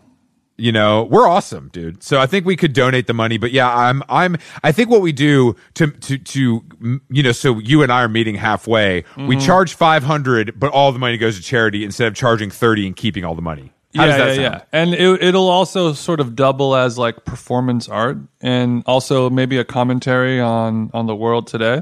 You 0.57 0.71
know 0.71 1.03
we're 1.03 1.27
awesome 1.27 1.69
dude 1.71 2.01
so 2.01 2.19
i 2.19 2.25
think 2.25 2.45
we 2.45 2.55
could 2.55 2.73
donate 2.73 3.05
the 3.05 3.13
money 3.13 3.37
but 3.37 3.51
yeah 3.51 3.71
i'm 3.75 4.01
i'm 4.09 4.35
i 4.63 4.71
think 4.71 4.89
what 4.89 5.01
we 5.01 5.11
do 5.11 5.55
to 5.75 5.87
to 5.87 6.17
to 6.17 6.63
you 7.09 7.21
know 7.23 7.31
so 7.31 7.59
you 7.59 7.83
and 7.83 7.91
i 7.91 8.01
are 8.01 8.07
meeting 8.09 8.35
halfway 8.35 9.03
we 9.17 9.35
Mm-hmm. 9.35 9.45
charge 9.45 9.73
500 9.75 10.59
but 10.59 10.71
all 10.71 10.91
the 10.91 10.97
money 10.99 11.17
goes 11.17 11.37
to 11.37 11.43
charity 11.43 11.83
instead 11.83 12.07
of 12.07 12.15
charging 12.15 12.49
30 12.49 12.87
and 12.87 12.95
keeping 12.95 13.23
all 13.23 13.35
the 13.35 13.41
money 13.41 13.71
how 13.95 14.05
yeah, 14.05 14.17
yeah, 14.17 14.33
yeah. 14.33 14.61
And 14.73 14.93
it, 14.93 15.23
it'll 15.23 15.47
also 15.49 15.93
sort 15.93 16.19
of 16.19 16.35
double 16.35 16.75
as 16.75 16.97
like 16.99 17.23
performance 17.25 17.87
art, 17.89 18.17
and 18.41 18.83
also 18.85 19.29
maybe 19.29 19.57
a 19.57 19.63
commentary 19.63 20.39
on 20.39 20.91
on 20.93 21.07
the 21.07 21.15
world 21.15 21.47
today. 21.47 21.81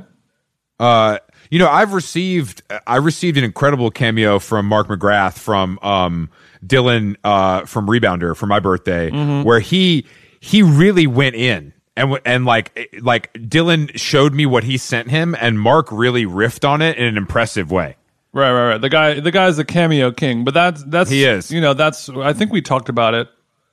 uh 0.79 1.17
you 1.49 1.59
know 1.59 1.67
i've 1.69 1.93
received 1.93 2.61
i 2.87 2.95
received 2.97 3.37
an 3.37 3.43
incredible 3.43 3.91
cameo 3.91 4.39
from 4.39 4.65
mark 4.65 4.87
mcgrath 4.87 5.37
from 5.37 5.77
um 5.81 6.29
dylan 6.65 7.15
uh 7.23 7.65
from 7.65 7.87
rebounder 7.87 8.35
for 8.35 8.45
my 8.47 8.59
birthday 8.59 9.09
Mm-hmm. 9.11 9.43
where 9.43 9.59
he 9.59 10.05
he 10.39 10.61
really 10.63 11.07
went 11.07 11.35
in 11.35 11.73
and 11.95 12.19
and 12.25 12.45
like 12.45 12.89
like 13.01 13.31
dylan 13.33 13.91
showed 13.97 14.33
me 14.33 14.45
what 14.45 14.63
he 14.63 14.77
sent 14.77 15.09
him 15.09 15.35
and 15.39 15.59
mark 15.59 15.91
really 15.91 16.25
riffed 16.25 16.67
on 16.67 16.81
it 16.81 16.97
in 16.97 17.05
an 17.05 17.17
impressive 17.17 17.71
way 17.71 17.95
Right, 18.33 18.51
right, 18.51 18.67
right. 18.71 18.81
The 18.81 18.89
guy, 18.89 19.19
the 19.21 19.31
guy's 19.31 19.55
the 19.55 19.63
cameo 19.63 20.11
king, 20.11 20.43
but 20.43 20.53
that's 20.53 20.83
that's 20.83 21.09
He 21.09 21.23
is. 21.23 21.51
You 21.51 21.61
know, 21.61 21.73
that's 21.73 22.09
I 22.09 22.33
think 22.33 22.51
we 22.51 22.61
talked 22.61 22.89
about 22.89 23.13
it 23.13 23.29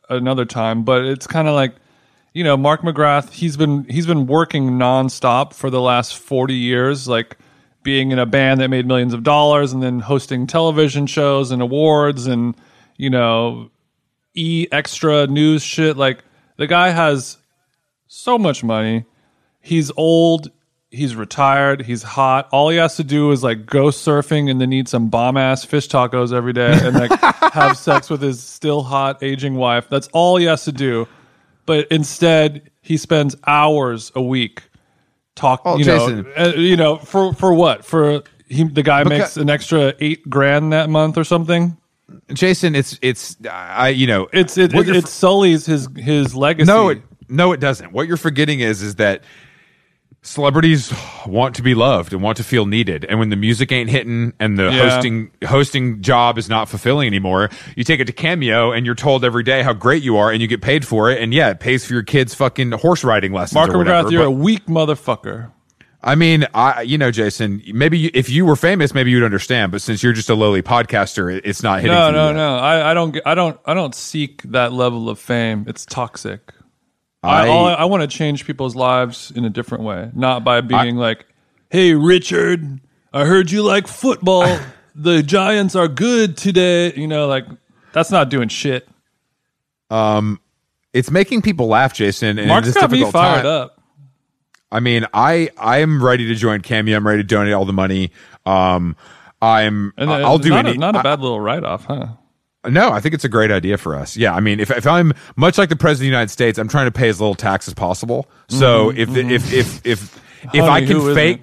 another 0.08 0.44
time, 0.44 0.84
but 0.84 1.04
it's 1.04 1.26
kind 1.26 1.48
of 1.48 1.54
like, 1.54 1.74
you 2.32 2.44
know, 2.44 2.56
Mark 2.56 2.82
McGrath. 2.82 3.30
He's 3.32 3.56
been 3.56 3.82
he's 3.90 4.06
been 4.06 4.28
working 4.28 4.78
nonstop 4.78 5.52
for 5.52 5.68
the 5.68 5.80
last 5.80 6.16
forty 6.16 6.54
years, 6.54 7.08
like 7.08 7.36
being 7.82 8.10
in 8.10 8.18
a 8.18 8.26
band 8.26 8.60
that 8.60 8.68
made 8.68 8.86
millions 8.86 9.14
of 9.14 9.22
dollars, 9.22 9.72
and 9.72 9.82
then 9.82 10.00
hosting 10.00 10.46
television 10.46 11.06
shows 11.06 11.50
and 11.50 11.62
awards, 11.62 12.26
and 12.26 12.54
you 12.96 13.10
know, 13.10 13.70
e 14.34 14.66
extra 14.72 15.26
news 15.26 15.62
shit. 15.62 15.96
Like 15.96 16.24
the 16.56 16.66
guy 16.66 16.90
has 16.90 17.38
so 18.06 18.38
much 18.38 18.62
money. 18.62 19.04
He's 19.60 19.90
old. 19.96 20.50
He's 20.90 21.16
retired. 21.16 21.82
He's 21.82 22.02
hot. 22.02 22.48
All 22.52 22.68
he 22.68 22.76
has 22.76 22.96
to 22.96 23.04
do 23.04 23.30
is 23.30 23.42
like 23.42 23.64
go 23.64 23.86
surfing 23.86 24.50
and 24.50 24.60
then 24.60 24.72
eat 24.72 24.88
some 24.88 25.08
bomb 25.08 25.38
ass 25.38 25.64
fish 25.64 25.88
tacos 25.88 26.32
every 26.34 26.52
day 26.52 26.78
and 26.82 26.94
like 26.94 27.10
have 27.52 27.78
sex 27.78 28.10
with 28.10 28.20
his 28.20 28.42
still 28.42 28.82
hot 28.82 29.22
aging 29.22 29.54
wife. 29.54 29.88
That's 29.88 30.08
all 30.08 30.36
he 30.36 30.44
has 30.44 30.64
to 30.64 30.72
do. 30.72 31.08
But 31.64 31.86
instead, 31.90 32.70
he 32.82 32.96
spends 32.96 33.36
hours 33.46 34.12
a 34.14 34.20
week 34.20 34.64
talking. 35.34 35.72
Oh, 35.72 35.76
you 35.78 35.84
Jason. 35.84 36.22
know, 36.22 36.30
uh, 36.36 36.52
you 36.56 36.76
know 36.76 36.96
for 36.98 37.32
for 37.34 37.52
what? 37.54 37.84
For 37.84 38.22
he, 38.48 38.64
the 38.64 38.82
guy 38.82 39.04
makes 39.04 39.36
an 39.36 39.48
extra 39.50 39.94
eight 40.00 40.28
grand 40.28 40.72
that 40.72 40.90
month 40.90 41.16
or 41.16 41.24
something. 41.24 41.76
jason 42.34 42.74
it's 42.74 42.98
it's 43.00 43.36
i 43.50 43.88
you 43.88 44.06
know 44.06 44.28
It's 44.34 44.58
it, 44.58 44.74
it, 44.74 44.86
you're 44.86 44.96
it 44.96 45.06
sullies 45.08 45.64
his 45.64 45.88
his 45.96 46.34
legacy. 46.34 46.66
No, 46.66 46.90
it 46.90 47.00
no, 47.28 47.52
it 47.52 47.60
doesn't. 47.60 47.92
What 47.92 48.06
you're 48.08 48.18
forgetting 48.18 48.60
is 48.60 48.82
is 48.82 48.96
that 48.96 49.22
celebrities 50.24 50.92
want 51.26 51.56
to 51.56 51.62
be 51.62 51.74
loved 51.74 52.12
and 52.12 52.22
want 52.22 52.36
to 52.36 52.44
feel 52.44 52.64
needed 52.64 53.04
and 53.04 53.18
when 53.18 53.28
the 53.30 53.36
music 53.36 53.72
ain't 53.72 53.90
hitting 53.90 54.32
and 54.38 54.56
the 54.56 54.70
Yeah. 54.70 54.88
hosting 54.88 55.30
hosting 55.44 56.00
job 56.00 56.38
is 56.38 56.48
not 56.48 56.68
fulfilling 56.68 57.08
anymore 57.08 57.50
you 57.76 57.82
take 57.82 57.98
it 57.98 58.04
to 58.06 58.12
cameo 58.12 58.70
and 58.70 58.86
you're 58.86 58.94
told 58.94 59.24
every 59.24 59.42
day 59.42 59.62
how 59.62 59.72
great 59.72 60.02
you 60.04 60.16
are 60.18 60.30
and 60.30 60.40
you 60.40 60.46
get 60.46 60.62
paid 60.62 60.86
for 60.86 61.10
it 61.10 61.20
and 61.20 61.34
yeah 61.34 61.50
it 61.50 61.58
pays 61.58 61.84
for 61.84 61.92
your 61.94 62.04
kids 62.04 62.34
fucking 62.36 62.70
horse 62.70 63.02
riding 63.02 63.32
lessons 63.32 63.54
Mark 63.56 63.70
McGrath, 63.70 64.12
you're 64.12 64.22
but- 64.22 64.28
a 64.28 64.30
weak 64.30 64.66
motherfucker. 64.66 65.50
I 66.04 66.16
mean, 66.16 66.46
I 66.52 66.82
you 66.82 66.98
know, 66.98 67.12
Jason, 67.12 67.62
maybe 67.72 67.96
you, 67.96 68.10
if 68.12 68.28
you 68.28 68.44
were 68.44 68.56
famous, 68.56 68.92
maybe 68.92 69.12
you'd 69.12 69.22
understand. 69.22 69.70
But 69.70 69.82
since 69.82 70.02
you're 70.02 70.12
just 70.12 70.28
a 70.28 70.34
lowly 70.34 70.60
podcaster, 70.60 71.32
it, 71.32 71.42
it's 71.46 71.62
not 71.62 71.80
hitting. 71.80 71.94
No, 71.96 72.10
no, 72.10 72.26
yet. 72.26 72.32
no. 72.34 72.56
I, 72.56 72.90
I 72.90 72.94
don't. 72.94 73.12
get- 73.12 73.22
I 73.24 73.36
don't. 73.36 73.56
I 73.66 73.72
don't 73.72 73.94
seek 73.94 74.42
that 74.50 74.72
level 74.72 75.08
of 75.08 75.20
fame. 75.20 75.64
It's 75.68 75.86
toxic. 75.86 76.52
I- 77.22 77.48
I 77.48 77.72
I 77.74 77.84
want 77.84 78.02
to 78.02 78.06
change 78.08 78.46
people's 78.46 78.74
lives 78.74 79.30
in 79.34 79.44
a 79.44 79.50
different 79.50 79.84
way, 79.84 80.10
not 80.14 80.42
by 80.44 80.60
being 80.60 80.96
like, 80.96 81.26
"Hey, 81.70 81.94
Richard, 81.94 82.80
I 83.12 83.24
heard 83.24 83.50
you 83.50 83.62
like 83.62 83.86
football. 83.86 84.58
the 84.94 85.22
Giants 85.22 85.74
are 85.76 85.88
good 85.88 86.36
today." 86.36 86.92
You 86.94 87.06
know, 87.06 87.26
like 87.28 87.46
that's 87.92 88.10
not 88.10 88.28
doing 88.28 88.48
shit. 88.48 88.88
Um, 89.90 90.40
it's 90.92 91.10
making 91.10 91.42
people 91.42 91.66
laugh, 91.68 91.94
Jason. 91.94 92.38
And 92.38 92.48
Mark's 92.48 92.72
got 92.72 92.90
me 92.90 93.08
fired 93.10 93.42
time- 93.42 93.46
up. 93.46 93.78
I 94.70 94.80
mean, 94.80 95.06
I 95.12 95.50
I'm 95.58 96.02
ready 96.02 96.26
to 96.28 96.34
join 96.34 96.62
Cameo. 96.62 96.96
I'm 96.96 97.06
ready 97.06 97.22
to 97.22 97.26
donate 97.26 97.52
all 97.52 97.66
the 97.66 97.72
money. 97.74 98.10
Um, 98.46 98.96
I'm 99.42 99.92
And 99.98 100.10
I'll 100.10 100.36
it's 100.36 100.44
do 100.44 100.50
not 100.50 100.66
any. 100.66 100.76
a, 100.76 100.78
not 100.78 100.96
a 100.96 101.00
I- 101.00 101.02
bad 101.02 101.20
little 101.20 101.40
write 101.40 101.62
off, 101.62 101.84
huh? 101.84 102.06
No, 102.68 102.90
I 102.92 103.00
think 103.00 103.14
it's 103.14 103.24
a 103.24 103.28
great 103.28 103.50
idea 103.50 103.76
for 103.78 103.94
us. 103.94 104.16
Yeah, 104.16 104.34
I 104.34 104.40
mean, 104.40 104.60
if 104.60 104.70
if 104.70 104.86
I'm 104.86 105.12
much 105.36 105.58
like 105.58 105.68
the 105.68 105.76
president 105.76 106.06
of 106.06 106.10
the 106.10 106.16
United 106.16 106.30
States, 106.30 106.58
I'm 106.58 106.68
trying 106.68 106.86
to 106.86 106.92
pay 106.92 107.08
as 107.08 107.20
little 107.20 107.34
tax 107.34 107.66
as 107.68 107.74
possible. 107.74 108.30
So 108.48 108.90
if 108.90 109.12
the, 109.12 109.20
if 109.28 109.52
if 109.52 109.86
if 109.86 110.02
if 110.14 110.20
I 110.44 110.48
Mm-hmm, 110.48 110.58
Honey, 110.68 110.86
can 110.86 110.96
isn't? 110.98 111.14
fake. 111.14 111.42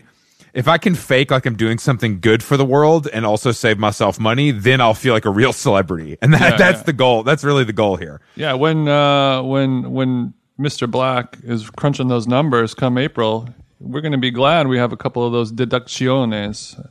If 0.52 0.68
I 0.68 0.78
can 0.80 0.96
fake 0.96 1.30
like 1.30 1.46
I'm 1.46 1.56
doing 1.56 1.78
something 1.78 2.20
good 2.20 2.42
for 2.44 2.58
the 2.58 2.66
world 2.66 3.08
and 3.14 3.24
also 3.26 3.52
save 3.52 3.78
myself 3.78 4.20
money, 4.20 4.50
then 4.52 4.82
I'll 4.82 4.96
feel 4.96 5.14
like 5.14 5.26
a 5.26 5.30
real 5.30 5.54
celebrity. 5.54 6.18
And 6.24 6.34
that, 6.34 6.42
Yeah, 6.42 6.58
that's 6.58 6.80
yeah. 6.80 6.84
the 6.84 6.94
goal. 6.94 7.24
That's 7.24 7.44
really 7.44 7.64
the 7.64 7.72
goal 7.74 7.98
here. 7.98 8.20
Yeah, 8.36 8.54
when 8.54 8.88
uh, 8.88 9.44
when 9.44 9.92
when 9.92 10.34
Mr. 10.60 10.90
Black 10.90 11.38
is 11.44 11.70
crunching 11.70 12.08
those 12.08 12.28
numbers 12.28 12.74
come 12.74 12.98
April, 12.98 13.48
we're 13.80 14.02
going 14.02 14.12
to 14.12 14.18
be 14.18 14.32
glad 14.32 14.68
we 14.68 14.78
have 14.80 14.92
a 14.92 14.98
couple 14.98 15.26
of 15.26 15.32
those 15.32 15.52
deducciones. 15.54 16.84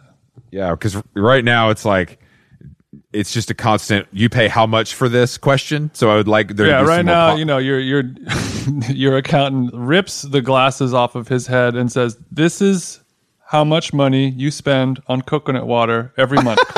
Yeah, 0.51 0.71
because 0.71 0.97
right 1.15 1.45
now 1.45 1.71
it's 1.71 1.85
like 1.85 2.19
it's 3.13 3.33
just 3.33 3.51
a 3.51 3.55
constant. 3.55 4.07
You 4.13 4.29
pay 4.29 4.49
how 4.49 4.67
much 4.67 4.95
for 4.95 5.09
this 5.09 5.37
question? 5.39 5.91
So 5.95 6.11
I 6.11 6.17
would 6.17 6.29
like 6.29 6.57
there. 6.57 6.67
Yeah, 6.69 6.79
to 6.79 6.85
be 6.85 6.89
right 6.89 7.05
now, 7.05 7.35
you 7.37 7.45
know, 7.45 7.59
your 7.59 7.79
your 7.81 8.03
your 8.89 9.17
accountant 9.17 9.73
rips 9.75 10.23
the 10.23 10.41
glasses 10.41 10.95
off 10.95 11.15
of 11.15 11.29
his 11.29 11.47
head 11.47 11.75
and 11.77 11.91
says, 11.93 12.17
"This 12.33 12.61
is 12.63 13.01
how 13.47 13.65
much 13.65 13.93
money 13.93 14.31
you 14.31 14.51
spend 14.51 15.03
on 15.07 15.23
coconut 15.23 15.67
water 15.67 16.13
every 16.17 16.43
month." 16.43 16.61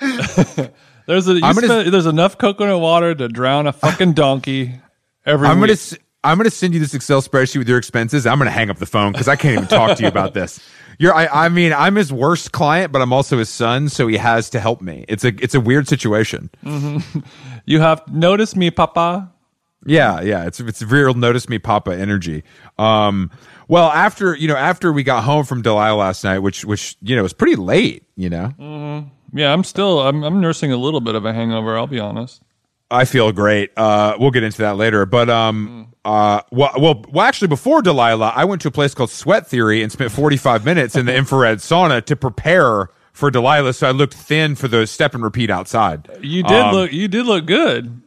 There's 1.06 1.26
a 1.26 1.34
you 1.34 1.40
gonna- 1.40 1.54
spend- 1.62 1.92
there's 1.92 2.06
enough 2.06 2.36
coconut 2.36 2.80
water 2.80 3.14
to 3.14 3.28
drown 3.28 3.66
a 3.66 3.72
fucking 3.72 4.12
donkey 4.12 4.74
every 5.24 5.48
I'm 5.48 5.58
week. 5.60 5.68
gonna 5.70 5.98
I'm 6.22 6.36
gonna 6.36 6.50
send 6.50 6.74
you 6.74 6.80
this 6.80 6.92
Excel 6.92 7.22
spreadsheet 7.22 7.56
with 7.58 7.68
your 7.68 7.78
expenses. 7.78 8.26
I'm 8.26 8.36
gonna 8.38 8.50
hang 8.50 8.68
up 8.68 8.76
the 8.76 8.84
phone 8.86 9.12
because 9.12 9.26
I 9.26 9.34
can't 9.36 9.54
even 9.54 9.68
talk 9.68 9.96
to 9.96 10.02
you 10.02 10.08
about 10.08 10.34
this. 10.34 10.60
You're 10.98 11.14
I, 11.14 11.26
I 11.26 11.48
mean 11.48 11.72
I'm 11.72 11.94
his 11.94 12.12
worst 12.12 12.52
client, 12.52 12.92
but 12.92 13.00
I'm 13.02 13.12
also 13.12 13.38
his 13.38 13.48
son, 13.48 13.88
so 13.88 14.06
he 14.08 14.16
has 14.16 14.50
to 14.50 14.60
help 14.60 14.80
me. 14.80 15.04
It's 15.08 15.24
a 15.24 15.28
it's 15.42 15.54
a 15.54 15.60
weird 15.60 15.88
situation. 15.88 16.50
you 17.64 17.80
have 17.80 18.06
noticed 18.12 18.56
me, 18.56 18.70
Papa. 18.70 19.32
Yeah, 19.86 20.20
yeah, 20.20 20.46
it's 20.46 20.58
it's 20.60 20.82
real 20.82 21.14
notice 21.14 21.48
me 21.48 21.58
papa 21.58 21.96
energy. 21.96 22.42
Um 22.78 23.30
well 23.68 23.88
after 23.90 24.34
you 24.34 24.48
know 24.48 24.56
after 24.56 24.92
we 24.92 25.04
got 25.04 25.22
home 25.22 25.44
from 25.44 25.62
Delilah 25.62 25.96
last 25.96 26.24
night, 26.24 26.40
which 26.40 26.64
which 26.64 26.96
you 27.00 27.14
know 27.14 27.22
was 27.22 27.32
pretty 27.32 27.56
late, 27.56 28.04
you 28.16 28.28
know. 28.28 29.06
Yeah, 29.32 29.52
I'm 29.52 29.62
still 29.64 30.00
I'm 30.00 30.24
I'm 30.24 30.40
nursing 30.40 30.72
a 30.72 30.76
little 30.76 31.00
bit 31.00 31.14
of 31.14 31.24
a 31.24 31.32
hangover. 31.32 31.76
I'll 31.76 31.86
be 31.86 32.00
honest. 32.00 32.42
I 32.90 33.04
feel 33.04 33.32
great. 33.32 33.70
Uh, 33.76 34.16
we'll 34.18 34.30
get 34.30 34.42
into 34.42 34.62
that 34.62 34.76
later. 34.76 35.04
But 35.04 35.28
um, 35.28 35.92
uh, 36.08 36.40
well, 36.50 36.72
well, 36.78 37.04
well, 37.12 37.26
actually, 37.26 37.48
before 37.48 37.82
Delilah, 37.82 38.32
I 38.34 38.44
went 38.44 38.62
to 38.62 38.68
a 38.68 38.70
place 38.70 38.94
called 38.94 39.10
Sweat 39.10 39.46
Theory 39.46 39.82
and 39.82 39.92
spent 39.92 40.10
45 40.10 40.64
minutes 40.64 40.96
in 40.96 41.06
the 41.06 41.14
infrared 41.14 41.58
sauna 41.58 42.04
to 42.06 42.16
prepare 42.16 42.88
for 43.12 43.30
Delilah. 43.30 43.72
So 43.74 43.86
I 43.88 43.90
looked 43.90 44.14
thin 44.14 44.54
for 44.54 44.68
the 44.68 44.86
step 44.86 45.14
and 45.14 45.22
repeat 45.22 45.50
outside. 45.50 46.08
You 46.22 46.42
did 46.42 46.52
Um, 46.52 46.74
look 46.74 46.92
you 46.92 47.08
did 47.08 47.26
look 47.26 47.44
good. 47.46 48.00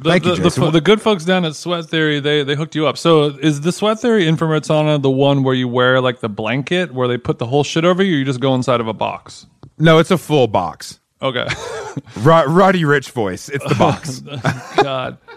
The, 0.00 0.10
Thank 0.10 0.24
you, 0.26 0.36
the, 0.36 0.42
the, 0.42 0.48
Jason. 0.50 0.62
fo- 0.62 0.70
the 0.70 0.80
good 0.80 1.02
folks 1.02 1.24
down 1.24 1.44
at 1.44 1.56
Sweat 1.56 1.86
Theory, 1.86 2.20
they 2.20 2.44
they 2.44 2.54
hooked 2.54 2.76
you 2.76 2.86
up. 2.86 2.96
So 2.96 3.24
is 3.24 3.62
the 3.62 3.72
Sweat 3.72 3.98
Theory 3.98 4.28
infrared 4.28 4.62
sauna 4.62 5.02
the 5.02 5.10
one 5.10 5.42
where 5.42 5.54
you 5.56 5.66
wear 5.66 6.00
like 6.00 6.20
the 6.20 6.28
blanket 6.28 6.94
where 6.94 7.08
they 7.08 7.18
put 7.18 7.38
the 7.38 7.46
whole 7.46 7.64
shit 7.64 7.84
over 7.84 8.02
you, 8.04 8.14
or 8.14 8.18
you 8.20 8.24
just 8.24 8.38
go 8.40 8.54
inside 8.54 8.80
of 8.80 8.86
a 8.86 8.92
box? 8.92 9.46
No, 9.78 9.98
it's 9.98 10.12
a 10.12 10.18
full 10.18 10.46
box. 10.46 10.97
Okay. 11.20 11.46
Rod- 12.18 12.48
Roddy 12.48 12.82
Ricch 12.82 13.10
voice. 13.10 13.48
It's 13.48 13.64
the 13.68 13.74
box. 13.74 14.20
God. 14.82 15.18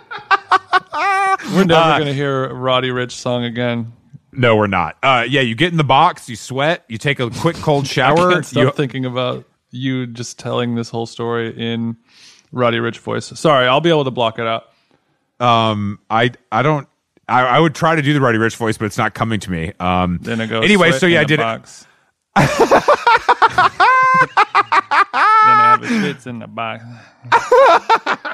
We're 1.54 1.65
never 1.65 1.74
Uh, 1.82 1.98
gonna 2.00 2.13
hear 2.13 2.46
a 2.46 2.54
Roddy 2.54 2.89
Ricch 2.89 3.12
song 3.12 3.44
again. 3.44 3.94
no, 4.32 4.56
we're 4.56 4.67
not. 4.67 4.98
Uh, 5.04 5.26
yeah, 5.28 5.41
you 5.41 5.56
get 5.56 5.72
in 5.72 5.78
the 5.78 5.84
box, 5.84 6.30
you 6.30 6.36
sweat, 6.36 6.86
you 6.88 6.98
take 6.98 7.20
a 7.20 7.30
quick 7.30 7.56
cold 7.58 7.86
I 7.86 7.88
shower. 7.88 8.32
can't 8.32 8.46
stop 8.46 8.63
you- 8.63 8.72
thinking 8.72 9.06
about 9.06 9.46
you 9.72 10.06
just 10.08 10.38
telling 10.38 10.76
this 10.76 10.89
whole 10.89 11.06
story 11.06 11.50
in 11.58 11.98
Roddy 12.52 12.78
Ricch 12.78 13.00
voice. 13.00 13.26
Sorry, 13.39 13.67
I'll 13.67 13.82
be 13.82 13.89
able 13.89 14.04
to 14.06 14.12
block 14.12 14.38
it 14.39 14.46
out. 14.48 14.67
um, 15.39 16.00
I 16.10 16.32
I 16.52 16.62
don't. 16.62 16.88
I, 17.28 17.44
I 17.44 17.60
would 17.60 17.74
try 17.74 17.96
to 17.96 18.02
do 18.02 18.13
the 18.13 18.20
Roddy 18.22 18.38
Ricch 18.38 18.56
voice, 18.58 18.78
but 18.78 18.86
it's 18.86 18.98
not 18.98 19.13
coming 19.13 19.39
to 19.39 19.52
me. 19.52 19.72
Um, 19.80 20.20
Then 20.22 20.41
I 20.41 20.46
go. 20.48 20.60
anyway, 20.62 20.91
so 20.91 21.06
yeah, 21.06 21.20
I 21.20 21.22
I 21.22 21.26
did 21.26 21.39
it. 21.39 21.86
Box. 22.36 22.58
then 22.58 22.67
I 25.58 25.72
have 25.72 25.84
a 25.84 25.88
shits 25.88 26.28
in 26.28 26.39
the 26.39 26.48
box. 26.48 26.84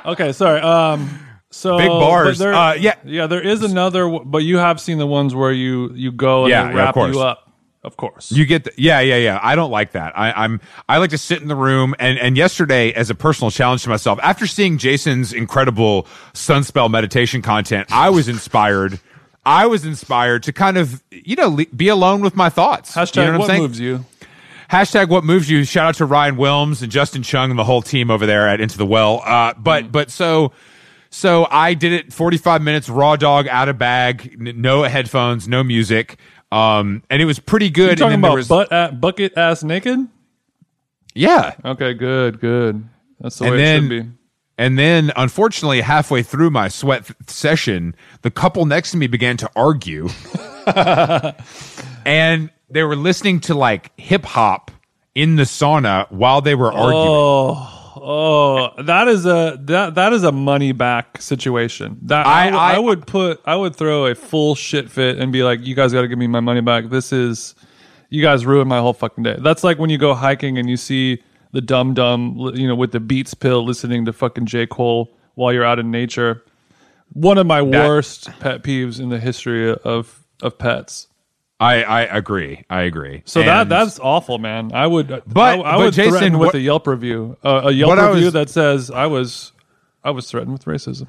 okay, 0.05 0.31
sorry. 0.33 0.59
Um, 0.61 1.19
so 1.49 1.77
Big 1.77 1.87
bars. 1.87 2.39
There, 2.39 2.53
Uh, 2.53 2.73
yeah. 2.73 2.95
yeah. 3.05 3.27
There 3.27 3.41
is 3.41 3.63
another, 3.63 4.07
but 4.09 4.39
you 4.39 4.57
have 4.57 4.81
seen 4.81 4.97
the 4.97 5.07
ones 5.07 5.33
where 5.33 5.51
you 5.51 5.91
you 5.93 6.11
go 6.11 6.43
and 6.43 6.51
Yeah, 6.51 6.63
they 6.67 6.73
yeah, 6.73 6.77
wrap 6.77 6.93
course. 6.93 7.15
you 7.15 7.21
up. 7.21 7.43
Of 7.83 7.95
course. 7.95 8.31
You 8.33 8.45
get 8.45 8.65
the, 8.65 8.73
yeah, 8.75 8.99
yeah, 8.99 9.15
yeah. 9.15 9.39
I 9.41 9.55
don't 9.55 9.71
like 9.71 9.93
that. 9.93 10.11
I, 10.17 10.31
I'm 10.33 10.59
I 10.89 10.97
like 10.97 11.11
to 11.11 11.17
sit 11.17 11.41
in 11.41 11.47
the 11.47 11.55
room 11.55 11.95
and 11.99 12.19
and 12.19 12.35
yesterday 12.35 12.91
as 12.91 13.09
a 13.09 13.15
personal 13.15 13.49
challenge 13.49 13.83
to 13.83 13.89
myself 13.89 14.19
after 14.21 14.45
seeing 14.45 14.77
Jason's 14.77 15.31
incredible 15.31 16.03
sunspell 16.33 16.91
meditation 16.91 17.41
content, 17.41 17.87
I 17.91 18.09
was 18.09 18.27
inspired. 18.27 18.99
I 19.47 19.65
was 19.65 19.85
inspired 19.85 20.43
to 20.43 20.53
kind 20.53 20.77
of 20.77 21.01
you 21.09 21.35
know 21.35 21.57
be 21.75 21.87
alone 21.87 22.21
with 22.21 22.35
my 22.35 22.49
thoughts. 22.49 22.93
Hashtag 22.93 23.15
you 23.15 23.23
know 23.23 23.31
what, 23.31 23.39
what 23.39 23.49
I'm 23.49 23.55
saying? 23.55 23.61
moves 23.63 23.79
you? 23.79 24.05
Hashtag 24.69 25.07
what 25.07 25.23
moves 25.23 25.49
you. 25.49 25.63
Shout 25.63 25.85
out 25.87 25.95
to 25.95 26.05
Ryan 26.05 26.35
Wilms 26.35 26.81
and 26.81 26.91
Justin 26.91 27.23
Chung 27.23 27.49
and 27.51 27.57
the 27.57 27.63
whole 27.63 27.81
team 27.81 28.11
over 28.11 28.25
there 28.25 28.47
at 28.49 28.59
Into 28.59 28.77
the 28.77 28.85
Well. 28.85 29.21
Uh, 29.25 29.53
but 29.57 29.85
Mm. 29.85 29.91
but 29.93 30.11
so 30.11 30.51
so 31.09 31.47
I 31.49 31.73
did 31.73 31.93
it 31.93 32.11
45 32.11 32.61
minutes 32.61 32.89
raw 32.89 33.15
dog 33.15 33.47
out 33.47 33.69
of 33.69 33.77
bag, 33.77 34.35
n- 34.39 34.61
no 34.61 34.83
headphones, 34.83 35.47
no 35.47 35.63
music. 35.63 36.17
Um, 36.51 37.01
and 37.09 37.21
it 37.21 37.25
was 37.25 37.39
pretty 37.39 37.69
good. 37.69 37.83
You 37.83 37.89
and 37.91 37.97
talking 37.99 38.11
then 38.11 38.19
about 38.19 38.35
was, 38.35 38.47
butt 38.49 38.71
at, 38.73 38.99
bucket 38.99 39.37
ass 39.37 39.63
naked? 39.63 39.99
yeah. 41.15 41.53
Okay, 41.63 41.93
good, 41.93 42.39
good. 42.41 42.87
That's 43.21 43.37
the 43.39 43.45
And 43.45 43.53
way 43.55 43.63
it 43.63 43.79
should 43.79 43.89
be. 43.89 44.11
And 44.59 44.77
then, 44.79 45.11
unfortunately, 45.15 45.81
halfway 45.81 46.23
through 46.23 46.49
my 46.49 46.67
sweat 46.67 47.11
session, 47.29 47.95
the 48.23 48.31
couple 48.31 48.65
next 48.65 48.91
to 48.91 48.97
me 48.97 49.05
began 49.07 49.37
to 49.37 49.49
argue. 49.55 50.09
and 52.05 52.49
they 52.69 52.83
were 52.83 52.95
listening 52.95 53.39
to 53.41 53.53
like 53.55 53.97
hip 53.99 54.25
hop 54.25 54.71
in 55.15 55.35
the 55.35 55.43
sauna 55.43 56.09
while 56.11 56.41
they 56.41 56.55
were 56.55 56.71
arguing. 56.71 56.93
Oh, 57.07 57.93
oh, 58.77 58.81
that 58.83 59.07
is 59.07 59.25
a 59.25 59.57
that 59.61 59.95
that 59.95 60.13
is 60.13 60.23
a 60.23 60.31
money 60.31 60.71
back 60.71 61.21
situation. 61.21 61.97
That 62.03 62.25
I, 62.25 62.49
I- 62.49 62.75
I 62.75 62.79
would 62.79 63.05
put 63.07 63.41
I 63.45 63.55
would 63.55 63.75
throw 63.75 64.05
a 64.07 64.15
full 64.15 64.55
shit 64.55 64.89
fit 64.89 65.17
and 65.17 65.31
be 65.31 65.43
like, 65.43 65.65
you 65.65 65.75
guys 65.75 65.93
got 65.93 66.01
to 66.01 66.07
give 66.07 66.17
me 66.19 66.27
my 66.27 66.39
money 66.39 66.61
back. 66.61 66.89
This 66.89 67.11
is 67.13 67.55
you 68.09 68.21
guys 68.21 68.45
ruined 68.45 68.69
my 68.69 68.79
whole 68.79 68.93
fucking 68.93 69.23
day. 69.23 69.37
That's 69.39 69.63
like 69.63 69.79
when 69.79 69.89
you 69.89 69.97
go 69.97 70.13
hiking 70.13 70.57
and 70.57 70.69
you 70.69 70.77
see 70.77 71.21
the 71.51 71.61
dumb 71.61 71.93
dumb, 71.93 72.35
you 72.55 72.67
know, 72.67 72.75
with 72.75 72.91
the 72.91 72.99
Beats 72.99 73.33
pill, 73.33 73.63
listening 73.65 74.05
to 74.05 74.13
fucking 74.13 74.45
J 74.45 74.65
Cole 74.67 75.11
while 75.35 75.53
you're 75.53 75.65
out 75.65 75.79
in 75.79 75.91
nature. 75.91 76.43
One 77.13 77.37
of 77.37 77.47
my 77.47 77.61
That- 77.63 77.87
worst 77.87 78.29
pet 78.39 78.63
peeves 78.63 78.99
in 78.99 79.09
the 79.09 79.19
history 79.19 79.73
of 79.73 80.23
of 80.41 80.57
pets. 80.57 81.07
I, 81.59 81.81
I 81.83 82.01
agree. 82.01 82.63
I 82.69 82.81
agree. 82.83 83.23
So 83.25 83.41
that 83.41 83.67
that's 83.69 83.99
awful, 83.99 84.37
man. 84.37 84.71
I 84.75 84.85
would, 84.85 85.07
But- 85.25 85.37
I, 85.37 85.53
I 85.53 85.77
but 85.77 85.79
would 85.85 85.93
Jason, 85.95 86.11
threaten 86.11 86.37
with 86.37 86.47
what- 86.49 86.55
a 86.55 86.59
Yelp 86.59 86.85
review, 86.85 87.35
uh, 87.43 87.61
a 87.65 87.71
Yelp 87.71 87.97
review 87.97 88.25
was- 88.25 88.33
that 88.33 88.49
says 88.51 88.91
I 88.91 89.07
was, 89.07 89.53
I 90.03 90.11
was 90.11 90.29
threatened 90.29 90.51
with 90.53 90.65
racism. 90.65 91.07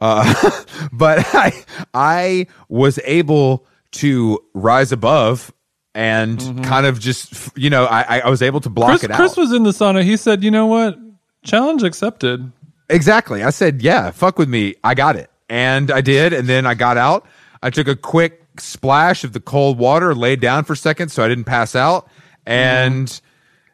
but 0.00 1.24
I 1.34 1.52
I 1.92 2.46
was 2.68 2.98
able 3.04 3.66
to 3.92 4.38
rise 4.54 4.92
above 4.92 5.52
and 5.94 6.38
mm-hmm. 6.38 6.62
kind 6.62 6.86
of 6.86 7.00
just 7.00 7.56
you 7.56 7.70
know 7.70 7.84
I 7.84 8.20
I 8.20 8.30
was 8.30 8.42
able 8.42 8.60
to 8.60 8.70
block 8.70 8.90
Chris, 8.90 9.04
it 9.04 9.10
out. 9.10 9.16
Chris 9.16 9.36
was 9.36 9.52
in 9.52 9.62
the 9.62 9.70
sauna. 9.70 10.02
He 10.02 10.16
said, 10.16 10.42
"You 10.44 10.50
know 10.50 10.66
what? 10.66 10.98
Challenge 11.44 11.82
accepted." 11.82 12.52
Exactly. 12.90 13.42
I 13.42 13.50
said, 13.50 13.82
yeah, 13.82 14.10
fuck 14.10 14.38
with 14.38 14.48
me. 14.48 14.74
I 14.82 14.94
got 14.94 15.16
it. 15.16 15.30
And 15.48 15.90
I 15.90 16.00
did. 16.00 16.32
And 16.32 16.48
then 16.48 16.66
I 16.66 16.74
got 16.74 16.96
out. 16.96 17.26
I 17.62 17.70
took 17.70 17.88
a 17.88 17.96
quick 17.96 18.44
splash 18.58 19.24
of 19.24 19.32
the 19.32 19.40
cold 19.40 19.78
water, 19.78 20.14
laid 20.14 20.40
down 20.40 20.64
for 20.64 20.74
a 20.74 20.76
second 20.76 21.10
so 21.10 21.24
I 21.24 21.28
didn't 21.28 21.44
pass 21.44 21.74
out, 21.76 22.06
mm-hmm. 22.06 22.52
and 22.52 23.20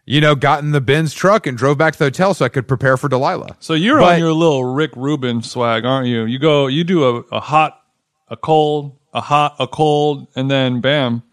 you 0.09 0.21
know, 0.21 0.37
got 0.37 0.63
in 0.63 0.71
the 0.71 0.81
Ben's 0.81 1.13
truck 1.13 1.49
and 1.49 1.59
drove 1.59 1.79
back 1.79 1.95
to 1.95 1.99
the 1.99 2.05
hotel 2.05 2.33
so 2.33 2.45
I 2.45 2.49
could 2.49 2.69
prepare 2.69 2.97
for 2.97 3.09
Delilah. 3.09 3.57
So 3.59 3.75
you're 3.75 3.99
But- 3.99 4.15
on 4.15 4.19
your 4.21 4.33
little 4.33 4.65
Rick 4.65 4.93
Rubin 4.95 5.43
swag, 5.43 5.85
aren't 5.85 6.07
you? 6.07 6.25
You 6.25 6.39
go, 6.39 6.69
you 6.69 6.85
do 6.85 7.05
a, 7.05 7.15
a 7.33 7.41
hot, 7.41 7.81
a 8.29 8.37
cold, 8.37 8.97
a 9.13 9.21
hot, 9.21 9.57
a 9.59 9.67
cold, 9.67 10.29
and 10.37 10.49
then 10.49 10.81
bam, 10.81 11.25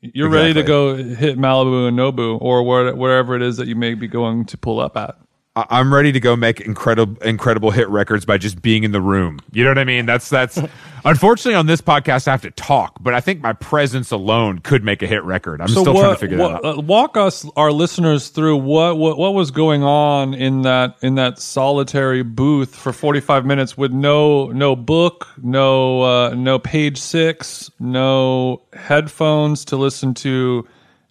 you're 0.00 0.28
ready 0.28 0.52
to 0.54 0.62
go 0.62 0.96
hit 0.96 1.38
Malibu 1.38 1.88
and 1.88 1.98
Nobu 1.98 2.38
or 2.40 2.62
where, 2.62 2.94
wherever 2.94 3.34
it 3.34 3.42
is 3.42 3.56
that 3.56 3.66
you 3.66 3.76
may 3.76 3.94
be 3.94 4.08
going 4.08 4.44
to 4.46 4.58
pull 4.58 4.80
up 4.80 4.96
at. 4.96 5.16
I'm 5.56 5.92
ready 5.92 6.12
to 6.12 6.20
go 6.20 6.36
make 6.36 6.60
incredible 6.60 7.20
incredible 7.22 7.70
hit 7.70 7.88
records 7.88 8.26
by 8.26 8.36
just 8.36 8.60
being 8.60 8.84
in 8.84 8.92
the 8.92 9.00
room. 9.00 9.40
You 9.52 9.64
know 9.64 9.70
what 9.70 9.78
I 9.78 9.84
mean? 9.84 10.04
That's 10.04 10.28
that's 10.28 10.58
unfortunately 11.04 11.54
on 11.54 11.66
this 11.66 11.80
podcast 11.80 12.28
I 12.28 12.32
have 12.32 12.42
to 12.42 12.50
talk, 12.50 12.98
but 13.00 13.14
I 13.14 13.20
think 13.20 13.40
my 13.40 13.54
presence 13.54 14.10
alone 14.10 14.58
could 14.58 14.84
make 14.84 15.00
a 15.02 15.06
hit 15.06 15.24
record. 15.24 15.62
I'm 15.62 15.68
still 15.68 15.84
trying 15.84 16.12
to 16.12 16.16
figure 16.18 16.36
what- 16.36 16.62
that 16.62 16.68
out. 16.68 16.78
uh, 16.78 16.80
walk 16.82 17.16
us, 17.16 17.46
our 17.56 17.72
listeners, 17.72 18.28
through 18.28 18.58
what, 18.58 18.98
what 18.98 19.16
what 19.16 19.32
was 19.32 19.50
going 19.50 19.82
on 19.82 20.34
in 20.34 20.62
that 20.62 20.96
in 21.00 21.14
that 21.14 21.38
solitary 21.38 22.22
booth 22.22 22.74
for 22.76 22.92
45 22.92 23.46
minutes 23.46 23.78
with 23.78 23.92
no 23.92 24.48
no 24.48 24.76
book, 24.76 25.26
no 25.42 26.02
uh, 26.02 26.34
no 26.34 26.58
page 26.58 26.98
six, 26.98 27.70
no 27.80 28.60
headphones 28.74 29.64
to 29.66 29.76
listen 29.76 30.12
to, 30.14 30.66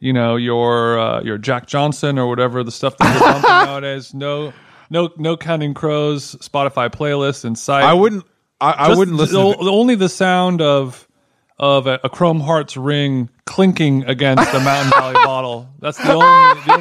you 0.06 0.14
know 0.14 0.36
your 0.36 1.00
uh, 1.00 1.22
your 1.24 1.38
Jack 1.38 1.66
Johnson 1.68 2.20
or 2.20 2.28
whatever 2.28 2.64
the 2.64 2.72
stuff 2.72 2.96
that 2.98 3.14
we're 3.16 3.20
bumping 3.32 3.50
nowadays. 3.50 4.14
No 4.14 4.54
no 4.90 5.10
no 5.18 5.36
counting 5.36 5.74
crows 5.74 6.36
Spotify 6.36 6.90
playlist 6.90 7.44
in 7.44 7.56
sight. 7.56 7.84
I 7.84 7.94
wouldn't 7.94 8.24
I, 8.62 8.86
I 8.86 8.88
Just 8.90 9.00
wouldn't 9.00 9.18
listen 9.18 9.36
the- 9.44 9.54
to 9.56 9.70
only 9.70 9.96
the 9.96 10.10
sound 10.10 10.62
of 10.62 11.08
of 11.58 11.88
a, 11.88 12.00
a 12.04 12.10
Chrome 12.10 12.42
Hearts 12.42 12.76
ring 12.78 13.30
clinking 13.46 14.04
against 14.06 14.54
a 14.54 14.60
Mountain 14.60 14.92
Valley 15.00 15.14
bottle. 15.14 15.70
That's 15.80 15.98
the 15.98 16.12
only. 16.14 16.62
The 16.66 16.74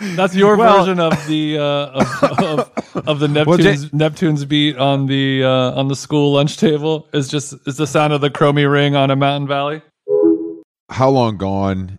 only 0.00 0.16
that's 0.16 0.34
your 0.34 0.56
Well- 0.56 0.78
version 0.80 0.98
of 1.00 1.12
the 1.26 1.58
uh, 1.58 1.62
of, 1.62 2.40
of, 2.40 3.08
of 3.08 3.18
the 3.20 3.44
Well, 3.46 3.58
Jay- 3.58 3.74
Neptunes 3.74 3.90
Neptunes 3.90 4.48
beat 4.48 4.76
on 4.78 5.06
the 5.06 5.44
uh, 5.44 5.72
on 5.78 5.88
the 5.88 5.96
school 5.96 6.32
lunch 6.34 6.56
table. 6.56 7.08
Is 7.12 7.28
just 7.28 7.54
is 7.66 7.76
the 7.76 7.86
sound 7.86 8.12
of 8.12 8.20
the 8.20 8.30
chromey 8.30 8.70
ring 8.70 8.94
on 8.96 9.10
a 9.10 9.16
Mountain 9.16 9.48
Valley. 9.48 9.82
How 10.90 11.08
Long 11.10 11.36
Gone 11.36 11.98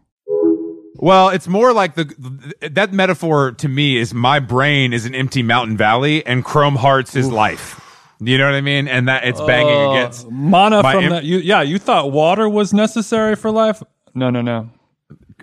Well, 0.95 1.29
it's 1.29 1.47
more 1.47 1.73
like 1.73 1.95
the 1.95 2.53
that 2.71 2.91
metaphor 2.93 3.53
to 3.53 3.67
me 3.67 3.97
is 3.97 4.13
my 4.13 4.39
brain 4.39 4.93
is 4.93 5.05
an 5.05 5.15
empty 5.15 5.41
mountain 5.43 5.77
valley 5.77 6.25
and 6.25 6.43
Chrome 6.43 6.75
Hearts 6.75 7.15
is 7.15 7.29
life. 7.31 7.79
You 8.19 8.37
know 8.37 8.45
what 8.45 8.53
I 8.53 8.61
mean? 8.61 8.87
And 8.87 9.07
that 9.07 9.23
it's 9.23 9.41
banging 9.41 9.73
Uh, 9.75 9.91
against. 9.93 10.29
mana 10.29 10.83
from 10.83 11.09
that. 11.09 11.23
You, 11.23 11.37
yeah, 11.39 11.61
you 11.61 11.79
thought 11.79 12.11
water 12.11 12.47
was 12.47 12.71
necessary 12.73 13.35
for 13.35 13.49
life? 13.49 13.81
No, 14.13 14.29
no, 14.29 14.41
no. 14.41 14.69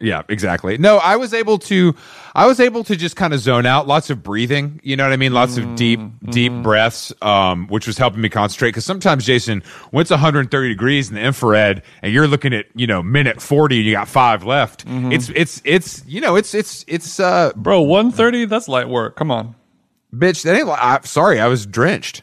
Yeah, 0.01 0.22
exactly. 0.28 0.78
No, 0.78 0.99
I 0.99 1.16
was 1.16 1.34
able 1.34 1.59
to 1.61 1.94
I 2.34 2.46
was 2.46 2.61
able 2.61 2.84
to 2.84 2.94
just 2.94 3.16
kind 3.16 3.34
of 3.34 3.40
zone 3.40 3.66
out, 3.66 3.86
lots 3.86 4.11
of 4.11 4.22
breathing, 4.22 4.80
you 4.84 4.96
know 4.96 5.05
what 5.05 5.12
I 5.12 5.16
mean? 5.16 5.32
Lots 5.32 5.57
of 5.57 5.74
deep 5.74 6.01
deep 6.30 6.53
breaths 6.62 7.12
um 7.22 7.66
which 7.68 7.86
was 7.86 7.99
helping 7.99 8.20
me 8.20 8.28
concentrate 8.28 8.72
cuz 8.72 8.84
sometimes 8.84 9.26
Jason, 9.26 9.62
when 9.90 10.03
it's 10.03 10.11
130 10.11 10.68
degrees 10.68 11.09
in 11.09 11.16
the 11.16 11.20
infrared 11.20 11.82
and 12.03 12.12
you're 12.12 12.28
looking 12.28 12.53
at, 12.55 12.66
you 12.74 12.86
know, 12.86 13.03
minute 13.03 13.42
40 13.42 13.78
and 13.78 13.86
you 13.86 13.92
got 13.92 14.09
5 14.09 14.44
left, 14.44 14.84
it's 14.86 15.30
it's 15.34 15.61
it's 15.64 16.05
you 16.07 16.20
know, 16.20 16.36
it's 16.36 16.55
it's 16.55 16.84
it's 16.86 17.18
uh 17.18 17.53
Bro, 17.57 17.82
130, 17.82 18.44
that's 18.44 18.68
light 18.68 18.88
work. 18.88 19.16
Come 19.16 19.30
on. 19.30 19.55
bitch, 20.14 20.42
that 20.44 20.57
ain't 20.57 20.68
I, 20.68 21.01
sorry, 21.03 21.40
I 21.40 21.49
was 21.49 21.66
drenched. 21.66 22.22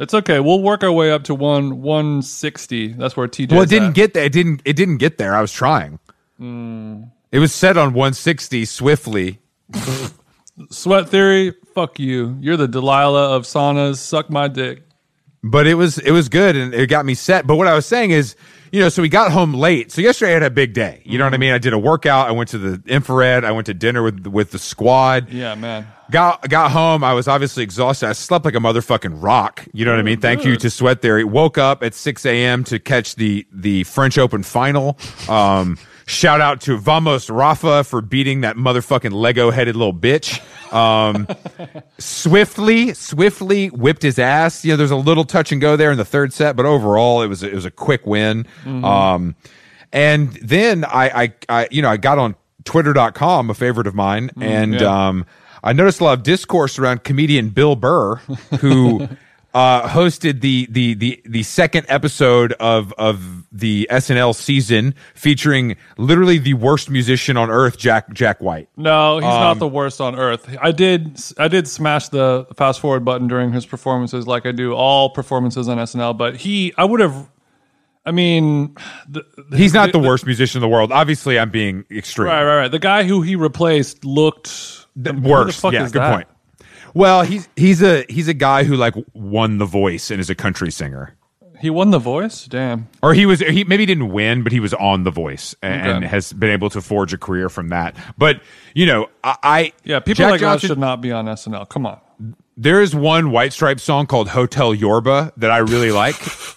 It's 0.00 0.14
okay. 0.14 0.38
We'll 0.38 0.62
work 0.62 0.84
our 0.84 0.92
way 0.92 1.10
up 1.10 1.24
to 1.24 1.34
one 1.34 1.82
160. 1.82 2.92
That's 2.92 3.16
where 3.16 3.26
TJ 3.26 3.50
Well, 3.50 3.62
it 3.62 3.68
didn't 3.68 3.94
get 3.94 4.14
there. 4.14 4.24
It 4.26 4.32
didn't. 4.32 4.62
It 4.64 4.74
didn't 4.74 4.98
get 4.98 5.18
there. 5.18 5.34
I 5.34 5.40
was 5.40 5.52
trying. 5.52 5.98
It 6.40 7.38
was 7.38 7.52
set 7.54 7.76
on 7.76 7.92
160 7.94 8.64
swiftly. 8.64 9.38
Sweat 10.70 11.08
theory, 11.08 11.54
fuck 11.74 11.98
you. 11.98 12.36
You're 12.40 12.56
the 12.56 12.66
Delilah 12.68 13.36
of 13.36 13.44
saunas. 13.44 13.96
Suck 13.96 14.28
my 14.28 14.48
dick. 14.48 14.82
but 15.42 15.66
it 15.68 15.74
was 15.74 15.98
it 15.98 16.10
was 16.10 16.28
good 16.28 16.56
and 16.56 16.74
it 16.74 16.88
got 16.88 17.06
me 17.06 17.14
set. 17.14 17.46
But 17.46 17.56
what 17.56 17.68
I 17.68 17.74
was 17.74 17.86
saying 17.86 18.10
is, 18.10 18.34
you 18.72 18.80
know, 18.80 18.88
so 18.88 19.00
we 19.02 19.08
got 19.08 19.30
home 19.30 19.54
late. 19.54 19.92
So 19.92 20.00
yesterday 20.00 20.32
I 20.32 20.34
had 20.34 20.42
a 20.42 20.50
big 20.50 20.74
day. 20.74 21.00
You 21.04 21.16
know 21.16 21.24
what 21.24 21.32
I 21.32 21.36
mean? 21.36 21.52
I 21.52 21.58
did 21.58 21.72
a 21.72 21.78
workout. 21.78 22.28
I 22.28 22.32
went 22.32 22.50
to 22.50 22.58
the 22.58 22.82
infrared. 22.92 23.44
I 23.44 23.52
went 23.52 23.66
to 23.66 23.74
dinner 23.74 24.02
with 24.02 24.26
with 24.26 24.50
the 24.50 24.58
squad. 24.58 25.30
Yeah, 25.30 25.54
man. 25.54 25.86
Got 26.10 26.48
got 26.48 26.72
home. 26.72 27.04
I 27.04 27.12
was 27.14 27.28
obviously 27.28 27.62
exhausted. 27.62 28.08
I 28.08 28.12
slept 28.12 28.44
like 28.44 28.54
a 28.56 28.58
motherfucking 28.58 29.22
rock. 29.22 29.64
You 29.72 29.84
know 29.84 29.92
what 29.92 30.00
I 30.00 30.02
mean? 30.02 30.20
Thank 30.20 30.44
you 30.44 30.56
to 30.56 30.70
Sweat 30.70 31.00
Theory. 31.02 31.22
Woke 31.22 31.56
up 31.56 31.84
at 31.84 31.94
six 31.94 32.26
a.m. 32.26 32.64
to 32.64 32.80
catch 32.80 33.14
the 33.14 33.46
the 33.52 33.84
French 33.84 34.18
Open 34.18 34.42
final. 34.42 34.98
Um, 35.28 35.78
shout 36.08 36.40
out 36.40 36.62
to 36.62 36.76
Vamos 36.76 37.28
Rafa 37.30 37.84
for 37.84 38.00
beating 38.00 38.40
that 38.40 38.56
motherfucking 38.56 39.12
Lego 39.12 39.50
headed 39.50 39.76
little 39.76 39.94
bitch. 39.94 40.40
Um, 40.72 41.28
swiftly, 41.98 42.94
swiftly 42.94 43.68
whipped 43.68 44.02
his 44.02 44.18
ass. 44.18 44.64
You 44.64 44.72
know, 44.72 44.76
there's 44.76 44.90
a 44.90 44.96
little 44.96 45.24
touch 45.24 45.52
and 45.52 45.60
go 45.60 45.76
there 45.76 45.92
in 45.92 45.98
the 45.98 46.04
third 46.04 46.32
set, 46.32 46.56
but 46.56 46.66
overall, 46.66 47.22
it 47.22 47.28
was 47.28 47.42
it 47.42 47.54
was 47.54 47.64
a 47.64 47.70
quick 47.70 48.06
win. 48.06 48.46
Um, 48.66 49.36
and 49.92 50.32
then 50.42 50.84
I, 50.84 51.22
I, 51.22 51.32
I, 51.48 51.68
you 51.70 51.82
know, 51.82 51.90
I 51.90 51.96
got 51.96 52.18
on 52.18 52.34
Twitter.com, 52.64 53.50
a 53.50 53.54
favorite 53.54 53.86
of 53.86 53.94
mine, 53.94 54.30
and 54.40 54.80
yeah. 54.80 55.08
um, 55.08 55.26
I 55.62 55.72
noticed 55.72 56.00
a 56.00 56.04
lot 56.04 56.18
of 56.18 56.22
discourse 56.22 56.78
around 56.78 57.04
comedian 57.04 57.50
Bill 57.50 57.76
Burr, 57.76 58.16
who. 58.60 59.08
Uh, 59.54 59.88
hosted 59.88 60.42
the, 60.42 60.68
the 60.70 60.92
the 60.92 61.22
the 61.24 61.42
second 61.42 61.86
episode 61.88 62.52
of 62.60 62.92
of 62.98 63.44
the 63.50 63.88
SNL 63.90 64.34
season, 64.34 64.94
featuring 65.14 65.74
literally 65.96 66.36
the 66.36 66.52
worst 66.52 66.90
musician 66.90 67.38
on 67.38 67.48
earth, 67.50 67.78
Jack 67.78 68.12
Jack 68.12 68.42
White. 68.42 68.68
No, 68.76 69.16
he's 69.16 69.24
Um, 69.24 69.30
not 69.40 69.58
the 69.58 69.66
worst 69.66 70.02
on 70.02 70.16
earth. 70.18 70.54
I 70.60 70.70
did 70.70 71.18
I 71.38 71.48
did 71.48 71.66
smash 71.66 72.08
the 72.10 72.46
fast 72.56 72.78
forward 72.78 73.06
button 73.06 73.26
during 73.26 73.50
his 73.52 73.64
performances 73.64 74.26
like 74.26 74.44
I 74.44 74.52
do 74.52 74.74
all 74.74 75.08
performances 75.10 75.66
on 75.66 75.78
SNL, 75.78 76.16
but 76.18 76.36
he 76.36 76.74
I 76.76 76.84
would 76.84 77.00
have 77.00 77.30
I 78.04 78.10
mean 78.10 78.76
the, 79.08 79.24
He's 79.56 79.72
not 79.72 79.92
the 79.92 79.98
worst 79.98 80.26
musician 80.26 80.58
in 80.58 80.62
the 80.62 80.68
world. 80.68 80.92
Obviously, 80.92 81.38
I'm 81.38 81.50
being 81.50 81.86
extreme. 81.90 82.28
Right, 82.28 82.44
right, 82.44 82.56
right. 82.58 82.70
The 82.70 82.78
guy 82.78 83.04
who 83.04 83.22
he 83.22 83.34
replaced 83.34 84.04
looked 84.04 84.86
The 84.94 85.14
who 85.14 85.44
the 85.46 85.52
fuck 85.52 85.72
yeah, 85.72 85.84
is 85.84 85.92
good 85.92 86.02
that? 86.02 86.14
point. 86.14 86.28
Well, 86.94 87.22
he's 87.22 87.48
he's 87.56 87.82
a 87.82 88.04
he's 88.08 88.28
a 88.28 88.34
guy 88.34 88.64
who 88.64 88.76
like 88.76 88.94
won 89.14 89.58
The 89.58 89.66
Voice 89.66 90.10
and 90.10 90.20
is 90.20 90.30
a 90.30 90.34
country 90.34 90.70
singer. 90.70 91.14
He 91.60 91.70
won 91.70 91.90
the 91.90 91.98
voice? 91.98 92.46
Damn. 92.46 92.86
Or 93.02 93.14
he 93.14 93.26
was 93.26 93.40
he 93.40 93.64
maybe 93.64 93.84
didn't 93.84 94.10
win, 94.12 94.44
but 94.44 94.52
he 94.52 94.60
was 94.60 94.72
on 94.74 95.02
The 95.02 95.10
Voice 95.10 95.56
and, 95.60 95.82
and 95.88 95.96
Okay. 96.04 96.06
has 96.06 96.32
been 96.32 96.50
able 96.50 96.70
to 96.70 96.80
forge 96.80 97.12
a 97.12 97.18
career 97.18 97.48
from 97.48 97.70
that. 97.70 97.96
But 98.16 98.40
you 98.74 98.86
know, 98.86 99.08
I, 99.24 99.36
I 99.42 99.72
Yeah, 99.82 99.98
people 99.98 100.22
Jack 100.22 100.30
like 100.30 100.40
Johnson, 100.40 100.66
us 100.66 100.68
should 100.70 100.78
not 100.78 101.00
be 101.00 101.10
on 101.10 101.26
SNL. 101.26 101.68
Come 101.68 101.84
on. 101.84 101.98
There 102.56 102.80
is 102.80 102.94
one 102.94 103.30
White 103.32 103.52
Stripe 103.52 103.80
song 103.80 104.06
called 104.06 104.28
Hotel 104.28 104.72
Yorba 104.72 105.32
that 105.36 105.50
I 105.50 105.58
really 105.58 105.90
like. 105.90 106.14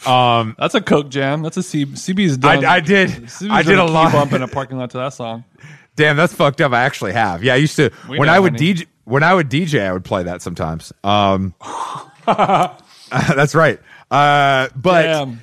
Um, 0.08 0.56
That's 0.60 0.76
a 0.76 0.82
Coke 0.82 1.10
jam. 1.10 1.42
That's 1.44 1.58
a 1.58 1.64
C- 1.64 1.86
CB's 1.88 2.38
done. 2.38 2.64
I, 2.64 2.74
I 2.76 2.80
did 2.80 3.10
CB's 3.10 3.50
I 3.52 3.64
did 3.64 3.80
a 3.80 3.86
lot. 3.86 4.12
bump 4.12 4.34
in 4.34 4.42
a 4.44 4.48
parking 4.48 4.78
lot 4.78 4.92
to 4.92 4.98
that 5.00 5.14
song. 5.14 5.46
Damn, 5.96 6.16
that's 6.16 6.34
fucked 6.34 6.62
up. 6.62 6.72
I 6.74 6.84
actually 6.84 7.12
have. 7.14 7.44
Yeah, 7.44 7.54
I 7.54 7.58
used 7.58 7.76
to 7.76 7.92
We 8.10 8.18
when 8.18 8.30
I 8.30 8.40
would. 8.40 8.54
DJ 8.54 8.86
when 9.06 9.24
I 9.24 9.34
would 9.34 9.50
DJ, 9.50 9.86
I 9.88 9.94
would 9.94 10.06
play 10.06 10.24
that 10.24 10.42
sometimes. 10.42 10.92
Um, 11.04 11.54
that's 12.26 13.56
right. 13.56 13.80
Uh, 14.10 14.68
but 14.76 15.04
Damn. 15.04 15.42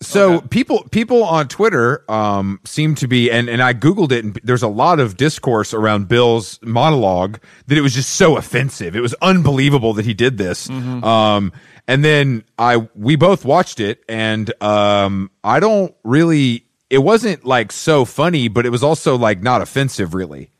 so 0.00 0.34
Okay. 0.34 0.46
people 0.48 0.86
people 0.90 1.24
on 1.24 1.48
Twitter 1.48 2.04
um, 2.10 2.60
seem 2.64 2.94
to 2.96 3.08
be, 3.08 3.30
and 3.30 3.48
and 3.48 3.62
I 3.62 3.74
googled 3.74 4.12
it, 4.12 4.24
and 4.24 4.40
there's 4.44 4.62
a 4.62 4.68
lot 4.68 5.00
of 5.00 5.16
discourse 5.16 5.74
around 5.74 6.08
Bill's 6.08 6.58
monologue 6.62 7.38
that 7.66 7.76
it 7.76 7.80
was 7.80 7.94
just 7.94 8.10
so 8.14 8.36
offensive. 8.36 8.94
It 8.96 9.00
was 9.00 9.14
unbelievable 9.22 9.92
that 9.94 10.04
he 10.04 10.14
did 10.14 10.38
this. 10.38 10.68
Mm-hmm. 10.68 11.02
Um, 11.04 11.52
and 11.88 12.04
then 12.04 12.44
I 12.58 12.88
we 12.94 13.16
both 13.16 13.44
watched 13.44 13.80
it, 13.80 14.02
and 14.08 14.50
um, 14.62 15.30
I 15.42 15.60
don't 15.60 15.94
really. 16.04 16.62
It 16.88 16.98
wasn't 16.98 17.44
like 17.44 17.72
so 17.72 18.04
funny, 18.04 18.46
but 18.46 18.64
it 18.64 18.70
was 18.70 18.84
also 18.84 19.16
like 19.16 19.42
not 19.42 19.60
offensive, 19.60 20.14
really. 20.14 20.50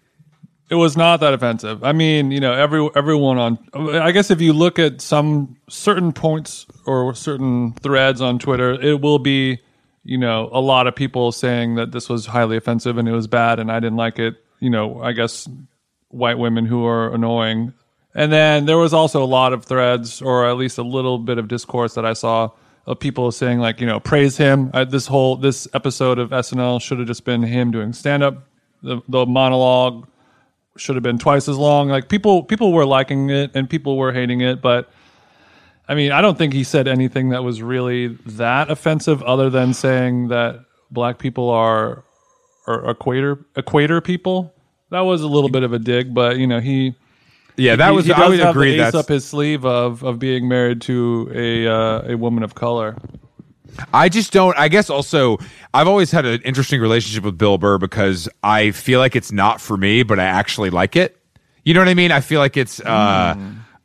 It 0.68 0.74
was 0.74 0.96
not 0.96 1.20
that 1.20 1.32
offensive. 1.32 1.84
I 1.84 1.92
mean, 1.92 2.32
you 2.32 2.40
know, 2.40 2.52
every 2.52 2.88
everyone 2.96 3.38
on. 3.38 3.58
I 4.02 4.10
guess 4.10 4.30
if 4.30 4.40
you 4.40 4.52
look 4.52 4.78
at 4.78 5.00
some 5.00 5.56
certain 5.68 6.12
points 6.12 6.66
or 6.86 7.14
certain 7.14 7.72
threads 7.74 8.20
on 8.20 8.40
Twitter, 8.40 8.72
it 8.72 9.00
will 9.00 9.20
be, 9.20 9.60
you 10.02 10.18
know, 10.18 10.48
a 10.52 10.60
lot 10.60 10.88
of 10.88 10.96
people 10.96 11.30
saying 11.30 11.76
that 11.76 11.92
this 11.92 12.08
was 12.08 12.26
highly 12.26 12.56
offensive 12.56 12.98
and 12.98 13.08
it 13.08 13.12
was 13.12 13.28
bad 13.28 13.60
and 13.60 13.70
I 13.70 13.78
didn't 13.78 13.96
like 13.96 14.18
it. 14.18 14.42
You 14.58 14.70
know, 14.70 15.00
I 15.02 15.12
guess 15.12 15.48
white 16.08 16.38
women 16.38 16.66
who 16.66 16.84
are 16.84 17.14
annoying. 17.14 17.72
And 18.14 18.32
then 18.32 18.66
there 18.66 18.78
was 18.78 18.94
also 18.94 19.22
a 19.22 19.26
lot 19.26 19.52
of 19.52 19.64
threads, 19.64 20.22
or 20.22 20.48
at 20.48 20.56
least 20.56 20.78
a 20.78 20.82
little 20.82 21.18
bit 21.18 21.38
of 21.38 21.48
discourse 21.48 21.94
that 21.94 22.06
I 22.06 22.14
saw 22.14 22.50
of 22.86 22.98
people 22.98 23.30
saying 23.30 23.58
like, 23.58 23.80
you 23.80 23.86
know, 23.86 24.00
praise 24.00 24.36
him. 24.36 24.70
Uh, 24.72 24.84
this 24.84 25.06
whole 25.06 25.36
this 25.36 25.68
episode 25.74 26.18
of 26.18 26.30
SNL 26.30 26.80
should 26.80 26.98
have 26.98 27.06
just 27.06 27.24
been 27.24 27.42
him 27.42 27.70
doing 27.70 27.92
stand 27.92 28.22
up. 28.22 28.48
The, 28.82 29.00
the 29.08 29.26
monologue 29.26 30.08
should 30.78 30.96
have 30.96 31.02
been 31.02 31.18
twice 31.18 31.48
as 31.48 31.56
long. 31.56 31.88
Like 31.88 32.08
people 32.08 32.42
people 32.44 32.72
were 32.72 32.86
liking 32.86 33.30
it 33.30 33.50
and 33.54 33.68
people 33.68 33.96
were 33.96 34.12
hating 34.12 34.40
it, 34.40 34.60
but 34.62 34.90
I 35.88 35.94
mean, 35.94 36.10
I 36.12 36.20
don't 36.20 36.36
think 36.36 36.52
he 36.52 36.64
said 36.64 36.88
anything 36.88 37.28
that 37.30 37.44
was 37.44 37.62
really 37.62 38.08
that 38.26 38.70
offensive 38.70 39.22
other 39.22 39.50
than 39.50 39.72
saying 39.74 40.28
that 40.28 40.64
black 40.90 41.18
people 41.18 41.48
are 41.50 42.04
are 42.66 42.90
equator 42.90 43.44
equator 43.56 44.00
people. 44.00 44.52
That 44.90 45.00
was 45.00 45.22
a 45.22 45.28
little 45.28 45.50
bit 45.50 45.62
of 45.62 45.72
a 45.72 45.78
dig, 45.78 46.14
but 46.14 46.38
you 46.38 46.46
know, 46.46 46.60
he 46.60 46.94
Yeah, 47.56 47.76
that 47.76 47.90
he, 47.90 47.96
was. 47.96 48.06
he 48.06 48.12
I 48.12 48.28
would 48.28 48.38
have 48.40 48.50
agree. 48.50 48.76
the 48.76 48.86
ace 48.88 48.94
up 48.94 49.08
his 49.08 49.24
sleeve 49.24 49.64
of 49.64 50.02
of 50.02 50.18
being 50.18 50.48
married 50.48 50.80
to 50.82 51.30
a 51.34 51.66
uh, 51.66 52.12
a 52.12 52.16
woman 52.16 52.42
of 52.42 52.54
color. 52.54 52.96
I 53.92 54.08
just 54.08 54.32
don't. 54.32 54.56
I 54.58 54.68
guess 54.68 54.90
also, 54.90 55.38
I've 55.74 55.88
always 55.88 56.10
had 56.10 56.24
an 56.24 56.40
interesting 56.42 56.80
relationship 56.80 57.24
with 57.24 57.38
Bill 57.38 57.58
Burr 57.58 57.78
because 57.78 58.28
I 58.42 58.70
feel 58.70 59.00
like 59.00 59.16
it's 59.16 59.32
not 59.32 59.60
for 59.60 59.76
me, 59.76 60.02
but 60.02 60.18
I 60.18 60.24
actually 60.24 60.70
like 60.70 60.96
it. 60.96 61.16
You 61.64 61.74
know 61.74 61.80
what 61.80 61.88
I 61.88 61.94
mean? 61.94 62.12
I 62.12 62.20
feel 62.20 62.40
like 62.40 62.56
it's. 62.56 62.80
uh 62.80 63.34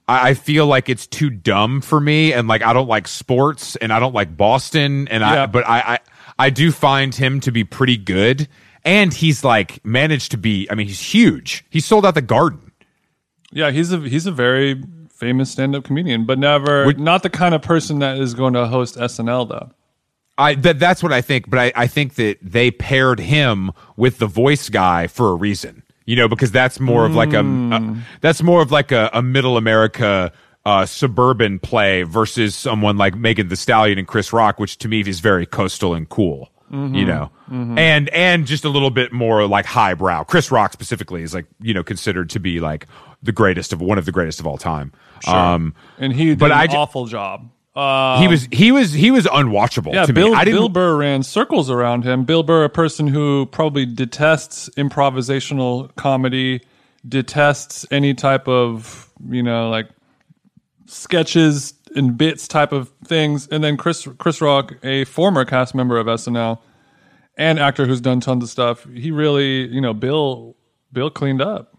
I 0.07 0.29
I 0.29 0.33
feel 0.33 0.67
like 0.67 0.89
it's 0.89 1.07
too 1.07 1.29
dumb 1.29 1.81
for 1.81 1.99
me, 1.99 2.33
and 2.33 2.47
like 2.47 2.61
I 2.63 2.73
don't 2.73 2.87
like 2.87 3.07
sports, 3.07 3.75
and 3.77 3.93
I 3.93 3.99
don't 3.99 4.13
like 4.13 4.35
Boston, 4.35 5.07
and 5.07 5.23
I. 5.23 5.45
But 5.45 5.67
I, 5.67 5.79
I, 5.79 5.99
I 6.37 6.49
do 6.49 6.71
find 6.71 7.13
him 7.15 7.39
to 7.41 7.51
be 7.51 7.63
pretty 7.63 7.97
good, 7.97 8.47
and 8.83 9.13
he's 9.13 9.43
like 9.43 9.83
managed 9.85 10.31
to 10.31 10.37
be. 10.37 10.67
I 10.69 10.75
mean, 10.75 10.87
he's 10.87 11.01
huge. 11.01 11.65
He 11.69 11.79
sold 11.79 12.05
out 12.05 12.15
the 12.15 12.21
Garden. 12.21 12.71
Yeah, 13.51 13.71
he's 13.71 13.91
a 13.91 13.99
he's 13.99 14.25
a 14.25 14.31
very 14.31 14.83
famous 15.09 15.51
stand 15.51 15.75
up 15.75 15.83
comedian, 15.83 16.25
but 16.25 16.39
never 16.39 16.85
Would- 16.85 16.99
not 16.99 17.23
the 17.23 17.29
kind 17.29 17.53
of 17.55 17.61
person 17.61 17.99
that 17.99 18.17
is 18.17 18.33
going 18.33 18.53
to 18.53 18.67
host 18.67 18.97
SNL 18.97 19.47
though. 19.47 19.71
I 20.41 20.55
that 20.55 20.79
that's 20.79 21.01
what 21.03 21.13
I 21.13 21.21
think, 21.21 21.49
but 21.49 21.59
I, 21.59 21.71
I 21.75 21.87
think 21.87 22.15
that 22.15 22.37
they 22.41 22.71
paired 22.71 23.19
him 23.19 23.71
with 23.95 24.17
the 24.17 24.27
voice 24.27 24.69
guy 24.69 25.07
for 25.07 25.29
a 25.29 25.35
reason. 25.35 25.83
You 26.05 26.15
know, 26.15 26.27
because 26.27 26.51
that's 26.51 26.79
more 26.79 27.05
of 27.05 27.13
like 27.15 27.33
a, 27.33 27.39
a 27.41 27.97
that's 28.21 28.41
more 28.41 28.61
of 28.61 28.71
like 28.71 28.91
a, 28.91 29.09
a 29.13 29.21
middle 29.21 29.55
America 29.55 30.33
uh, 30.65 30.85
suburban 30.85 31.59
play 31.59 32.03
versus 32.03 32.55
someone 32.55 32.97
like 32.97 33.15
Megan 33.15 33.47
Thee 33.47 33.55
Stallion 33.55 33.97
and 33.97 34.07
Chris 34.07 34.33
Rock, 34.33 34.59
which 34.59 34.77
to 34.79 34.87
me 34.87 35.01
is 35.01 35.19
very 35.19 35.45
coastal 35.45 35.93
and 35.93 36.09
cool. 36.09 36.51
You 36.95 37.05
know, 37.05 37.31
and 37.49 38.07
and 38.09 38.47
just 38.47 38.63
a 38.63 38.69
little 38.69 38.91
bit 38.91 39.11
more 39.11 39.45
like 39.45 39.65
highbrow. 39.65 40.23
Chris 40.23 40.51
Rock 40.51 40.71
specifically 40.71 41.21
is 41.21 41.33
like 41.33 41.45
you 41.59 41.73
know 41.73 41.83
considered 41.83 42.29
to 42.29 42.39
be 42.39 42.61
like 42.61 42.87
the 43.21 43.33
greatest 43.33 43.73
of 43.73 43.81
one 43.81 43.97
of 43.97 44.05
the 44.05 44.11
greatest 44.13 44.39
of 44.39 44.47
all 44.47 44.57
time. 44.57 44.93
Um, 45.27 45.75
And 45.97 46.13
he 46.13 46.27
did 46.27 46.39
But 46.39 46.51
an 46.51 46.57
I 46.57 46.65
awful 46.67 47.07
job. 47.07 47.49
Uh, 47.73 48.19
he 48.19 48.27
was 48.27 48.47
he 48.51 48.71
was 48.71 48.91
he 48.91 49.11
was 49.11 49.25
unwatchable. 49.27 49.93
yeah, 49.93 50.05
to 50.05 50.11
Bill, 50.11 50.31
me. 50.31 50.35
I 50.35 50.43
didn't, 50.43 50.59
Bill 50.59 50.69
Burr 50.69 50.97
ran 50.97 51.23
circles 51.23 51.69
around 51.69 52.03
him. 52.03 52.25
Bill 52.25 52.43
Burr, 52.43 52.65
a 52.65 52.69
person 52.69 53.07
who 53.07 53.45
probably 53.45 53.85
detests 53.85 54.69
improvisational 54.75 55.95
comedy, 55.95 56.61
detests 57.07 57.85
any 57.89 58.13
type 58.13 58.47
of 58.47 59.09
you 59.29 59.41
know 59.41 59.69
like 59.69 59.87
sketches 60.85 61.73
and 61.95 62.17
bits 62.17 62.45
type 62.47 62.73
of 62.73 62.91
things. 63.05 63.47
And 63.47 63.63
then 63.63 63.77
Chris 63.77 64.05
Chris 64.17 64.41
Rock, 64.41 64.73
a 64.83 65.05
former 65.05 65.45
cast 65.45 65.73
member 65.73 65.97
of 65.97 66.07
SNL 66.07 66.59
and 67.37 67.57
actor 67.57 67.85
who's 67.85 68.01
done 68.01 68.19
tons 68.19 68.43
of 68.43 68.49
stuff, 68.49 68.85
he 68.93 69.11
really 69.11 69.67
you 69.67 69.79
know 69.79 69.93
Bill 69.93 70.57
Bill 70.91 71.09
cleaned 71.09 71.41
up. 71.41 71.70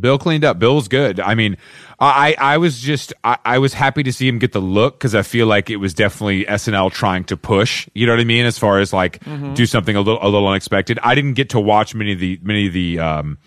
Bill 0.00 0.18
cleaned 0.18 0.44
up. 0.44 0.58
Bill's 0.58 0.88
good. 0.88 1.18
I 1.20 1.34
mean, 1.34 1.56
I 1.98 2.34
I 2.38 2.58
was 2.58 2.80
just 2.80 3.12
I, 3.24 3.38
I 3.44 3.58
was 3.58 3.72
happy 3.74 4.02
to 4.02 4.12
see 4.12 4.28
him 4.28 4.38
get 4.38 4.52
the 4.52 4.60
look 4.60 4.98
because 4.98 5.14
I 5.14 5.22
feel 5.22 5.46
like 5.46 5.70
it 5.70 5.76
was 5.76 5.94
definitely 5.94 6.44
SNL 6.44 6.92
trying 6.92 7.24
to 7.24 7.36
push. 7.36 7.88
You 7.94 8.06
know 8.06 8.12
what 8.12 8.20
I 8.20 8.24
mean? 8.24 8.44
As 8.46 8.58
far 8.58 8.80
as 8.80 8.92
like 8.92 9.22
do 9.54 9.66
something 9.66 9.96
a 9.96 10.00
little 10.00 10.18
a 10.22 10.28
little 10.28 10.48
unexpected. 10.48 10.98
I 11.02 11.14
didn't 11.14 11.34
get 11.34 11.50
to 11.50 11.60
watch 11.60 11.94
many 11.94 12.12
of 12.12 12.18
the 12.20 12.38
many 12.42 12.66
of 12.68 12.72
the 12.72 12.98
um, 12.98 13.38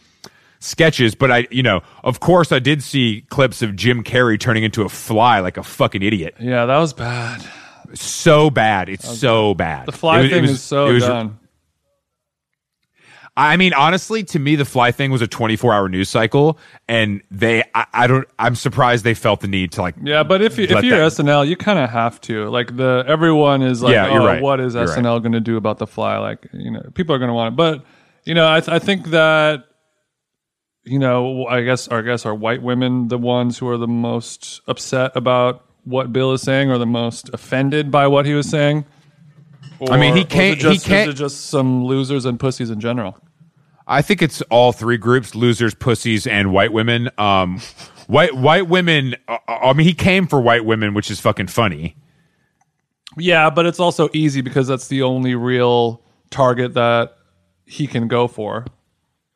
sketches, 0.60 1.16
but 1.16 1.32
I 1.32 1.48
you 1.52 1.64
know 1.64 1.82
of 2.04 2.20
course 2.20 2.52
I 2.52 2.60
did 2.60 2.84
see 2.84 3.26
clips 3.30 3.62
of 3.62 3.76
Jim 3.76 4.04
Carrey 4.04 4.40
turning 4.40 4.64
into 4.64 4.84
a 4.84 4.90
fly 4.90 5.40
like 5.40 5.58
a 5.58 5.64
fucking 5.64 6.02
idiot. 6.04 6.36
Yeah, 6.40 6.66
that 6.66 6.78
was 6.78 6.94
bad. 6.94 7.44
So 7.96 8.52
bad. 8.52 8.88
It's 8.90 9.18
so 9.20 9.56
bad. 9.56 9.88
The 9.88 9.92
fly 9.92 10.22
was- 10.22 10.30
thing 10.30 10.42
was- 10.44 10.52
is 10.52 10.62
so 10.62 10.94
was- 10.94 11.04
done. 11.04 11.39
I 13.42 13.56
mean, 13.56 13.74
honestly, 13.74 14.24
to 14.26 14.40
me, 14.40 14.58
the 14.58 14.66
fly 14.66 14.92
thing 14.92 15.12
was 15.12 15.22
a 15.22 15.28
24 15.28 15.74
hour 15.74 15.88
news 15.88 16.10
cycle, 16.10 16.60
and 16.90 17.22
they, 17.32 17.64
I, 17.74 17.86
I 17.94 18.08
don't, 18.08 18.28
I'm 18.38 18.54
surprised 18.56 19.06
they 19.06 19.14
felt 19.14 19.40
the 19.40 19.48
need 19.48 19.72
to 19.74 19.82
like. 19.82 19.96
Yeah, 20.04 20.24
but 20.24 20.42
if 20.42 20.58
you, 20.58 20.66
if 20.66 20.84
you're 20.84 20.98
that- 21.00 21.14
SNL, 21.14 21.48
you 21.48 21.56
kind 21.56 21.80
of 21.80 21.90
have 21.90 22.20
to. 22.22 22.50
Like 22.50 22.76
the 22.76 23.06
everyone 23.08 23.62
is 23.62 23.82
like, 23.82 23.94
Yeah, 23.94 24.10
oh, 24.10 24.26
right. 24.26 24.42
what 24.42 24.60
is 24.60 24.74
You're 24.76 24.88
right. 24.88 24.98
SNL 25.00 25.22
going 25.22 25.32
to 25.32 25.40
do 25.40 25.56
about 25.56 25.78
the 25.78 25.88
fly? 25.88 26.18
Like, 26.18 26.48
you 26.52 26.70
know, 26.70 26.82
people 26.94 27.16
are 27.16 27.18
going 27.18 27.30
to 27.30 27.34
want 27.34 27.54
it. 27.54 27.56
But 27.56 27.86
you 28.26 28.34
know, 28.34 28.52
I, 28.52 28.60
th- 28.60 28.70
I 28.70 28.80
think 28.80 29.08
that 29.12 29.64
you 30.84 31.00
know, 31.00 31.46
I 31.46 31.62
guess, 31.62 31.88
I 31.88 32.02
guess, 32.02 32.26
are 32.26 32.36
white 32.36 32.62
women 32.62 33.08
the 33.08 33.18
ones 33.18 33.58
who 33.58 33.68
are 33.70 33.78
the 33.78 33.88
most 33.88 34.60
upset 34.68 35.12
about 35.16 35.66
what 35.86 36.12
Bill 36.12 36.34
is 36.34 36.42
saying, 36.42 36.70
or 36.72 36.78
the 36.78 36.86
most 36.86 37.30
offended 37.34 37.90
by 37.90 38.08
what 38.08 38.26
he 38.26 38.34
was 38.34 38.50
saying? 38.50 38.86
I 39.90 39.98
mean, 39.98 40.14
he 40.16 40.22
Or- 40.22 40.24
or 40.24 40.28
can't- 40.28 40.58
he 40.58 40.62
Just, 40.74 40.86
can't- 40.86 41.16
just 41.16 41.46
some 41.46 41.86
losers 41.86 42.26
and 42.26 42.38
pussies 42.38 42.70
in 42.70 42.82
general? 42.82 43.18
I 43.90 44.04
think 44.04 44.22
it's 44.22 44.42
all 44.44 44.72
three 44.72 44.98
groups: 44.98 45.34
losers, 45.36 45.74
pussies, 45.74 46.28
and 46.28 46.54
white 46.54 46.72
women. 46.72 47.10
Um, 47.18 47.60
white 48.08 48.36
white 48.36 48.70
women. 48.70 49.16
Uh, 49.28 49.40
I 49.48 49.74
mean, 49.74 49.88
he 49.88 49.96
came 49.96 50.28
for 50.28 50.40
white 50.40 50.64
women, 50.64 50.94
which 50.94 51.10
is 51.10 51.20
fucking 51.20 51.48
funny. 51.48 51.98
Yeah, 53.18 53.50
but 53.50 53.66
it's 53.66 53.80
also 53.80 54.08
easy 54.14 54.42
because 54.42 54.68
that's 54.68 54.88
the 54.88 55.02
only 55.02 55.34
real 55.34 56.02
target 56.30 56.76
that 56.76 57.18
he 57.66 57.88
can 57.88 58.08
go 58.08 58.28
for. 58.28 58.66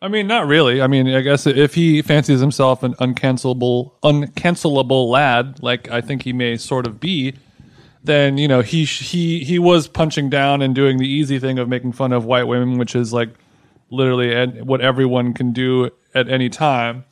I 0.01 0.07
mean, 0.09 0.27
not 0.27 0.47
really. 0.47 0.81
I 0.81 0.87
mean, 0.87 1.07
I 1.07 1.21
guess 1.21 1.47
if 1.47 1.73
he 1.73 2.01
fancies 2.01 2.39
himself 2.39 2.83
an 2.83 2.93
uncancelable, 2.95 3.93
uncancelable 4.03 5.07
lad, 5.09 5.63
like 5.63 5.89
I 5.89 6.01
think 6.01 6.23
he 6.23 6.33
may 6.33 6.57
sort 6.57 6.85
of 6.85 6.99
be, 6.99 7.33
then 8.03 8.37
you 8.37 8.47
know 8.47 8.61
he 8.61 8.83
he 8.85 9.43
he 9.43 9.57
was 9.57 9.87
punching 9.87 10.29
down 10.29 10.61
and 10.61 10.75
doing 10.75 10.97
the 10.97 11.07
easy 11.07 11.39
thing 11.39 11.57
of 11.57 11.69
making 11.69 11.93
fun 11.93 12.11
of 12.11 12.25
white 12.25 12.43
women, 12.43 12.77
which 12.77 12.95
is 12.95 13.13
like 13.13 13.29
literally 13.93 14.33
ed- 14.33 14.65
what 14.65 14.81
everyone 14.81 15.33
can 15.33 15.53
do 15.53 15.89
at 16.13 16.29
any 16.29 16.49
time. 16.49 17.05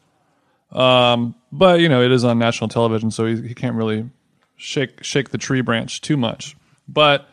Um, 0.72 1.36
but 1.52 1.80
you 1.80 1.90
know, 1.90 2.02
it 2.02 2.12
is 2.12 2.24
on 2.24 2.40
national 2.40 2.70
television, 2.70 3.12
so 3.12 3.26
he, 3.26 3.48
he 3.48 3.54
can't 3.54 3.76
really 3.76 4.10
shake 4.58 5.04
shake 5.04 5.30
the 5.30 5.38
tree 5.38 5.62
branch 5.62 6.02
too 6.02 6.18
much. 6.18 6.56
But 6.88 7.28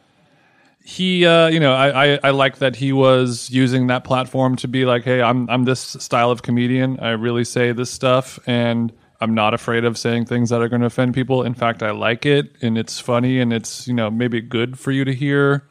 he, 0.85 1.27
uh, 1.27 1.49
you 1.49 1.61
know, 1.61 1.73
I, 1.75 2.15
I 2.15 2.21
I 2.25 2.31
like 2.31 2.59
that 2.59 2.77
he 2.77 2.93
was 2.93 3.51
using 3.51 3.89
that 3.89 4.05
platform 4.05 4.57
to 4.57 4.69
be 4.69 4.85
like, 4.85 5.05
hey, 5.05 5.23
I'm 5.23 5.49
I'm 5.49 5.65
this 5.65 5.81
style 5.81 6.31
of 6.31 6.43
comedian. 6.43 6.99
I 7.01 7.11
really 7.11 7.45
say 7.45 7.73
this 7.73 7.91
stuff, 7.91 8.39
and 8.47 8.93
I'm 9.21 9.35
not 9.35 9.55
afraid 9.55 9.85
of 9.85 9.99
saying 9.99 10.27
things 10.27 10.51
that 10.51 10.61
are 10.61 10.69
going 10.69 10.81
to 10.81 10.87
offend 10.87 11.15
people. 11.15 11.43
In 11.43 11.55
fact, 11.55 11.83
I 11.83 11.91
like 11.91 12.27
it, 12.27 12.57
and 12.63 12.79
it's 12.79 12.99
funny, 12.99 13.41
and 13.41 13.53
it's 13.53 13.87
you 13.87 13.95
know 13.95 14.11
maybe 14.11 14.41
good 14.41 14.79
for 14.79 14.91
you 14.91 15.05
to 15.05 15.15
hear 15.15 15.65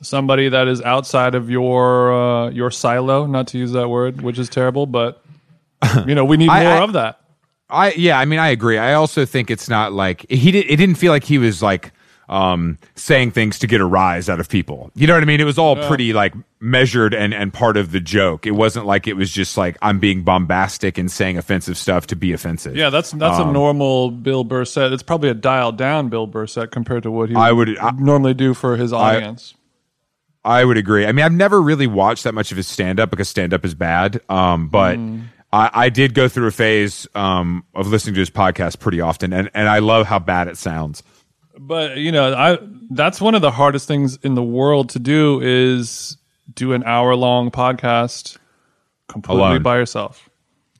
somebody 0.00 0.48
that 0.48 0.68
is 0.68 0.80
outside 0.82 1.34
of 1.34 1.50
your 1.50 2.12
uh, 2.12 2.50
your 2.50 2.70
silo. 2.70 3.26
Not 3.26 3.48
to 3.48 3.58
use 3.58 3.72
that 3.72 3.88
word, 3.88 4.20
which 4.22 4.38
is 4.38 4.48
terrible, 4.48 4.86
but 4.86 5.22
you 6.06 6.14
know 6.14 6.24
we 6.24 6.36
need 6.36 6.46
more 6.48 6.56
I- 6.56 6.82
of 6.82 6.92
that. 6.94 7.20
I 7.70 7.92
yeah, 7.92 8.18
I 8.18 8.24
mean, 8.24 8.38
I 8.38 8.48
agree. 8.48 8.78
I 8.78 8.94
also 8.94 9.26
think 9.26 9.50
it's 9.50 9.68
not 9.68 9.92
like 9.92 10.24
he 10.30 10.50
did. 10.50 10.64
It 10.70 10.76
didn't 10.76 10.94
feel 10.94 11.12
like 11.12 11.24
he 11.24 11.36
was 11.36 11.62
like 11.62 11.92
um 12.30 12.76
saying 12.94 13.30
things 13.30 13.58
to 13.58 13.66
get 13.66 13.80
a 13.82 13.84
rise 13.86 14.28
out 14.30 14.40
of 14.40 14.48
people. 14.48 14.90
You 14.94 15.06
know 15.06 15.12
what 15.14 15.22
I 15.22 15.26
mean? 15.26 15.38
It 15.40 15.44
was 15.44 15.58
all 15.58 15.76
pretty 15.76 16.14
like 16.14 16.32
measured 16.60 17.12
and 17.12 17.34
and 17.34 17.52
part 17.52 17.76
of 17.76 17.92
the 17.92 18.00
joke. 18.00 18.46
It 18.46 18.52
wasn't 18.52 18.86
like 18.86 19.06
it 19.06 19.14
was 19.18 19.30
just 19.30 19.58
like 19.58 19.76
I'm 19.82 19.98
being 19.98 20.22
bombastic 20.22 20.96
and 20.96 21.10
saying 21.10 21.36
offensive 21.36 21.76
stuff 21.76 22.06
to 22.06 22.16
be 22.16 22.32
offensive. 22.32 22.74
Yeah, 22.74 22.88
that's 22.88 23.10
that's 23.10 23.38
Um, 23.38 23.50
a 23.50 23.52
normal 23.52 24.12
Bill 24.12 24.44
Burr 24.44 24.64
set. 24.64 24.90
It's 24.94 25.02
probably 25.02 25.28
a 25.28 25.34
dialed 25.34 25.76
down 25.76 26.08
Bill 26.08 26.26
Burr 26.26 26.46
set 26.46 26.70
compared 26.70 27.02
to 27.02 27.10
what 27.10 27.28
he 27.28 27.34
I 27.34 27.52
would- 27.52 27.76
I- 27.78 27.90
normally 27.98 28.32
do 28.32 28.54
for 28.54 28.76
his 28.78 28.94
audience. 28.94 29.54
I 30.44 30.64
would 30.64 30.76
agree. 30.78 31.04
I 31.06 31.12
mean, 31.12 31.24
I've 31.24 31.32
never 31.32 31.60
really 31.60 31.86
watched 31.86 32.24
that 32.24 32.32
much 32.32 32.50
of 32.50 32.56
his 32.56 32.66
stand 32.68 33.00
up 33.00 33.10
because 33.10 33.28
stand 33.28 33.52
up 33.52 33.64
is 33.64 33.74
bad. 33.74 34.20
Um, 34.28 34.68
but 34.68 34.96
Mm. 34.98 35.24
I, 35.52 35.70
I 35.72 35.88
did 35.88 36.14
go 36.14 36.28
through 36.28 36.46
a 36.46 36.50
phase 36.52 37.06
um, 37.14 37.64
of 37.74 37.86
listening 37.88 38.14
to 38.14 38.20
his 38.20 38.30
podcast 38.30 38.78
pretty 38.80 39.00
often, 39.00 39.32
and, 39.32 39.50
and 39.54 39.68
I 39.68 39.78
love 39.78 40.06
how 40.06 40.18
bad 40.18 40.46
it 40.48 40.56
sounds. 40.58 41.02
but 41.58 41.96
you 41.96 42.12
know, 42.12 42.34
I 42.34 42.58
that's 42.90 43.20
one 43.20 43.34
of 43.34 43.42
the 43.42 43.50
hardest 43.50 43.88
things 43.88 44.16
in 44.22 44.34
the 44.34 44.42
world 44.42 44.90
to 44.90 44.98
do 44.98 45.40
is 45.42 46.16
do 46.54 46.72
an 46.72 46.82
hour 46.84 47.14
long 47.16 47.50
podcast 47.50 48.36
completely 49.08 49.42
Alone. 49.42 49.62
by 49.62 49.76
yourself. 49.78 50.28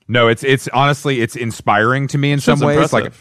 No, 0.07 0.27
it's 0.27 0.43
it's 0.43 0.67
honestly 0.69 1.19
it's 1.21 1.35
inspiring 1.35 2.07
to 2.09 2.17
me 2.17 2.31
in 2.31 2.39
some 2.39 2.59
ways. 2.59 2.93
Like. 2.93 3.11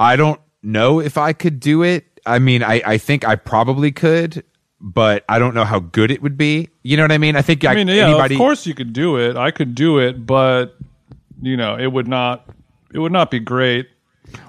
I 0.00 0.16
don't 0.16 0.40
know 0.62 1.00
if 1.00 1.16
I 1.18 1.32
could 1.32 1.58
do 1.60 1.82
it. 1.82 2.04
I 2.26 2.38
mean, 2.38 2.62
I, 2.62 2.82
I 2.84 2.98
think 2.98 3.24
I 3.26 3.36
probably 3.36 3.92
could, 3.92 4.44
but 4.80 5.24
I 5.28 5.38
don't 5.38 5.54
know 5.54 5.64
how 5.64 5.80
good 5.80 6.10
it 6.10 6.22
would 6.22 6.36
be. 6.36 6.68
You 6.82 6.96
know 6.96 7.04
what 7.04 7.12
I 7.12 7.18
mean? 7.18 7.36
I 7.36 7.42
think 7.42 7.64
I 7.64 7.74
mean, 7.74 7.88
yeah, 7.88 8.08
anybody. 8.08 8.34
of 8.34 8.38
course 8.38 8.66
you 8.66 8.74
could 8.74 8.92
do 8.92 9.16
it. 9.18 9.36
I 9.36 9.50
could 9.50 9.74
do 9.74 9.98
it, 9.98 10.26
but 10.26 10.76
you 11.42 11.56
know, 11.56 11.76
it 11.78 11.88
would 11.88 12.08
not 12.08 12.48
it 12.92 12.98
would 12.98 13.12
not 13.12 13.30
be 13.30 13.38
great. 13.40 13.88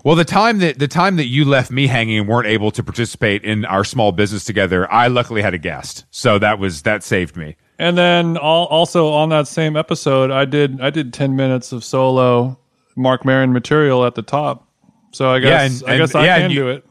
Well, 0.04 0.16
the 0.16 0.26
time 0.26 0.58
that 0.60 0.80
the 0.80 0.88
time 0.88 1.18
that 1.18 1.28
you 1.28 1.46
left 1.46 1.70
me 1.72 1.86
hanging 1.88 2.20
and 2.20 2.28
weren't 2.28 2.48
able 2.48 2.72
to 2.72 2.84
participate 2.84 3.44
in 3.44 3.64
our 3.66 3.84
small 3.84 4.12
business 4.12 4.44
together, 4.44 4.92
I 4.92 5.08
luckily 5.08 5.42
had 5.42 5.54
a 5.54 5.58
guest, 5.60 6.06
so 6.10 6.40
that 6.40 6.58
was 6.60 6.82
that 6.82 7.04
saved 7.04 7.38
me. 7.38 7.56
And 7.80 7.96
then 7.96 8.38
al- 8.38 8.66
also 8.66 9.10
on 9.10 9.30
that 9.30 9.48
same 9.48 9.78
episode, 9.78 10.32
I 10.32 10.46
did 10.46 10.82
I 10.82 10.90
did 10.90 11.14
ten 11.14 11.36
minutes 11.36 11.72
of 11.72 11.84
solo 11.84 12.60
Marc 12.96 13.24
Maron 13.24 13.54
material 13.54 14.04
at 14.06 14.16
the 14.16 14.24
top. 14.24 14.68
So 15.12 15.30
I 15.30 15.38
Yeah, 15.38 15.42
guess 15.68 15.82
and- 15.84 15.92
I 15.92 15.98
guess 16.00 16.16
I 16.16 16.26
yeah, 16.26 16.40
can 16.40 16.50
you- 16.52 16.60
do 16.60 16.70
it. 16.70 16.86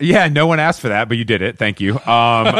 Yeah, 0.00 0.28
no 0.28 0.46
one 0.46 0.58
asked 0.60 0.80
for 0.80 0.88
that, 0.88 1.08
but 1.08 1.18
you 1.18 1.24
did 1.24 1.42
it. 1.42 1.58
Thank 1.58 1.80
you. 1.80 1.94
Um, 2.00 2.46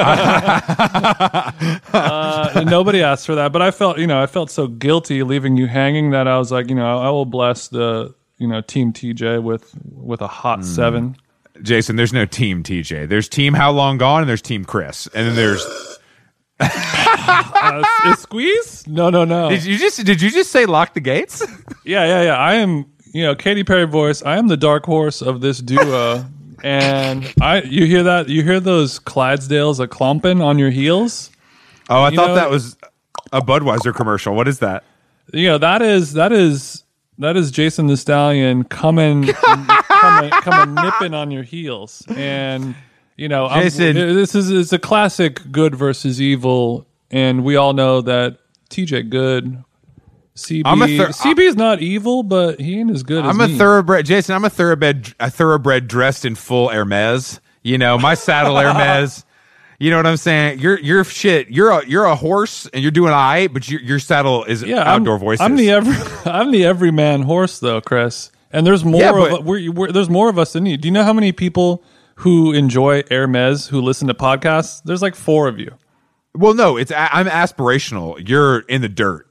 Uh, 1.93 2.64
nobody 2.66 3.03
asked 3.03 3.26
for 3.26 3.34
that, 3.34 3.53
but 3.53 3.62
I 3.62 3.70
felt 3.70 3.99
you 3.99 4.07
know 4.07 4.22
I 4.22 4.26
felt 4.26 4.51
so 4.51 4.66
guilty 4.66 5.22
leaving 5.22 5.57
you 5.57 5.66
hanging 5.66 6.11
that 6.11 6.26
I 6.28 6.38
was 6.38 6.51
like 6.53 6.68
you 6.68 6.74
know 6.74 6.99
I 6.99 7.11
will 7.11 7.24
bless 7.24 7.68
the 7.68 8.14
you 8.38 8.47
know 8.47 8.61
Team 8.61 8.93
TJ 8.93 9.43
with 9.43 9.74
with 9.93 10.20
a 10.22 10.26
hot 10.28 10.61
Hmm. 10.61 10.64
seven. 10.64 11.16
Jason, 11.62 11.97
there's 11.97 12.12
no 12.12 12.24
team 12.24 12.62
TJ. 12.62 13.09
There's 13.09 13.28
team 13.28 13.53
How 13.55 13.70
Long 13.70 13.99
Gone, 13.99 14.22
and 14.22 14.28
there's 14.28 14.41
team 14.43 14.64
Chris, 14.64 15.07
and 15.14 15.26
then 15.28 15.36
there's. 15.36 15.66
Uh, 16.62 18.16
squeeze? 18.16 18.86
No, 18.86 19.09
no, 19.11 19.24
no. 19.24 19.49
Did 19.49 19.64
you 19.64 19.78
just 19.78 20.05
did 20.05 20.20
you 20.20 20.30
just 20.30 20.51
say 20.51 20.66
lock 20.66 20.93
the 20.95 21.01
gates? 21.01 21.43
Yeah, 21.84 22.05
yeah, 22.07 22.22
yeah. 22.22 22.36
I 22.36 22.55
am, 22.57 22.84
you 23.14 23.22
know, 23.22 23.34
Katy 23.34 23.64
Perry 23.64 23.86
voice. 23.86 24.22
I 24.22 24.36
am 24.36 24.49
the 24.49 24.57
dark 24.59 24.84
horse 24.84 25.22
of 25.22 25.41
this 25.41 25.59
duo, 25.61 26.24
and 26.64 27.32
I. 27.40 27.62
You 27.62 27.86
hear 27.86 28.02
that? 28.04 28.28
You 28.28 28.42
hear 28.42 28.61
those 28.61 28.98
Clydesdales 28.98 29.80
a 29.80 29.88
clomping 29.88 30.40
on 30.40 30.58
your 30.58 30.70
heels? 30.70 31.30
Oh, 31.88 32.02
I 32.02 32.11
You 32.11 32.16
thought 32.16 32.28
know- 32.28 32.34
that 32.36 32.50
was 32.50 32.76
a 33.32 33.40
Budweiser 33.40 33.94
commercial. 33.94 34.34
What 34.34 34.48
is 34.48 34.58
that? 34.61 34.84
You 35.32 35.46
know 35.48 35.58
that 35.58 35.82
is 35.82 36.14
that 36.14 36.32
is 36.32 36.84
that 37.18 37.36
is 37.36 37.50
Jason 37.50 37.86
the 37.86 37.96
Stallion 37.96 38.64
coming, 38.64 39.26
coming, 39.88 40.30
coming 40.30 40.74
nipping 40.74 41.14
on 41.14 41.30
your 41.30 41.42
heels, 41.44 42.02
and 42.16 42.74
you 43.16 43.28
know, 43.28 43.46
I'm- 43.46 43.62
Jason. 43.62 43.94
this 43.94 44.34
is 44.34 44.50
it's 44.50 44.72
a 44.72 44.78
classic 44.78 45.40
good 45.52 45.74
versus 45.74 46.20
evil, 46.20 46.86
and 47.11 47.44
we 47.44 47.56
all 47.56 47.72
know 47.74 48.00
that 48.00 48.38
TJ 48.70 49.08
Good. 49.11 49.62
CB, 50.36 50.62
I'm 50.64 50.80
a 50.82 50.86
thir- 50.86 51.08
CB 51.08 51.38
is 51.40 51.56
not 51.56 51.80
evil, 51.82 52.22
but 52.22 52.60
he 52.60 52.78
ain't 52.80 52.90
as 52.90 53.02
good 53.02 53.24
as 53.24 53.30
I'm 53.30 53.40
a 53.40 53.48
me. 53.48 53.58
thoroughbred, 53.58 54.06
Jason. 54.06 54.34
I'm 54.34 54.44
a 54.44 54.50
thoroughbred, 54.50 55.14
a 55.20 55.30
thoroughbred 55.30 55.88
dressed 55.88 56.24
in 56.24 56.34
full 56.34 56.68
Hermes. 56.68 57.40
You 57.62 57.76
know, 57.78 57.98
my 57.98 58.14
saddle 58.14 58.56
Hermes. 58.60 59.24
You 59.78 59.90
know 59.90 59.96
what 59.96 60.06
I'm 60.06 60.16
saying? 60.16 60.58
You're 60.60 60.78
you're 60.78 61.04
shit. 61.04 61.48
You're 61.48 61.70
a 61.70 61.86
you're 61.86 62.04
a 62.04 62.14
horse, 62.14 62.66
and 62.72 62.82
you're 62.82 62.90
doing 62.90 63.12
all 63.12 63.18
right, 63.18 63.52
but 63.52 63.68
your 63.68 63.80
your 63.80 63.98
saddle 63.98 64.44
is 64.44 64.62
yeah, 64.62 64.80
outdoor 64.82 65.14
I'm, 65.14 65.20
voices. 65.20 65.40
I'm 65.40 65.56
the 65.56 65.70
every, 65.70 65.96
I'm 66.30 66.50
the 66.52 66.64
everyman 66.64 67.22
horse 67.22 67.58
though, 67.60 67.80
Chris. 67.80 68.30
And 68.52 68.66
there's 68.66 68.84
more 68.84 69.00
Yeah, 69.00 69.10
of 69.10 69.30
but- 69.30 69.44
we're, 69.44 69.70
we're, 69.72 69.92
there's 69.92 70.10
more 70.10 70.28
of 70.28 70.38
us 70.38 70.52
than 70.54 70.66
you. 70.66 70.76
Do 70.76 70.88
you 70.88 70.92
know 70.92 71.04
how 71.04 71.12
many 71.12 71.32
people 71.32 71.82
who 72.16 72.52
enjoy 72.52 73.02
Hermes 73.10 73.68
who 73.68 73.80
listen 73.80 74.08
to 74.08 74.14
podcasts? 74.14 74.82
There's 74.84 75.02
like 75.02 75.14
four 75.14 75.48
of 75.48 75.58
you. 75.58 75.72
well, 76.34 76.52
no, 76.54 76.76
it's 76.76 76.92
I'm 76.94 77.26
aspirational. 77.26 78.26
You're 78.28 78.60
in 78.60 78.82
the 78.82 78.88
dirt. 78.88 79.26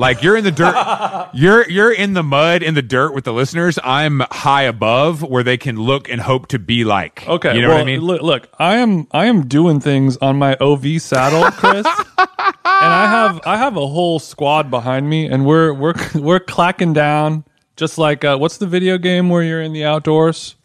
Like 0.00 0.22
you're 0.22 0.34
in 0.34 0.44
the 0.44 0.50
dirt. 0.50 1.28
you're 1.34 1.68
you're 1.68 1.92
in 1.92 2.14
the 2.14 2.22
mud 2.22 2.62
in 2.62 2.72
the 2.72 2.80
dirt 2.80 3.12
with 3.12 3.24
the 3.24 3.34
listeners. 3.34 3.78
I'm 3.84 4.20
high 4.30 4.62
above 4.62 5.22
where 5.22 5.42
they 5.42 5.58
can 5.58 5.76
look 5.76 6.08
and 6.08 6.22
hope 6.22 6.46
to 6.48 6.58
be 6.58 6.84
like. 6.84 7.28
Okay, 7.28 7.54
you 7.54 7.60
know 7.60 7.68
well, 7.68 7.76
what 7.76 7.82
I 7.82 7.84
mean? 7.84 8.00
Look, 8.00 8.22
look, 8.22 8.48
I 8.58 8.76
am 8.76 9.08
I 9.10 9.26
am 9.26 9.46
doing 9.46 9.78
things 9.78 10.16
on 10.16 10.38
my 10.38 10.56
OV 10.58 11.02
saddle, 11.02 11.50
Chris, 11.50 11.86
and 12.16 12.26
I 12.64 13.10
have 13.10 13.42
I 13.44 13.58
have 13.58 13.76
a 13.76 13.86
whole 13.86 14.18
squad 14.18 14.70
behind 14.70 15.10
me, 15.10 15.26
and 15.26 15.44
we're 15.44 15.74
we're 15.74 15.92
we're 16.14 16.40
clacking 16.40 16.94
down 16.94 17.44
just 17.76 17.98
like 17.98 18.24
uh, 18.24 18.38
what's 18.38 18.56
the 18.56 18.66
video 18.66 18.96
game 18.96 19.28
where 19.28 19.42
you're 19.42 19.60
in 19.60 19.74
the 19.74 19.84
outdoors? 19.84 20.56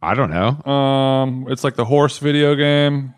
I 0.00 0.14
don't 0.14 0.30
know. 0.30 0.72
Um, 0.72 1.46
it's 1.48 1.64
like 1.64 1.74
the 1.74 1.84
horse 1.84 2.18
video 2.18 2.54
game. 2.54 3.14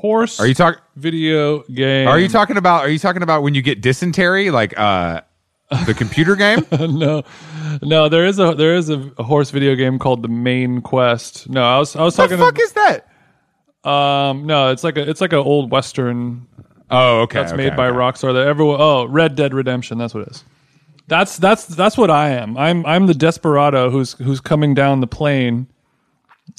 Horse. 0.00 0.40
Are 0.40 0.46
you 0.46 0.54
talking? 0.54 0.80
video 0.96 1.62
game? 1.64 2.08
Are 2.08 2.18
you 2.18 2.28
talking 2.28 2.56
about? 2.56 2.84
Are 2.84 2.88
you 2.88 2.98
talking 2.98 3.22
about 3.22 3.42
when 3.42 3.54
you 3.54 3.60
get 3.60 3.80
dysentery, 3.82 4.50
like 4.50 4.78
uh, 4.78 5.20
the 5.84 5.92
computer 5.94 6.36
game? 6.36 6.64
no, 6.72 7.22
no. 7.82 8.08
There 8.08 8.24
is 8.24 8.38
a 8.38 8.54
there 8.54 8.74
is 8.74 8.88
a, 8.88 8.98
horse 9.18 9.50
video 9.50 9.74
game 9.74 9.98
called 9.98 10.22
the 10.22 10.28
Main 10.28 10.80
Quest. 10.80 11.50
No, 11.50 11.62
I 11.62 11.78
was 11.78 11.94
I 11.96 12.02
was 12.02 12.16
the 12.16 12.22
talking. 12.22 12.38
fuck 12.38 12.58
is 12.58 12.72
that? 12.72 13.08
um, 13.84 14.46
no, 14.46 14.70
it's 14.70 14.84
like 14.84 14.96
a 14.96 15.08
it's 15.08 15.20
like 15.20 15.32
an 15.32 15.40
old 15.40 15.70
western. 15.70 16.46
Oh, 16.90 17.20
okay. 17.20 17.40
That's 17.40 17.52
okay, 17.52 17.64
made 17.64 17.76
by 17.76 17.88
okay. 17.88 17.96
Rockstar. 17.96 18.32
That 18.32 18.46
everyone. 18.46 18.78
Oh, 18.80 19.04
Red 19.04 19.36
Dead 19.36 19.54
Redemption. 19.54 19.98
That's 19.98 20.14
what 20.14 20.26
it 20.26 20.30
is. 20.30 20.44
That's 21.06 21.36
that's 21.36 21.66
that's 21.66 21.96
what 21.96 22.10
I 22.10 22.30
am. 22.30 22.56
I'm 22.56 22.86
I'm 22.86 23.06
the 23.06 23.14
desperado 23.14 23.90
who's 23.90 24.12
who's 24.14 24.40
coming 24.40 24.74
down 24.74 25.00
the 25.00 25.06
plane, 25.06 25.66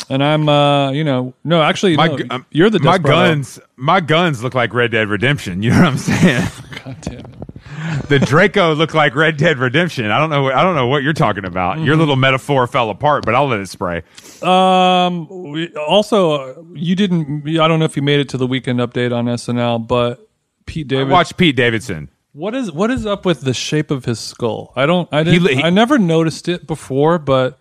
and 0.09 0.23
I'm 0.23 0.47
uh 0.49 0.91
you 0.91 1.03
know 1.03 1.33
no 1.43 1.61
actually 1.61 1.95
My, 1.97 2.07
no, 2.07 2.17
um, 2.29 2.45
you're 2.51 2.69
the 2.69 2.79
my 2.79 2.97
desperado. 2.97 3.33
guns. 3.35 3.59
My 3.75 3.99
guns 3.99 4.43
look 4.43 4.53
like 4.53 4.73
Red 4.73 4.91
Dead 4.91 5.07
Redemption. 5.09 5.61
You 5.63 5.71
know 5.71 5.79
what 5.79 5.87
I'm 5.87 5.97
saying? 5.97 6.47
God 6.85 6.97
damn 7.01 7.19
it. 7.19 8.09
the 8.09 8.19
Draco 8.19 8.73
look 8.75 8.93
like 8.93 9.15
Red 9.15 9.37
Dead 9.37 9.57
Redemption. 9.57 10.11
I 10.11 10.17
don't 10.19 10.29
know. 10.29 10.51
I 10.51 10.61
don't 10.63 10.75
know 10.75 10.87
what 10.87 11.03
you're 11.03 11.13
talking 11.13 11.45
about. 11.45 11.77
Your 11.79 11.87
Mm-hmm. 11.93 11.99
little 11.99 12.15
metaphor 12.15 12.67
fell 12.67 12.89
apart, 12.89 13.25
but 13.25 13.33
I'll 13.35 13.47
let 13.47 13.59
it 13.59 13.69
spray. 13.69 14.03
Um. 14.41 15.27
we- 15.51 15.73
Also, 15.75 16.31
uh, 16.31 16.61
you 16.73 16.95
didn't. 16.95 17.47
I 17.59 17.67
don't 17.67 17.79
know 17.79 17.85
if 17.85 17.95
you 17.95 18.01
made 18.03 18.19
it 18.19 18.29
to 18.29 18.37
the 18.37 18.47
weekend 18.47 18.79
update 18.79 19.15
on 19.15 19.25
SNL, 19.25 19.87
but 19.87 20.27
Pete 20.65 20.87
David. 20.87 21.09
Watch 21.09 21.35
Pete 21.37 21.55
Davidson. 21.55 22.09
What 22.33 22.55
is 22.55 22.71
what 22.71 22.91
is 22.91 23.05
up 23.05 23.25
with 23.25 23.41
the 23.41 23.53
shape 23.53 23.91
of 23.91 24.05
his 24.05 24.19
skull? 24.19 24.71
I 24.75 24.85
don't. 24.85 25.07
I 25.11 25.23
didn't. 25.23 25.43
li- 25.43 25.55
he- 25.55 25.63
I 25.63 25.69
never 25.69 25.97
noticed 25.97 26.47
it 26.47 26.65
before, 26.67 27.17
but 27.19 27.59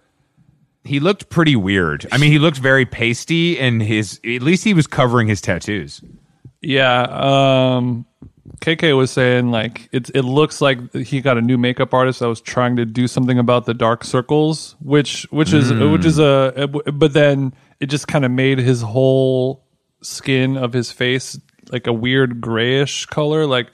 He 0.84 0.98
looked 1.00 1.28
pretty 1.28 1.56
weird. 1.56 2.06
I 2.10 2.18
mean, 2.18 2.32
he 2.32 2.38
looked 2.38 2.58
very 2.58 2.86
pasty, 2.86 3.58
and 3.58 3.82
his 3.82 4.18
at 4.24 4.42
least 4.42 4.64
he 4.64 4.74
was 4.74 4.86
covering 4.86 5.28
his 5.28 5.40
tattoos. 5.40 6.02
yeah. 6.62 7.02
Um. 7.02 8.06
KK 8.60 8.96
was 8.96 9.10
saying 9.10 9.50
like 9.50 9.88
it. 9.92 10.10
It 10.14 10.22
looks 10.22 10.60
like 10.60 10.92
he 10.92 11.20
got 11.20 11.38
a 11.38 11.40
new 11.40 11.56
makeup 11.56 11.94
artist 11.94 12.20
that 12.20 12.28
was 12.28 12.40
trying 12.40 12.76
to 12.76 12.84
do 12.84 13.06
something 13.06 13.38
about 13.38 13.64
the 13.64 13.72
dark 13.74 14.04
circles, 14.04 14.76
which 14.80 15.22
which 15.30 15.52
is 15.52 15.72
which 15.72 16.04
is 16.04 16.18
a. 16.18 16.68
But 16.92 17.12
then 17.12 17.54
it 17.78 17.86
just 17.86 18.08
kind 18.08 18.24
of 18.24 18.30
made 18.30 18.58
his 18.58 18.82
whole 18.82 19.64
skin 20.02 20.56
of 20.56 20.72
his 20.72 20.90
face 20.92 21.38
like 21.70 21.86
a 21.86 21.92
weird 21.92 22.40
grayish 22.40 23.06
color. 23.06 23.46
Like 23.46 23.68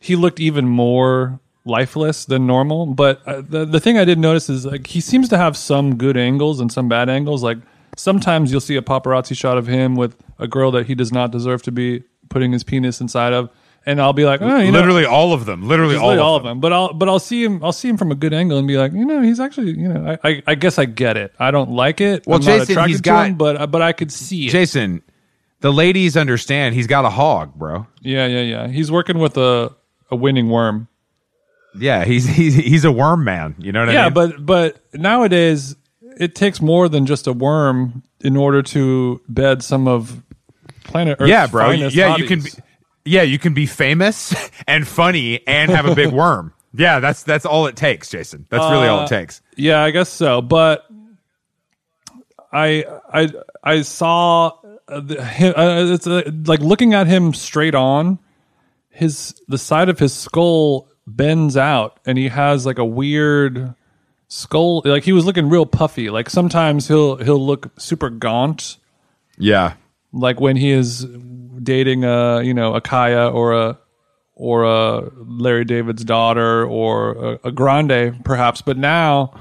he 0.00 0.16
looked 0.16 0.40
even 0.40 0.66
more 0.66 1.38
lifeless 1.66 2.24
than 2.24 2.46
normal. 2.46 2.86
But 2.86 3.20
uh, 3.26 3.42
the 3.46 3.64
the 3.66 3.80
thing 3.80 3.98
I 3.98 4.04
did 4.04 4.18
notice 4.18 4.48
is 4.48 4.64
like 4.64 4.86
he 4.86 5.00
seems 5.00 5.28
to 5.30 5.36
have 5.36 5.56
some 5.56 5.96
good 5.96 6.16
angles 6.16 6.60
and 6.60 6.70
some 6.72 6.88
bad 6.88 7.08
angles. 7.10 7.42
Like 7.42 7.58
sometimes 7.96 8.50
you'll 8.50 8.60
see 8.60 8.76
a 8.76 8.82
paparazzi 8.82 9.36
shot 9.36 9.58
of 9.58 9.66
him 9.66 9.94
with 9.96 10.16
a 10.38 10.46
girl 10.48 10.70
that 10.72 10.86
he 10.86 10.94
does 10.94 11.12
not 11.12 11.30
deserve 11.30 11.62
to 11.64 11.72
be 11.72 12.04
putting 12.28 12.52
his 12.52 12.64
penis 12.64 13.00
inside 13.00 13.32
of, 13.32 13.48
and 13.86 14.00
I'll 14.00 14.12
be 14.12 14.24
like, 14.24 14.42
oh, 14.42 14.58
you 14.58 14.72
know. 14.72 14.78
literally 14.78 15.04
all 15.04 15.32
of 15.32 15.46
them. 15.46 15.62
Literally 15.68 15.96
all, 15.96 16.08
Literally 16.08 16.18
of, 16.18 16.24
all 16.26 16.38
them. 16.38 16.46
of 16.46 16.50
them, 16.50 16.60
but 16.60 16.72
I'll 16.72 16.92
but 16.92 17.08
I'll 17.08 17.18
see 17.18 17.44
him. 17.44 17.62
I'll 17.64 17.72
see 17.72 17.88
him 17.88 17.96
from 17.96 18.10
a 18.10 18.14
good 18.16 18.32
angle 18.34 18.58
and 18.58 18.66
be 18.66 18.76
like, 18.76 18.92
you 18.92 19.04
know, 19.04 19.20
he's 19.22 19.40
actually, 19.40 19.72
you 19.72 19.88
know, 19.88 20.18
I 20.22 20.28
I, 20.28 20.42
I 20.48 20.54
guess 20.54 20.78
I 20.78 20.84
get 20.86 21.16
it. 21.16 21.32
I 21.38 21.50
don't 21.50 21.70
like 21.70 22.00
it. 22.00 22.26
Well, 22.26 22.36
I'm 22.38 22.42
Jason, 22.42 22.72
attracted 22.72 22.88
he's 22.90 22.96
to 22.98 23.02
got- 23.02 23.26
him, 23.28 23.34
but 23.36 23.70
but 23.70 23.82
I 23.82 23.92
could 23.92 24.12
see 24.12 24.46
it. 24.46 24.50
Jason, 24.50 25.02
the 25.60 25.72
ladies 25.72 26.16
understand. 26.16 26.74
He's 26.74 26.86
got 26.86 27.04
a 27.04 27.10
hog, 27.10 27.54
bro. 27.54 27.86
yeah, 28.02 28.26
yeah, 28.26 28.40
yeah. 28.42 28.68
He's 28.68 28.90
working 28.90 29.18
with 29.18 29.36
a 29.36 29.74
a 30.10 30.16
winning 30.16 30.48
worm. 30.50 30.88
Yeah, 31.78 32.04
he's 32.04 32.26
he's 32.26 32.54
he's 32.54 32.84
a 32.84 32.92
worm 32.92 33.24
man. 33.24 33.54
You 33.58 33.72
know 33.72 33.80
what 33.80 33.88
I 33.88 33.92
mean? 33.92 33.94
yeah, 33.94 34.08
but 34.10 34.44
but 34.44 34.80
nowadays 34.94 35.76
it 36.18 36.34
takes 36.34 36.60
more 36.60 36.88
than 36.88 37.06
just 37.06 37.26
a 37.26 37.32
worm 37.32 38.02
in 38.20 38.36
order 38.36 38.62
to 38.62 39.20
bed 39.28 39.62
some 39.62 39.86
of 39.86 40.22
planet 40.84 41.18
Earth's 41.20 41.30
yeah, 41.30 41.46
bro. 41.46 41.70
Yeah, 41.70 42.16
you 42.16 42.26
can. 42.26 42.40
Be, 42.40 42.50
yeah, 43.04 43.22
you 43.22 43.38
can 43.38 43.54
be 43.54 43.66
famous 43.66 44.34
and 44.66 44.86
funny 44.86 45.46
and 45.46 45.70
have 45.70 45.86
a 45.86 45.94
big 45.94 46.12
worm. 46.12 46.52
Yeah, 46.74 47.00
that's 47.00 47.22
that's 47.22 47.46
all 47.46 47.66
it 47.66 47.76
takes, 47.76 48.10
Jason. 48.10 48.46
That's 48.50 48.70
really 48.70 48.88
all 48.88 49.00
Uh, 49.00 49.04
it 49.04 49.08
takes. 49.08 49.40
Yeah, 49.56 49.82
I 49.82 49.90
guess 49.92 50.08
so. 50.08 50.42
But 50.42 50.86
I 52.52 52.84
I 53.12 53.30
I 53.62 53.82
saw 53.82 54.52
uh, 54.88 55.00
the, 55.00 55.24
him, 55.24 55.54
uh, 55.56 55.92
it's 55.94 56.06
uh, 56.06 56.30
like 56.46 56.60
looking 56.60 56.94
at 56.94 57.06
him 57.06 57.34
straight 57.34 57.74
on. 57.74 58.18
His 58.90 59.34
the 59.46 59.58
side 59.58 59.88
of 59.88 59.98
his 59.98 60.14
skull 60.14 60.88
bends 61.06 61.56
out, 61.56 61.98
and 62.06 62.18
he 62.18 62.28
has 62.28 62.66
like 62.66 62.78
a 62.78 62.84
weird 62.84 63.74
skull. 64.28 64.82
Like 64.84 65.04
he 65.04 65.12
was 65.12 65.24
looking 65.24 65.48
real 65.48 65.66
puffy. 65.66 66.10
Like 66.10 66.30
sometimes 66.30 66.88
he'll 66.88 67.16
he'll 67.16 67.44
look 67.44 67.70
super 67.78 68.10
gaunt. 68.10 68.76
Yeah. 69.38 69.74
like 70.12 70.40
when 70.40 70.56
he 70.56 70.70
is 70.70 71.04
dating 71.62 72.04
a 72.04 72.42
you 72.42 72.54
know 72.54 72.74
a 72.74 72.80
Kaia 72.80 73.32
or 73.32 73.52
a 73.52 73.78
or 74.34 74.64
a 74.64 75.10
Larry 75.16 75.64
David's 75.64 76.04
daughter 76.04 76.64
or 76.66 77.12
a, 77.12 77.48
a 77.48 77.52
Grande 77.52 78.22
perhaps, 78.24 78.62
but 78.62 78.76
now 78.78 79.38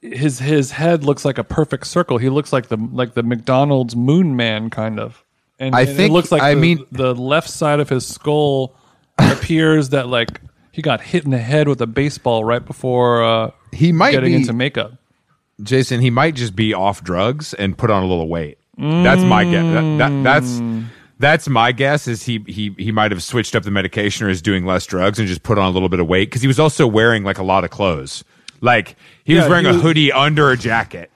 his 0.00 0.38
his 0.38 0.70
head 0.72 1.04
looks 1.04 1.24
like 1.24 1.38
a 1.38 1.44
perfect 1.44 1.86
circle. 1.86 2.18
He 2.18 2.28
looks 2.28 2.52
like 2.52 2.68
the 2.68 2.76
like 2.76 3.14
the 3.14 3.22
McDonald's 3.22 3.96
Moon 3.96 4.36
Man 4.36 4.68
kind 4.70 5.00
of, 5.00 5.24
and, 5.58 5.74
I 5.74 5.80
and 5.82 5.90
it 5.90 5.94
think- 5.94 6.12
looks 6.12 6.30
like 6.30 6.42
I 6.42 6.54
the, 6.54 6.60
mean- 6.60 6.86
the 6.92 7.14
left 7.14 7.48
side 7.48 7.80
of 7.80 7.88
his 7.88 8.06
skull 8.06 8.76
appears 9.18 9.90
that 9.90 10.08
like 10.08 10.40
he 10.74 10.82
got 10.82 11.00
hit 11.00 11.24
in 11.24 11.30
the 11.30 11.38
head 11.38 11.68
with 11.68 11.80
a 11.80 11.86
baseball 11.86 12.42
right 12.42 12.64
before 12.66 13.22
uh, 13.22 13.52
He 13.70 13.92
might 13.92 14.10
getting 14.10 14.32
be 14.32 14.34
into 14.34 14.52
makeup. 14.52 14.94
Jason, 15.62 16.00
he 16.00 16.10
might 16.10 16.34
just 16.34 16.56
be 16.56 16.74
off 16.74 17.04
drugs 17.04 17.54
and 17.54 17.78
put 17.78 17.90
on 17.90 18.02
a 18.02 18.06
little 18.06 18.26
weight. 18.26 18.58
That's 18.76 19.22
my 19.22 19.44
guess. 19.44 19.62
That, 19.72 19.98
that, 19.98 20.24
that's 20.24 20.60
that's 21.20 21.48
my 21.48 21.70
guess. 21.70 22.08
Is 22.08 22.24
he 22.24 22.40
he 22.48 22.74
he 22.76 22.90
might 22.90 23.12
have 23.12 23.22
switched 23.22 23.54
up 23.54 23.62
the 23.62 23.70
medication 23.70 24.26
or 24.26 24.30
is 24.30 24.42
doing 24.42 24.66
less 24.66 24.84
drugs 24.84 25.20
and 25.20 25.28
just 25.28 25.44
put 25.44 25.58
on 25.58 25.66
a 25.66 25.70
little 25.70 25.88
bit 25.88 26.00
of 26.00 26.08
weight 26.08 26.28
because 26.28 26.42
he 26.42 26.48
was 26.48 26.58
also 26.58 26.88
wearing 26.88 27.22
like 27.22 27.38
a 27.38 27.44
lot 27.44 27.62
of 27.62 27.70
clothes. 27.70 28.24
Like 28.60 28.96
he 29.22 29.36
was 29.36 29.46
wearing 29.46 29.66
he 29.66 29.70
a 29.70 29.74
hoodie 29.74 30.10
under 30.10 30.50
a 30.50 30.56
jacket. 30.56 31.12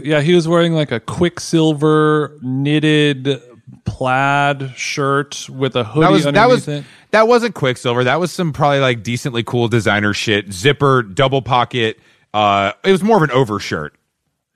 Yeah, 0.00 0.20
he 0.20 0.34
was 0.34 0.48
wearing 0.48 0.72
like 0.72 0.90
a 0.90 0.98
Quiksilver 0.98 2.38
knitted 2.42 3.40
plaid 3.84 4.72
shirt 4.76 5.48
with 5.48 5.76
a 5.76 5.84
hoodie 5.84 6.06
That 6.06 6.10
was 6.12 6.24
that 6.24 6.48
was 6.48 6.68
it. 6.68 6.84
that 7.10 7.28
wasn't 7.28 7.54
Quiksilver. 7.54 8.04
That 8.04 8.20
was 8.20 8.32
some 8.32 8.52
probably 8.52 8.80
like 8.80 9.02
decently 9.02 9.42
cool 9.42 9.68
designer 9.68 10.12
shit. 10.14 10.52
Zipper, 10.52 11.02
double 11.02 11.42
pocket. 11.42 11.98
Uh, 12.34 12.72
it 12.84 12.92
was 12.92 13.02
more 13.02 13.16
of 13.16 13.22
an 13.22 13.30
overshirt. 13.30 13.94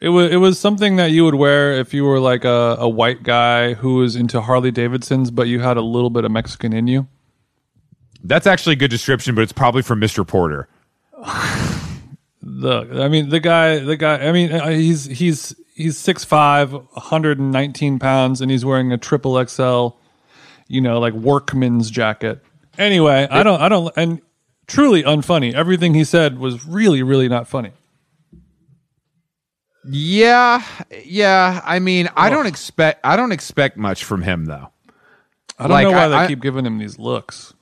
It 0.01 0.11
was 0.11 0.31
it 0.31 0.37
was 0.37 0.59
something 0.59 0.97
that 0.97 1.11
you 1.11 1.25
would 1.25 1.35
wear 1.37 1.73
if 1.73 1.95
you 1.95 2.05
were 2.05 2.21
like 2.21 2.45
a, 2.45 2.77
a 2.79 2.89
white 2.89 3.23
guy 3.23 3.73
who 3.75 3.97
was 3.97 4.15
into 4.17 4.41
Harley 4.43 4.71
Davidsons, 4.71 5.31
but 5.31 5.49
you 5.49 5.61
had 5.61 5.77
a 5.77 5.83
little 5.83 6.11
bit 6.11 6.25
of 6.25 6.31
Mexican 6.31 6.73
in 6.75 6.87
you. 6.87 7.09
That's 8.23 8.47
actually 8.47 8.75
a 8.75 8.77
good 8.77 8.91
description, 8.91 9.35
but 9.35 9.41
it's 9.43 9.53
probably 9.53 9.83
from 9.83 10.01
Mr. 10.01 10.27
Porter. 10.27 10.69
The 12.49 13.03
I 13.03 13.09
mean 13.09 13.29
the 13.31 13.41
guy 13.41 13.79
the 13.81 13.97
guy 13.97 14.19
I 14.29 14.31
mean 14.31 14.53
uh, 14.53 14.69
he's 14.69 15.05
he's 15.05 15.55
he's 15.77 15.97
6'5", 15.99 16.73
119 16.73 17.99
pounds, 18.01 18.41
and 18.41 18.51
he's 18.51 18.65
wearing 18.65 18.91
a 18.93 18.99
triple 18.99 19.45
XL, 19.47 19.89
you 20.67 20.81
know, 20.81 20.99
like 20.99 21.13
workman's 21.13 21.91
jacket. 21.91 22.43
Anyway, 22.79 23.29
I 23.31 23.43
don't 23.43 23.61
I 23.61 23.69
don't 23.69 23.93
and 23.97 24.21
truly 24.67 25.03
unfunny. 25.03 25.55
Everything 25.55 25.95
he 25.95 26.03
said 26.05 26.39
was 26.39 26.67
really 26.67 27.03
really 27.03 27.29
not 27.29 27.47
funny. 27.49 27.73
Yeah, 29.89 30.63
yeah. 31.05 31.61
I 31.65 31.79
mean, 31.79 32.09
I 32.17 32.29
don't 32.29 32.47
expect 32.47 33.01
I 33.05 33.17
don't 33.17 33.33
expect 33.33 33.77
much 33.77 34.05
from 34.05 34.23
him 34.23 34.47
though. 34.47 34.71
I 35.59 35.63
don't 35.65 35.71
Like, 35.71 35.85
know 35.85 35.93
why 35.93 36.05
I- 36.05 36.09
they 36.09 36.15
I- 36.17 36.27
keep 36.27 36.43
giving 36.43 36.67
him 36.67 36.79
these 36.79 36.99
looks. 36.99 37.55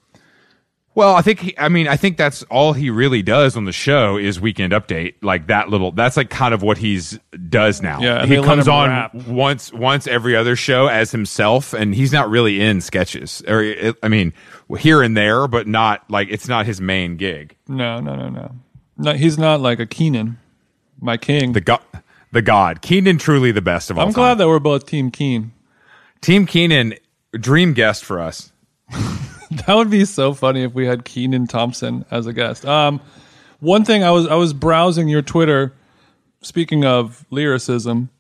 Well, 0.97 1.17
I 1.17 1.23
think 1.23 1.41
he, 1.41 1.59
I 1.59 1.69
mean 1.69 1.89
I 1.89 1.97
think 1.97 2.17
that's 2.17 2.45
all 2.45 2.73
he 2.73 2.89
really 2.89 3.23
does 3.23 3.57
on 3.57 3.65
the 3.65 3.73
show 3.73 4.17
is 4.17 4.41
Weekend 4.41 4.73
Update. 4.73 5.15
Like 5.23 5.49
that 5.49 5.69
little 5.69 5.91
that's 5.91 6.17
like 6.17 6.31
kind 6.31 6.55
of 6.55 6.63
what 6.63 6.79
he's 6.79 7.19
does 7.49 7.83
now. 7.83 8.01
Yeah, 8.01 8.25
he 8.27 8.37
comes 8.37 8.69
on 8.69 8.89
rap. 8.91 9.15
once 9.15 9.73
once 9.73 10.07
every 10.07 10.37
other 10.37 10.55
show 10.55 10.87
as 10.87 11.11
himself, 11.11 11.73
and 11.73 11.95
he's 11.95 12.13
not 12.13 12.31
really 12.31 12.61
in 12.61 12.81
sketches. 12.81 13.43
Or 13.49 13.61
it, 13.63 13.97
I 14.05 14.09
mean, 14.09 14.33
here 14.79 15.03
and 15.03 15.17
there, 15.17 15.49
but 15.49 15.67
not 15.67 16.09
like 16.09 16.29
it's 16.31 16.47
not 16.47 16.65
his 16.65 16.81
main 16.81 17.17
gig. 17.17 17.57
No, 17.67 17.99
no, 17.99 18.15
no, 18.15 18.29
no. 18.29 18.53
No, 18.97 19.15
he's 19.15 19.37
not 19.37 19.61
like 19.61 19.81
a 19.81 19.87
Kenan, 19.87 20.39
my 21.01 21.17
king. 21.17 21.55
The 21.55 21.61
god, 21.61 21.83
the 22.31 22.43
god, 22.43 22.83
Kenan, 22.83 23.19
truly 23.19 23.51
the 23.51 23.63
best 23.63 23.91
of 23.91 23.99
all 23.99 24.07
I'm 24.07 24.13
time. 24.13 24.23
glad 24.23 24.35
that 24.39 24.47
we're 24.47 24.61
both 24.61 24.87
Team 24.87 25.11
Keen. 25.11 25.53
Team 26.21 26.47
Kenan, 26.47 26.95
dream 27.33 27.73
guest 27.73 28.05
for 28.05 28.21
us. 28.21 28.53
That 29.67 29.75
would 29.77 29.91
be 29.91 30.05
so 30.05 30.35
funny 30.35 30.63
if 30.63 30.75
we 30.75 30.87
had 30.87 31.05
Kenan 31.05 31.47
Thompson 31.47 32.05
as 32.11 32.27
a 32.27 32.33
guest. 32.33 32.67
Um, 32.67 33.01
one 33.61 33.85
thing 33.85 34.03
I 34.03 34.11
was 34.11 34.27
I 34.27 34.35
was 34.35 34.53
browsing 34.53 35.09
your 35.09 35.23
Twitter. 35.23 35.73
Speaking 36.43 36.85
of 36.85 37.25
lyricism, 37.31 38.11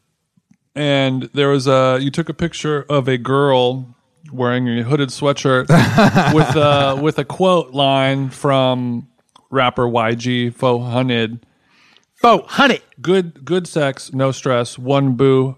and 0.75 1.25
there 1.35 1.49
was 1.49 1.67
a 1.67 1.99
you 2.01 2.11
took 2.11 2.29
a 2.29 2.35
picture 2.35 2.87
of 2.89 3.09
a 3.09 3.19
girl 3.19 3.95
wearing 4.33 4.69
a 4.69 4.83
hooded 4.83 5.11
sweatshirt 5.11 5.69
with 6.35 6.57
a 6.57 6.99
with 7.03 7.19
a 7.19 7.25
quote 7.25 7.73
line 7.73 8.31
from 8.31 9.09
rapper 9.51 9.87
YG 9.87 10.55
400. 10.55 11.45
Fo, 12.15 12.43
honey. 12.43 12.81
good 13.03 13.45
good 13.45 13.67
sex, 13.67 14.13
no 14.15 14.33
stress, 14.33 14.79
one 14.79 15.15
boo, 15.15 15.57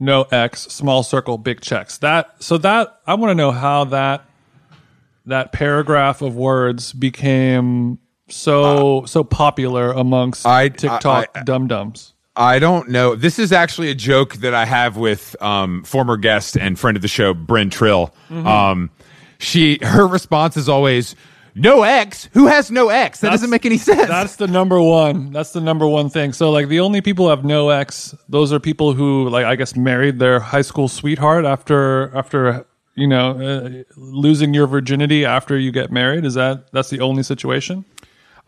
no 0.00 0.22
X, 0.32 0.62
small 0.62 1.02
circle, 1.02 1.36
big 1.36 1.60
checks. 1.60 1.98
That 1.98 2.42
so 2.42 2.56
that 2.58 3.00
I 3.06 3.14
want 3.14 3.30
to 3.30 3.34
know 3.34 3.50
how 3.50 3.84
that 3.84 4.24
that 5.26 5.52
paragraph 5.52 6.22
of 6.22 6.36
words 6.36 6.92
became 6.92 7.98
so 8.28 9.04
so 9.06 9.22
popular 9.24 9.92
amongst 9.92 10.46
I- 10.46 10.68
TikTok 10.68 11.44
dum 11.44 11.68
dums. 11.68 12.12
I 12.38 12.58
don't 12.58 12.90
know. 12.90 13.14
This 13.14 13.38
is 13.38 13.50
actually 13.50 13.88
a 13.90 13.94
joke 13.94 14.34
that 14.36 14.52
I 14.52 14.66
have 14.66 14.98
with 14.98 15.34
um, 15.42 15.82
former 15.84 16.18
guest 16.18 16.54
and 16.58 16.78
friend 16.78 16.94
of 16.94 17.00
the 17.00 17.08
show, 17.08 17.32
Bryn 17.32 17.70
Trill. 17.70 18.12
Um, 18.30 18.90
she 19.38 19.78
her 19.82 20.06
response 20.06 20.58
is 20.58 20.68
always 20.68 21.16
no 21.54 21.82
X. 21.82 22.28
Who 22.34 22.46
has 22.46 22.70
no 22.70 22.90
X? 22.90 23.20
That 23.20 23.28
That's- 23.28 23.40
doesn't 23.40 23.50
make 23.50 23.64
any 23.64 23.78
sense. 23.78 24.06
That's 24.08 24.36
the 24.36 24.48
number 24.48 24.78
one. 24.82 25.30
That's 25.32 25.52
the 25.52 25.62
number 25.62 25.86
one 25.86 26.10
thing. 26.10 26.34
So 26.34 26.50
like 26.50 26.68
the 26.68 26.80
only 26.80 27.00
people 27.00 27.24
who 27.24 27.30
have 27.30 27.42
no 27.44 27.70
ex, 27.70 28.14
those 28.28 28.52
are 28.52 28.60
people 28.60 28.92
who 28.92 29.30
like 29.30 29.46
I 29.46 29.56
guess 29.56 29.74
married 29.74 30.18
their 30.18 30.38
high 30.38 30.60
school 30.60 30.88
sweetheart 30.88 31.46
after 31.46 32.14
after 32.14 32.66
you 32.96 33.06
know 33.06 33.30
uh, 33.30 33.82
losing 33.96 34.54
your 34.54 34.66
virginity 34.66 35.24
after 35.24 35.56
you 35.56 35.70
get 35.70 35.92
married. 35.92 36.24
Is 36.24 36.34
that 36.34 36.72
that's 36.72 36.90
the 36.90 37.00
only 37.00 37.22
situation? 37.22 37.84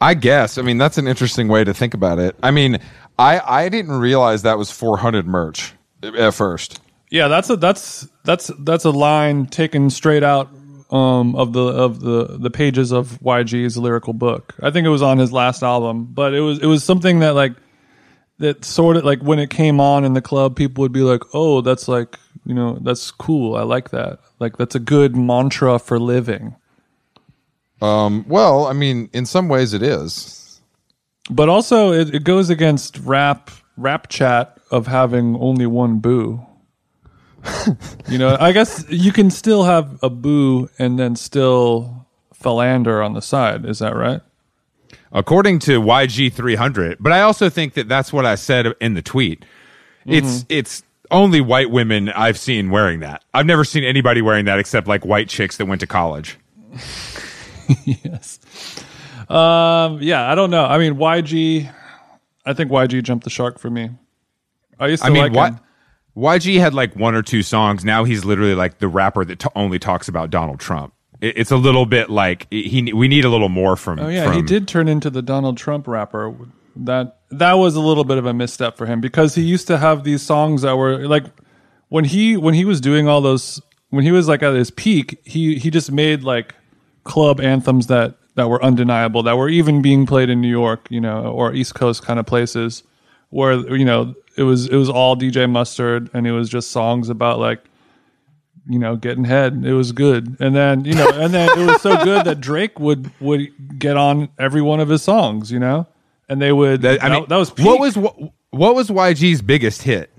I 0.01 0.15
guess. 0.15 0.59
I 0.59 0.63
mean, 0.63 0.79
that's 0.79 0.99
an 0.99 1.07
interesting 1.09 1.49
way 1.49 1.65
to 1.65 1.75
think 1.75 1.95
about 1.95 2.19
it. 2.19 2.37
I 2.43 2.51
mean, 2.51 2.79
I 3.19 3.41
I 3.41 3.69
didn't 3.69 3.99
realize 3.99 4.43
that 4.43 4.59
was 4.59 4.71
400 4.71 5.27
merch 5.27 5.73
at 6.03 6.35
first. 6.35 6.81
Yeah, 7.11 7.29
that's 7.29 7.51
a 7.51 7.57
that's 7.57 8.09
that's 8.25 8.51
that's 8.61 8.85
a 8.85 8.91
line 8.91 9.47
taken 9.47 9.91
straight 9.91 10.23
out 10.23 10.51
um, 10.91 11.35
of 11.37 11.53
the 11.53 11.65
of 11.65 12.01
the 12.01 12.39
the 12.39 12.51
pages 12.51 12.93
of 12.93 13.19
YG's 13.21 13.77
lyrical 13.77 14.13
book. 14.13 14.55
I 14.63 14.71
think 14.71 14.87
it 14.87 14.91
was 14.91 15.03
on 15.03 15.19
his 15.19 15.33
last 15.33 15.63
album, 15.63 16.07
but 16.07 16.35
it 16.35 16.41
was 16.41 16.59
it 16.61 16.67
was 16.67 16.85
something 16.85 17.21
that 17.21 17.35
like 17.35 17.53
that 18.39 18.65
sort 18.65 18.97
of 18.97 19.05
like 19.05 19.21
when 19.21 19.39
it 19.39 19.51
came 19.51 19.81
on 19.81 20.05
in 20.05 20.13
the 20.13 20.23
club, 20.23 20.55
people 20.55 20.83
would 20.83 20.93
be 20.93 21.01
like, 21.01 21.23
"Oh, 21.35 21.61
that's 21.61 21.89
like 21.89 22.19
you 22.49 22.55
know 22.55 22.79
that's 22.81 23.11
cool. 23.13 23.55
I 23.55 23.63
like 23.63 23.91
that. 23.91 24.19
Like 24.41 24.57
that's 24.57 24.75
a 24.75 24.81
good 24.81 25.15
mantra 25.15 25.79
for 25.79 26.01
living." 26.01 26.57
Um, 27.81 28.25
well, 28.27 28.67
I 28.67 28.73
mean, 28.73 29.09
in 29.13 29.27
some 29.27 29.49
ways 29.49 29.73
it 29.73 29.83
is. 29.83 30.61
But 31.31 31.49
also, 31.49 31.93
it, 31.93 32.15
it 32.15 32.25
goes 32.25 32.51
against 32.51 32.99
rap 32.99 33.51
rap 33.77 34.09
chat 34.09 34.59
of 34.71 34.87
having 34.87 35.37
only 35.37 35.67
one 35.67 36.01
boo. 36.01 36.45
you 38.09 38.19
know, 38.19 38.37
I 38.41 38.53
guess 38.53 38.85
you 38.89 39.13
can 39.13 39.31
still 39.31 39.65
have 39.65 39.99
a 40.03 40.11
boo 40.11 40.69
and 40.79 40.99
then 40.99 41.17
still 41.17 42.07
philander 42.33 43.03
on 43.03 43.15
the 43.15 43.23
side. 43.23 43.65
Is 43.65 43.79
that 43.79 43.95
right? 43.95 44.21
According 45.13 45.61
to 45.61 45.81
YG 45.81 46.33
300, 46.33 46.99
but 47.01 47.13
I 47.13 47.21
also 47.21 47.49
think 47.49 47.75
that 47.75 47.89
that's 47.89 48.13
what 48.13 48.27
I 48.27 48.35
said 48.35 48.75
in 48.81 48.95
the 48.95 49.03
tweet. 49.03 49.45
It's 50.07 50.47
it's 50.49 50.83
only 51.11 51.41
white 51.41 51.71
women 51.71 52.09
I've 52.11 52.39
seen 52.39 52.71
wearing 52.71 53.01
that. 53.01 53.25
I've 53.35 53.47
never 53.47 53.65
seen 53.65 53.85
anybody 53.85 54.23
wearing 54.23 54.45
that 54.47 54.59
except 54.59 54.87
like 54.87 55.05
white 55.05 55.29
chicks 55.29 55.57
that 55.57 55.67
went 55.67 55.81
to 55.81 55.87
college. 55.87 56.39
yes. 57.85 58.39
Um. 59.29 60.01
Yeah. 60.01 60.31
I 60.31 60.35
don't 60.35 60.51
know. 60.51 60.65
I 60.65 60.79
mean, 60.79 60.95
YG. 60.95 61.73
I 62.47 62.53
think 62.55 62.71
YG 62.71 63.03
jumped 63.03 63.25
the 63.25 63.31
shark 63.31 63.59
for 63.59 63.69
me. 63.71 63.91
I 64.81 64.87
used 64.87 65.03
to 65.03 65.09
I 65.09 65.13
mean, 65.13 65.23
like 65.25 65.33
what 65.33 65.53
him. 65.53 65.61
YG 66.17 66.59
had 66.59 66.75
like 66.75 66.97
one 66.97 67.15
or 67.15 67.23
two 67.23 67.43
songs. 67.43 67.85
Now 67.85 68.05
he's 68.05 68.25
literally 68.25 68.55
like 68.55 68.79
the 68.79 68.89
rapper 68.89 69.25
that 69.25 69.39
t- 69.39 69.49
only 69.55 69.79
talks 69.79 70.09
about 70.09 70.31
Donald 70.31 70.61
Trump. 70.61 70.95
It, 71.21 71.37
it's 71.37 71.51
a 71.51 71.57
little 71.57 71.87
bit 71.87 72.11
like 72.11 72.47
he. 72.51 72.93
We 72.93 73.09
need 73.09 73.25
a 73.25 73.29
little 73.29 73.49
more 73.49 73.77
from. 73.77 73.99
Oh 73.99 74.09
yeah, 74.09 74.35
he 74.35 74.43
did 74.43 74.67
turn 74.67 74.89
into 74.89 75.11
the 75.11 75.23
Donald 75.23 75.57
Trump 75.57 75.87
rapper. 75.87 76.35
That 76.85 77.19
that 77.31 77.55
was 77.55 77.75
a 77.75 77.81
little 77.81 78.05
bit 78.05 78.19
of 78.19 78.27
a 78.27 78.33
misstep 78.33 78.77
for 78.77 78.87
him 78.87 79.01
because 79.01 79.35
he 79.35 79.43
used 79.43 79.67
to 79.67 79.79
have 79.79 80.05
these 80.05 80.23
songs 80.23 80.63
that 80.63 80.77
were 80.77 81.07
like 81.07 81.25
when 81.89 82.05
he 82.05 82.37
when 82.37 82.55
he 82.55 82.65
was 82.65 82.81
doing 82.81 83.09
all 83.09 83.21
those 83.21 83.61
when 83.91 84.05
he 84.05 84.13
was 84.13 84.29
like 84.29 84.43
at 84.43 84.55
his 84.55 84.71
peak, 84.71 85.21
he 85.25 85.59
he 85.59 85.71
just 85.71 85.91
made 85.91 86.23
like 86.23 86.55
club 87.05 87.41
anthems 87.41 87.87
that 87.89 88.17
that 88.37 88.49
were 88.49 88.63
undeniable 88.63 89.23
that 89.25 89.37
were 89.37 89.49
even 89.49 89.83
being 89.83 90.07
played 90.07 90.31
in 90.31 90.41
New 90.41 90.51
York, 90.51 90.87
you 90.91 91.01
know, 91.01 91.25
or 91.25 91.53
East 91.53 91.75
Coast 91.75 92.03
kind 92.03 92.21
of 92.21 92.27
places 92.27 92.83
where 93.31 93.55
you 93.77 93.85
know 93.85 94.15
it 94.37 94.45
was 94.45 94.67
it 94.69 94.77
was 94.77 94.89
all 94.89 95.17
DJ 95.17 95.51
Mustard 95.51 96.11
and 96.15 96.27
it 96.27 96.33
was 96.33 96.49
just 96.49 96.71
songs 96.71 97.09
about 97.09 97.39
like 97.39 97.61
you 98.69 98.79
know, 98.79 98.97
getting 98.97 99.25
head. 99.25 99.65
It 99.65 99.73
was 99.73 99.93
good. 99.93 100.37
And 100.41 100.55
then, 100.55 100.85
you 100.85 100.95
know, 100.95 101.09
and 101.09 101.33
then 101.33 101.49
it 101.59 101.67
was 101.67 101.81
so 101.81 102.05
good 102.05 102.27
that 102.27 102.41
Drake 102.41 102.79
would 102.79 103.11
would 103.21 103.79
get 103.79 103.97
on 103.97 104.29
every 104.39 104.61
one 104.61 104.79
of 104.79 104.91
his 104.91 105.03
songs, 105.03 105.51
you 105.51 105.59
know? 105.59 105.87
And 106.29 106.41
they 106.43 106.53
would 106.53 106.83
That, 106.83 107.03
I 107.03 107.09
that, 107.09 107.15
mean, 107.15 107.27
that 107.29 107.37
was 107.37 107.51
what 107.57 107.81
was 107.81 107.97
what, 107.97 108.17
what 108.51 108.75
was 108.75 108.89
YG's 108.91 109.43
biggest 109.43 109.83
hit? 109.83 110.11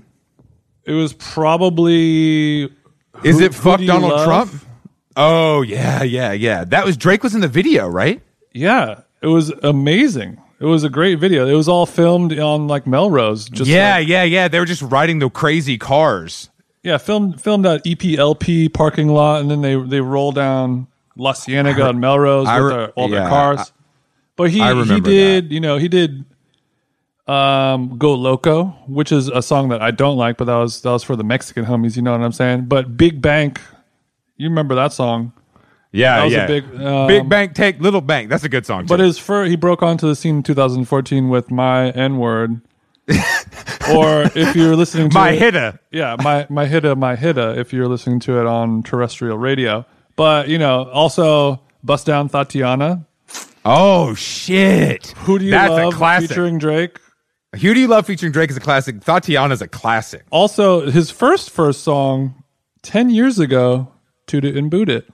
it 0.85 0.93
was 0.93 1.13
probably 1.13 2.63
Is 3.23 3.39
Who- 3.39 3.45
it 3.45 3.53
fuck 3.53 3.81
Donald 3.81 4.11
Love? 4.11 4.25
Trump? 4.25 4.63
Oh 5.15 5.61
yeah, 5.61 6.03
yeah, 6.03 6.31
yeah. 6.31 6.63
That 6.63 6.85
was 6.85 6.95
Drake 6.97 7.23
was 7.23 7.35
in 7.35 7.41
the 7.41 7.47
video, 7.47 7.87
right? 7.87 8.21
yeah, 8.53 9.01
it 9.21 9.27
was 9.27 9.49
amazing. 9.63 10.41
It 10.59 10.65
was 10.65 10.83
a 10.83 10.89
great 10.89 11.19
video. 11.19 11.45
It 11.47 11.53
was 11.53 11.67
all 11.69 11.85
filmed 11.85 12.37
on 12.37 12.67
like 12.67 12.85
Melrose. 12.87 13.47
Just 13.49 13.69
yeah, 13.69 13.95
like- 13.97 14.07
yeah, 14.07 14.23
yeah. 14.23 14.47
They 14.47 14.59
were 14.59 14.65
just 14.65 14.81
riding 14.81 15.19
the 15.19 15.29
crazy 15.29 15.77
cars. 15.77 16.49
yeah, 16.83 16.97
filmed 16.97 17.41
filmed 17.41 17.65
at 17.65 17.83
EPLP 17.85 18.73
parking 18.73 19.09
lot, 19.09 19.41
and 19.41 19.51
then 19.51 19.61
they 19.61 19.75
they 19.75 20.01
roll 20.01 20.31
down 20.31 20.87
La 21.17 21.33
Cienega 21.33 21.89
and 21.89 21.99
Melrose 21.99 22.47
I 22.47 22.59
with 22.61 22.71
their, 22.71 22.89
all 22.91 23.09
their 23.09 23.21
yeah, 23.23 23.29
cars. 23.29 23.71
I- 24.39 24.43
but 24.43 24.51
he 24.51 24.61
I 24.61 24.73
he 24.73 24.79
remember 24.79 25.09
did 25.09 25.51
you 25.51 25.59
know 25.59 25.77
he 25.77 25.87
did 25.87 26.25
um 27.27 27.97
Go 27.97 28.13
Loco, 28.15 28.65
which 28.87 29.11
is 29.11 29.27
a 29.27 29.41
song 29.41 29.69
that 29.69 29.81
I 29.81 29.91
don't 29.91 30.17
like, 30.17 30.37
but 30.37 30.45
that 30.45 30.55
was 30.55 30.81
that 30.81 30.91
was 30.91 31.03
for 31.03 31.15
the 31.15 31.23
Mexican 31.23 31.65
homies. 31.65 31.95
You 31.95 32.01
know 32.01 32.11
what 32.11 32.21
I'm 32.21 32.31
saying? 32.31 32.65
But 32.65 32.97
Big 32.97 33.21
Bank, 33.21 33.61
you 34.37 34.49
remember 34.49 34.73
that 34.75 34.93
song? 34.93 35.33
Yeah, 35.91 36.17
That 36.17 36.23
was 36.25 36.33
a 36.33 36.37
yeah. 36.37 36.45
big, 36.47 36.81
um, 36.81 37.07
big 37.07 37.29
bank 37.29 37.55
take 37.55 37.79
little 37.81 38.01
bank. 38.01 38.29
That's 38.29 38.43
a 38.43 38.49
good 38.49 38.63
song. 38.65 38.85
But 38.85 38.99
his 38.99 39.17
fir- 39.17 39.45
he 39.45 39.55
broke 39.55 39.81
onto 39.81 40.07
the 40.07 40.15
scene 40.15 40.37
in 40.37 40.43
2014 40.43 41.29
with 41.29 41.49
my 41.49 41.89
N 41.91 42.17
word. 42.19 42.61
or 43.89 44.21
if 44.35 44.55
you're 44.55 44.75
listening 44.75 45.09
to 45.09 45.13
my 45.15 45.31
it, 45.31 45.39
hitter. 45.39 45.79
yeah, 45.91 46.15
my 46.19 46.45
my 46.49 46.65
hitta, 46.67 46.95
my 46.95 47.15
hitta. 47.15 47.59
If 47.59 47.73
you're 47.73 47.87
listening 47.87 48.19
to 48.21 48.39
it 48.39 48.45
on 48.45 48.83
terrestrial 48.83 49.37
radio, 49.39 49.83
but 50.15 50.47
you 50.47 50.59
know, 50.59 50.83
also 50.91 51.59
bust 51.83 52.05
down 52.05 52.29
Tatiana. 52.29 53.05
Oh 53.65 54.13
shit! 54.15 55.07
Who 55.19 55.37
do 55.39 55.45
you 55.45 55.51
That's 55.51 55.69
love 55.71 55.93
a 55.93 55.95
classic. 55.97 56.29
featuring 56.29 56.57
Drake? 56.57 56.99
Who 57.53 57.73
do 57.73 57.79
you 57.79 57.87
love 57.87 58.05
featuring 58.05 58.31
Drake 58.31 58.49
is 58.51 58.57
a 58.57 58.61
classic. 58.61 59.01
Tatiana's 59.01 59.61
a 59.61 59.67
classic. 59.67 60.23
Also, 60.29 60.89
his 60.89 61.09
first 61.11 61.49
first 61.49 61.83
song, 61.83 62.43
ten 62.83 63.09
years 63.09 63.39
ago, 63.39 63.91
"Toot 64.27 64.45
It 64.45 64.55
and 64.55 64.69
Boot 64.71 64.89
It." 64.89 65.09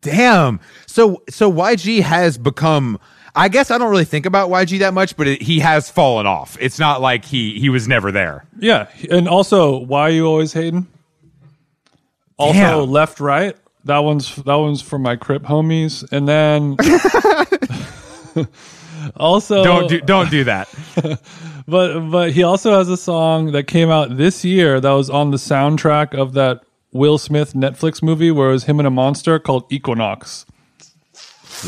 Damn. 0.00 0.60
So 0.86 1.22
so 1.28 1.50
YG 1.52 2.00
has 2.02 2.38
become. 2.38 2.98
I 3.34 3.48
guess 3.48 3.70
I 3.70 3.78
don't 3.78 3.90
really 3.90 4.04
think 4.04 4.26
about 4.26 4.50
YG 4.50 4.80
that 4.80 4.92
much, 4.92 5.16
but 5.16 5.26
it, 5.26 5.40
he 5.40 5.60
has 5.60 5.88
fallen 5.90 6.26
off. 6.26 6.56
It's 6.60 6.78
not 6.78 7.00
like 7.00 7.24
he 7.24 7.58
he 7.58 7.68
was 7.70 7.88
never 7.88 8.12
there. 8.12 8.44
Yeah, 8.58 8.88
and 9.10 9.26
also, 9.28 9.78
why 9.78 10.02
are 10.02 10.10
you 10.10 10.26
always 10.26 10.52
hating? 10.52 10.86
Also, 12.36 12.58
Damn. 12.58 12.90
left 12.90 13.20
right. 13.20 13.56
That 13.84 13.98
one's 13.98 14.36
that 14.36 14.54
one's 14.54 14.80
for 14.82 14.98
my 14.98 15.16
Crip 15.16 15.42
homies, 15.42 16.04
and 16.12 16.28
then 16.28 16.76
also 19.16 19.64
Don't 19.64 19.88
do 19.88 20.00
don't 20.00 20.30
do 20.30 20.44
that. 20.44 20.68
But 21.66 22.10
but 22.10 22.32
he 22.32 22.42
also 22.42 22.76
has 22.76 22.88
a 22.88 22.96
song 22.96 23.52
that 23.52 23.68
came 23.68 23.88
out 23.88 24.16
this 24.16 24.44
year 24.44 24.80
that 24.80 24.90
was 24.90 25.08
on 25.08 25.30
the 25.30 25.36
soundtrack 25.36 26.12
of 26.12 26.32
that 26.32 26.62
Will 26.92 27.18
Smith 27.18 27.54
Netflix 27.54 28.02
movie 28.02 28.32
where 28.32 28.50
it 28.50 28.52
was 28.52 28.64
him 28.64 28.80
and 28.80 28.86
a 28.86 28.90
monster 28.90 29.38
called 29.38 29.64
Equinox. 29.70 30.44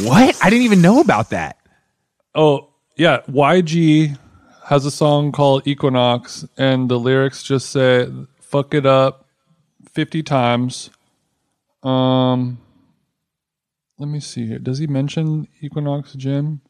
what? 0.03 0.37
I 0.43 0.51
didn't 0.51 0.65
even 0.65 0.83
know 0.83 1.01
about 1.01 1.31
that. 1.31 1.59
Oh 2.35 2.71
yeah, 2.97 3.21
YG 3.29 4.19
has 4.65 4.85
a 4.85 4.91
song 4.91 5.31
called 5.31 5.67
Equinox, 5.67 6.45
and 6.59 6.89
the 6.89 6.99
lyrics 6.99 7.43
just 7.45 7.71
say 7.71 8.09
"fuck 8.41 8.75
it 8.75 8.87
up" 8.87 9.27
fifty 9.93 10.23
times. 10.25 10.91
Um, 11.85 12.59
let 13.99 14.09
me 14.09 14.21
see 14.21 14.47
here. 14.47 14.59
Does 14.59 14.79
he 14.79 14.87
mention 14.87 15.47
Equinox 15.61 16.15
Gym? 16.15 16.61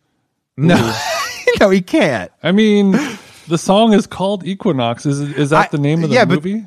No, 0.56 0.94
no, 1.60 1.70
he 1.70 1.80
can't. 1.80 2.30
I 2.42 2.52
mean, 2.52 2.92
the 3.48 3.58
song 3.58 3.92
is 3.92 4.06
called 4.06 4.46
Equinox. 4.46 5.06
Is 5.06 5.20
is 5.20 5.50
that 5.50 5.66
I- 5.66 5.68
the 5.70 5.78
name 5.78 6.02
of 6.04 6.10
the 6.10 6.14
yeah, 6.16 6.24
but- 6.24 6.36
movie? 6.44 6.66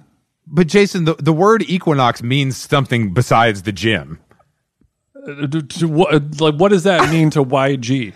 But 0.49 0.67
Jason, 0.67 1.03
the, 1.03 1.13
the 1.15 1.33
word 1.33 1.63
equinox 1.69 2.23
means 2.23 2.55
something 2.55 3.13
besides 3.13 3.63
the 3.63 3.73
gym. 3.73 4.17
Uh, 5.13 5.45
to- 5.45 5.61
to 5.61 5.87
what, 5.89 6.39
like, 6.39 6.55
what 6.55 6.69
does 6.69 6.83
that 6.83 7.09
mean 7.11 7.29
to 7.31 7.43
YG? 7.43 8.13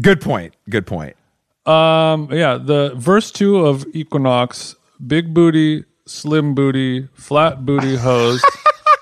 Good 0.00 0.22
point. 0.22 0.54
Good 0.70 0.86
point. 0.86 1.14
Um, 1.66 2.30
yeah, 2.32 2.56
the 2.56 2.94
verse 2.96 3.30
two 3.30 3.58
of 3.66 3.84
Equinox: 3.92 4.76
big 5.06 5.34
booty, 5.34 5.84
slim 6.06 6.54
booty, 6.54 7.06
flat 7.12 7.66
booty 7.66 7.96
hose, 7.98 8.42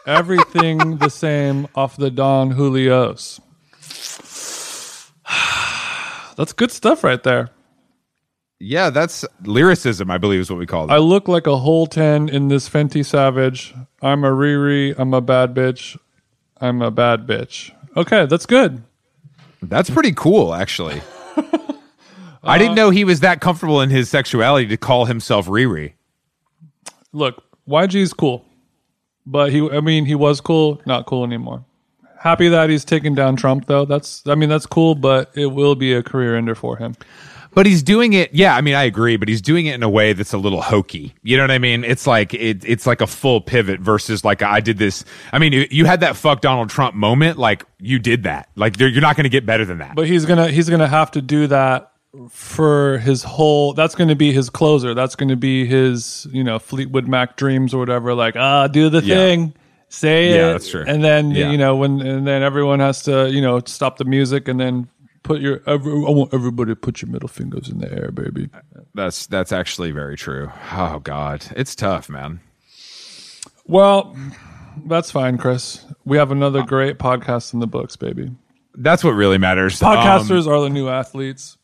everything 0.07 0.99
the 0.99 1.09
same 1.09 1.67
off 1.75 1.97
the 1.97 2.11
Don 2.11 2.53
Julios. 2.53 3.41
That's 6.37 6.53
good 6.53 6.71
stuff 6.71 7.03
right 7.05 7.23
there. 7.23 7.51
Yeah, 8.59 8.89
that's 8.89 9.23
lyricism, 9.43 10.11
I 10.11 10.17
believe 10.17 10.41
is 10.41 10.49
what 10.49 10.59
we 10.59 10.65
call 10.65 10.87
it. 10.87 10.91
I 10.91 10.97
look 10.97 11.29
like 11.29 11.47
a 11.47 11.59
whole 11.59 11.87
ten 11.87 12.31
in 12.31 12.49
this 12.49 12.71
Fenty 12.71 13.05
Savage. 13.05 13.75
I'm 14.01 14.25
a 14.25 14.31
Riri. 14.31 14.95
I'm 14.97 15.13
a 15.13 15.21
bad 15.21 15.55
bitch. 15.55 15.99
I'm 16.59 16.81
a 16.81 16.91
bad 16.91 17.27
bitch. 17.27 17.73
Okay, 17.99 18.25
that's 18.25 18.47
good. 18.47 18.83
That's 19.61 19.91
pretty 19.91 20.13
cool, 20.13 20.55
actually. 20.55 21.03
I 22.43 22.57
didn't 22.57 22.73
uh, 22.73 22.75
know 22.85 22.91
he 22.91 23.05
was 23.05 23.21
that 23.21 23.43
comfortable 23.43 23.83
in 23.83 23.91
his 23.91 24.09
sexuality 24.09 24.69
to 24.69 24.79
call 24.79 25.05
himself 25.05 25.49
Riri. 25.49 25.93
Look, 27.13 27.45
YG's 27.69 28.15
cool. 28.15 28.46
But 29.27 29.53
he, 29.53 29.69
I 29.71 29.81
mean, 29.81 30.07
he 30.07 30.15
was 30.15 30.41
cool, 30.41 30.81
not 30.87 31.07
cool 31.07 31.25
anymore. 31.25 31.65
Happy 32.19 32.49
that 32.49 32.71
he's 32.71 32.85
taking 32.85 33.15
down 33.15 33.37
Trump, 33.37 33.67
though. 33.67 33.85
That's, 33.85 34.27
I 34.27 34.35
mean, 34.35 34.49
that's 34.49 34.67
cool, 34.67 34.95
but 34.95 35.31
it 35.35 35.47
will 35.47 35.75
be 35.75 35.93
a 35.93 36.03
career 36.03 36.37
ender 36.37 36.55
for 36.55 36.77
him. 36.77 36.95
But 37.55 37.65
he's 37.65 37.83
doing 37.83 38.13
it. 38.13 38.35
Yeah, 38.35 38.55
I 38.55 38.61
mean, 38.61 38.75
I 38.75 38.83
agree. 38.83 39.17
But 39.17 39.29
he's 39.29 39.41
doing 39.41 39.65
it 39.65 39.75
in 39.75 39.83
a 39.83 39.89
way 39.89 40.13
that's 40.13 40.35
a 40.35 40.39
little 40.39 40.61
hokey. 40.61 41.15
You 41.23 41.39
know 41.39 41.43
what 41.45 41.51
I 41.51 41.57
mean? 41.59 41.85
It's 41.85 42.07
like 42.07 42.35
it, 42.35 42.63
it's 42.67 42.87
like 42.87 43.01
a 43.01 43.07
full 43.07 43.41
pivot 43.41 43.81
versus 43.81 44.25
like 44.25 44.43
I 44.43 44.61
did 44.61 44.77
this. 44.77 45.07
I 45.33 45.39
mean, 45.39 45.55
you- 45.55 45.69
you 45.71 45.85
had 45.87 46.01
that 46.01 46.17
fuck 46.17 46.43
Donald 46.43 46.69
Trump 46.69 46.95
moment. 46.95 47.39
Like 47.39 47.65
you 47.81 47.99
did 47.99 48.25
that. 48.25 48.51
Like 48.57 48.79
you're 48.79 48.91
you're 48.91 49.01
not 49.01 49.17
going 49.17 49.25
to 49.25 49.31
get 49.31 49.47
better 49.47 49.65
than 49.65 49.79
that. 49.79 49.95
But 49.95 50.07
he's 50.07 50.27
gonna 50.27 50.49
he's 50.49 50.69
gonna 50.69 50.87
have 50.89 51.11
to 51.13 51.23
do 51.23 51.47
that 51.47 51.93
for 52.31 52.99
his 52.99 53.23
whole. 53.23 53.73
That's 53.73 53.95
going 53.95 54.09
to 54.09 54.15
be 54.17 54.33
his 54.33 54.51
closer. 54.51 54.95
That's 54.95 55.17
going 55.17 55.29
to 55.29 55.37
be 55.37 55.67
his 55.67 56.27
you 56.31 56.43
know 56.45 56.59
Fleetwood 56.59 57.09
Mac 57.09 57.37
dreams 57.37 57.75
or 57.75 57.79
whatever. 57.79 58.15
Like 58.15 58.37
ah, 58.37 58.67
do 58.69 58.89
the 58.89 59.03
Yeah. 59.03 59.15
thing, 59.17 59.55
say 59.89 60.31
Yeah, 60.31 60.49
it. 60.49 60.53
that's 60.53 60.69
true. 60.71 60.85
And 60.87 61.03
then 61.05 61.31
Yeah. 61.31 61.51
you 61.51 61.59
know 61.59 61.77
when 61.77 62.01
and 62.01 62.27
then 62.27 62.43
everyone 62.43 62.81
has 62.81 63.03
to 63.05 63.31
you 63.31 63.41
know 63.41 63.61
stop 63.67 63.99
the 63.99 64.05
music 64.05 64.49
and 64.49 64.59
then 64.61 64.89
put 65.23 65.41
your. 65.41 65.61
Every, 65.67 65.93
I 65.93 66.11
want 66.11 66.33
everybody 66.33 66.71
to 66.73 66.77
put 66.77 67.03
your 67.03 67.11
middle 67.11 67.29
fingers 67.29 67.69
in 67.69 67.79
the 67.79 67.93
air, 67.93 68.11
baby. 68.13 68.49
That's 68.95 69.27
that's 69.27 69.53
actually 69.53 69.91
very 69.91 70.17
true. 70.17 70.51
Oh 70.73 71.01
God, 71.01 71.45
it's 71.57 71.75
tough, 71.75 72.09
man. 72.09 72.41
Well, 73.67 74.17
that's 74.87 75.11
fine, 75.11 75.39
Chris. 75.39 75.85
We 76.05 76.17
have 76.19 76.31
another 76.31 76.63
great 76.63 76.99
podcast 76.99 77.53
in 77.53 77.61
the 77.61 77.67
books, 77.67 77.97
baby. 77.97 78.31
That's 78.75 79.03
what 79.03 79.11
really 79.13 79.39
matters. 79.39 79.83
Um, 79.83 79.97
Podcasters 79.97 80.47
are 80.47 80.61
the 80.61 80.69
new 80.71 80.89
athletes. 80.89 81.57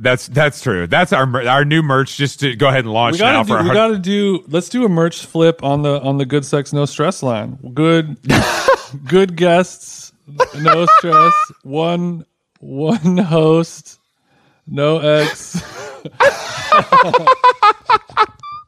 That's 0.00 0.28
that's 0.28 0.60
true. 0.60 0.86
That's 0.86 1.12
our 1.12 1.46
our 1.48 1.64
new 1.64 1.82
merch. 1.82 2.16
Just 2.16 2.40
to 2.40 2.54
go 2.56 2.68
ahead 2.68 2.84
and 2.84 2.92
launch 2.92 3.14
We 3.14 3.20
now 3.20 3.42
gotta 3.42 3.48
for 3.48 3.54
do. 3.54 3.56
our 3.56 3.64
We 3.64 3.74
gotta 3.74 3.98
do. 3.98 4.44
Let's 4.48 4.68
do 4.68 4.84
a 4.84 4.88
merch 4.88 5.24
flip 5.26 5.62
on 5.62 5.82
the 5.82 6.00
on 6.00 6.18
the 6.18 6.26
good 6.26 6.44
sex 6.44 6.72
no 6.72 6.84
stress 6.84 7.22
line. 7.22 7.58
Good, 7.74 8.18
good 9.06 9.36
guests, 9.36 10.12
no 10.58 10.86
stress. 10.98 11.34
One 11.62 12.24
one 12.60 13.18
host, 13.18 13.98
no 14.66 14.98
X. 14.98 15.62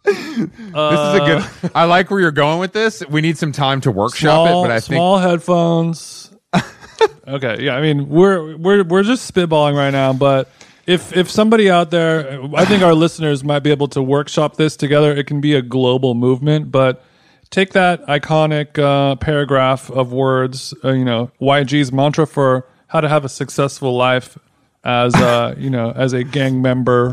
This 0.02 0.14
is 0.14 1.14
a 1.14 1.20
good. 1.24 1.38
Uh, 1.38 1.68
I 1.74 1.84
like 1.84 2.10
where 2.10 2.20
you're 2.20 2.30
going 2.30 2.58
with 2.58 2.72
this. 2.72 3.02
We 3.08 3.20
need 3.20 3.38
some 3.38 3.52
time 3.52 3.80
to 3.82 3.90
workshop 3.90 4.48
Small, 4.48 4.64
it, 4.64 4.68
but 4.68 4.70
I 4.72 4.80
think 4.80 4.96
small 4.96 5.18
headphones. 5.18 6.30
okay, 7.28 7.62
yeah. 7.62 7.76
I 7.76 7.80
mean, 7.80 8.08
we're 8.08 8.56
we're 8.56 8.82
we're 8.84 9.02
just 9.02 9.32
spitballing 9.32 9.76
right 9.76 9.90
now, 9.90 10.12
but. 10.12 10.48
If, 10.90 11.16
if 11.16 11.30
somebody 11.30 11.70
out 11.70 11.92
there, 11.92 12.40
I 12.54 12.64
think 12.64 12.82
our 12.82 12.94
listeners 12.94 13.44
might 13.44 13.60
be 13.60 13.70
able 13.70 13.86
to 13.88 14.02
workshop 14.02 14.56
this 14.56 14.76
together. 14.76 15.14
It 15.14 15.28
can 15.28 15.40
be 15.40 15.54
a 15.54 15.62
global 15.62 16.14
movement, 16.14 16.72
but 16.72 17.04
take 17.50 17.74
that 17.74 18.04
iconic 18.06 18.76
uh, 18.76 19.14
paragraph 19.14 19.88
of 19.90 20.12
words, 20.12 20.74
uh, 20.84 20.90
you 20.90 21.04
know, 21.04 21.30
YG's 21.40 21.92
mantra 21.92 22.26
for 22.26 22.66
how 22.88 23.00
to 23.00 23.08
have 23.08 23.24
a 23.24 23.28
successful 23.28 23.96
life 23.96 24.36
as 24.82 25.14
uh, 25.14 25.54
you 25.56 25.70
know, 25.70 25.92
as 25.92 26.12
a 26.12 26.24
gang 26.24 26.60
member 26.60 27.12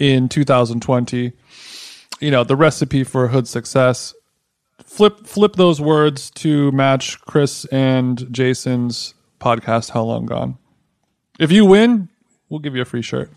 in 0.00 0.28
2020. 0.30 1.32
You 2.20 2.30
know, 2.30 2.44
the 2.44 2.56
recipe 2.56 3.04
for 3.04 3.28
hood 3.28 3.46
success. 3.46 4.14
Flip 4.84 5.26
flip 5.26 5.56
those 5.56 5.80
words 5.80 6.30
to 6.30 6.72
match 6.72 7.20
Chris 7.20 7.66
and 7.66 8.26
Jason's 8.32 9.12
podcast. 9.38 9.90
How 9.90 10.02
long 10.04 10.24
gone? 10.24 10.56
If 11.38 11.52
you 11.52 11.66
win, 11.66 12.08
we'll 12.48 12.60
give 12.60 12.74
you 12.76 12.82
a 12.82 12.84
free 12.84 13.02
shirt. 13.02 13.30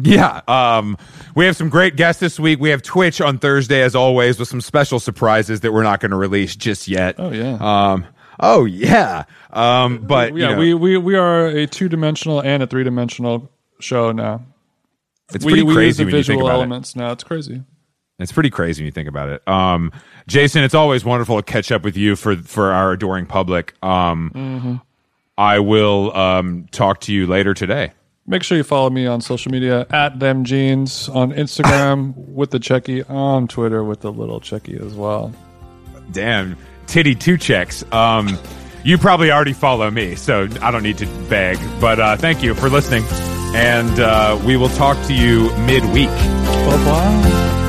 Yeah. 0.00 0.40
Um, 0.46 0.96
we 1.34 1.44
have 1.46 1.56
some 1.56 1.68
great 1.68 1.96
guests 1.96 2.20
this 2.20 2.38
week. 2.38 2.60
We 2.60 2.70
have 2.70 2.82
Twitch 2.82 3.20
on 3.20 3.38
Thursday, 3.38 3.82
as 3.82 3.94
always, 3.94 4.38
with 4.38 4.48
some 4.48 4.60
special 4.60 5.00
surprises 5.00 5.60
that 5.60 5.72
we're 5.72 5.82
not 5.82 6.00
going 6.00 6.10
to 6.10 6.16
release 6.16 6.54
just 6.56 6.88
yet. 6.88 7.16
Oh, 7.18 7.30
yeah. 7.32 7.58
Um, 7.60 8.06
oh 8.40 8.64
yeah. 8.64 9.24
Um, 9.50 9.98
but 10.06 10.32
you 10.34 10.40
yeah, 10.42 10.52
know, 10.52 10.58
we, 10.58 10.74
we 10.74 10.96
we 10.98 11.14
are 11.16 11.46
a 11.46 11.66
two 11.66 11.88
dimensional 11.88 12.40
and 12.40 12.62
a 12.62 12.66
three 12.66 12.84
dimensional 12.84 13.50
show 13.80 14.12
now. 14.12 14.42
it's 15.34 15.44
we, 15.44 15.52
pretty 15.52 15.62
we 15.64 15.74
crazy 15.74 16.04
when 16.04 16.14
you 16.14 16.22
think 16.22 16.26
visual 16.26 16.46
about 16.46 16.52
it. 16.52 16.58
elements 16.58 16.94
now. 16.96 17.10
It's 17.12 17.24
crazy. 17.24 17.62
It's 18.18 18.32
pretty 18.32 18.50
crazy 18.50 18.82
when 18.82 18.86
you 18.86 18.92
think 18.92 19.08
about 19.08 19.28
it. 19.30 19.46
Um, 19.48 19.92
Jason, 20.26 20.64
it's 20.64 20.74
always 20.74 21.04
wonderful 21.04 21.36
to 21.36 21.42
catch 21.42 21.70
up 21.72 21.82
with 21.82 21.96
you 21.96 22.14
for 22.16 22.36
for 22.36 22.72
our 22.72 22.92
adoring 22.92 23.26
public. 23.26 23.74
Um, 23.82 24.30
Mm-hmm. 24.34 24.74
I 25.36 25.60
will 25.60 26.14
um, 26.16 26.66
talk 26.72 27.00
to 27.02 27.12
you 27.12 27.26
later 27.28 27.54
today. 27.54 27.92
Make 28.28 28.42
sure 28.42 28.58
you 28.58 28.62
follow 28.62 28.90
me 28.90 29.06
on 29.06 29.22
social 29.22 29.50
media 29.50 29.86
at 29.90 30.20
them 30.20 30.44
jeans 30.44 31.08
on 31.08 31.32
Instagram 31.32 32.14
with 32.28 32.50
the 32.50 32.58
checky 32.58 33.08
on 33.08 33.48
Twitter 33.48 33.82
with 33.82 34.00
the 34.00 34.12
little 34.12 34.38
checky 34.38 34.78
as 34.84 34.92
well. 34.92 35.32
Damn, 36.12 36.58
titty 36.86 37.14
two 37.14 37.38
checks. 37.38 37.90
Um, 37.90 38.38
you 38.84 38.98
probably 38.98 39.32
already 39.32 39.54
follow 39.54 39.90
me, 39.90 40.14
so 40.14 40.46
I 40.60 40.70
don't 40.70 40.82
need 40.82 40.98
to 40.98 41.06
beg. 41.30 41.58
But 41.80 42.00
uh, 42.00 42.16
thank 42.18 42.42
you 42.42 42.54
for 42.54 42.68
listening, 42.68 43.04
and 43.54 43.98
uh, 43.98 44.38
we 44.44 44.58
will 44.58 44.68
talk 44.70 45.02
to 45.06 45.14
you 45.14 45.50
midweek. 45.60 46.08
Bye 46.08 46.84
bye. 46.84 47.67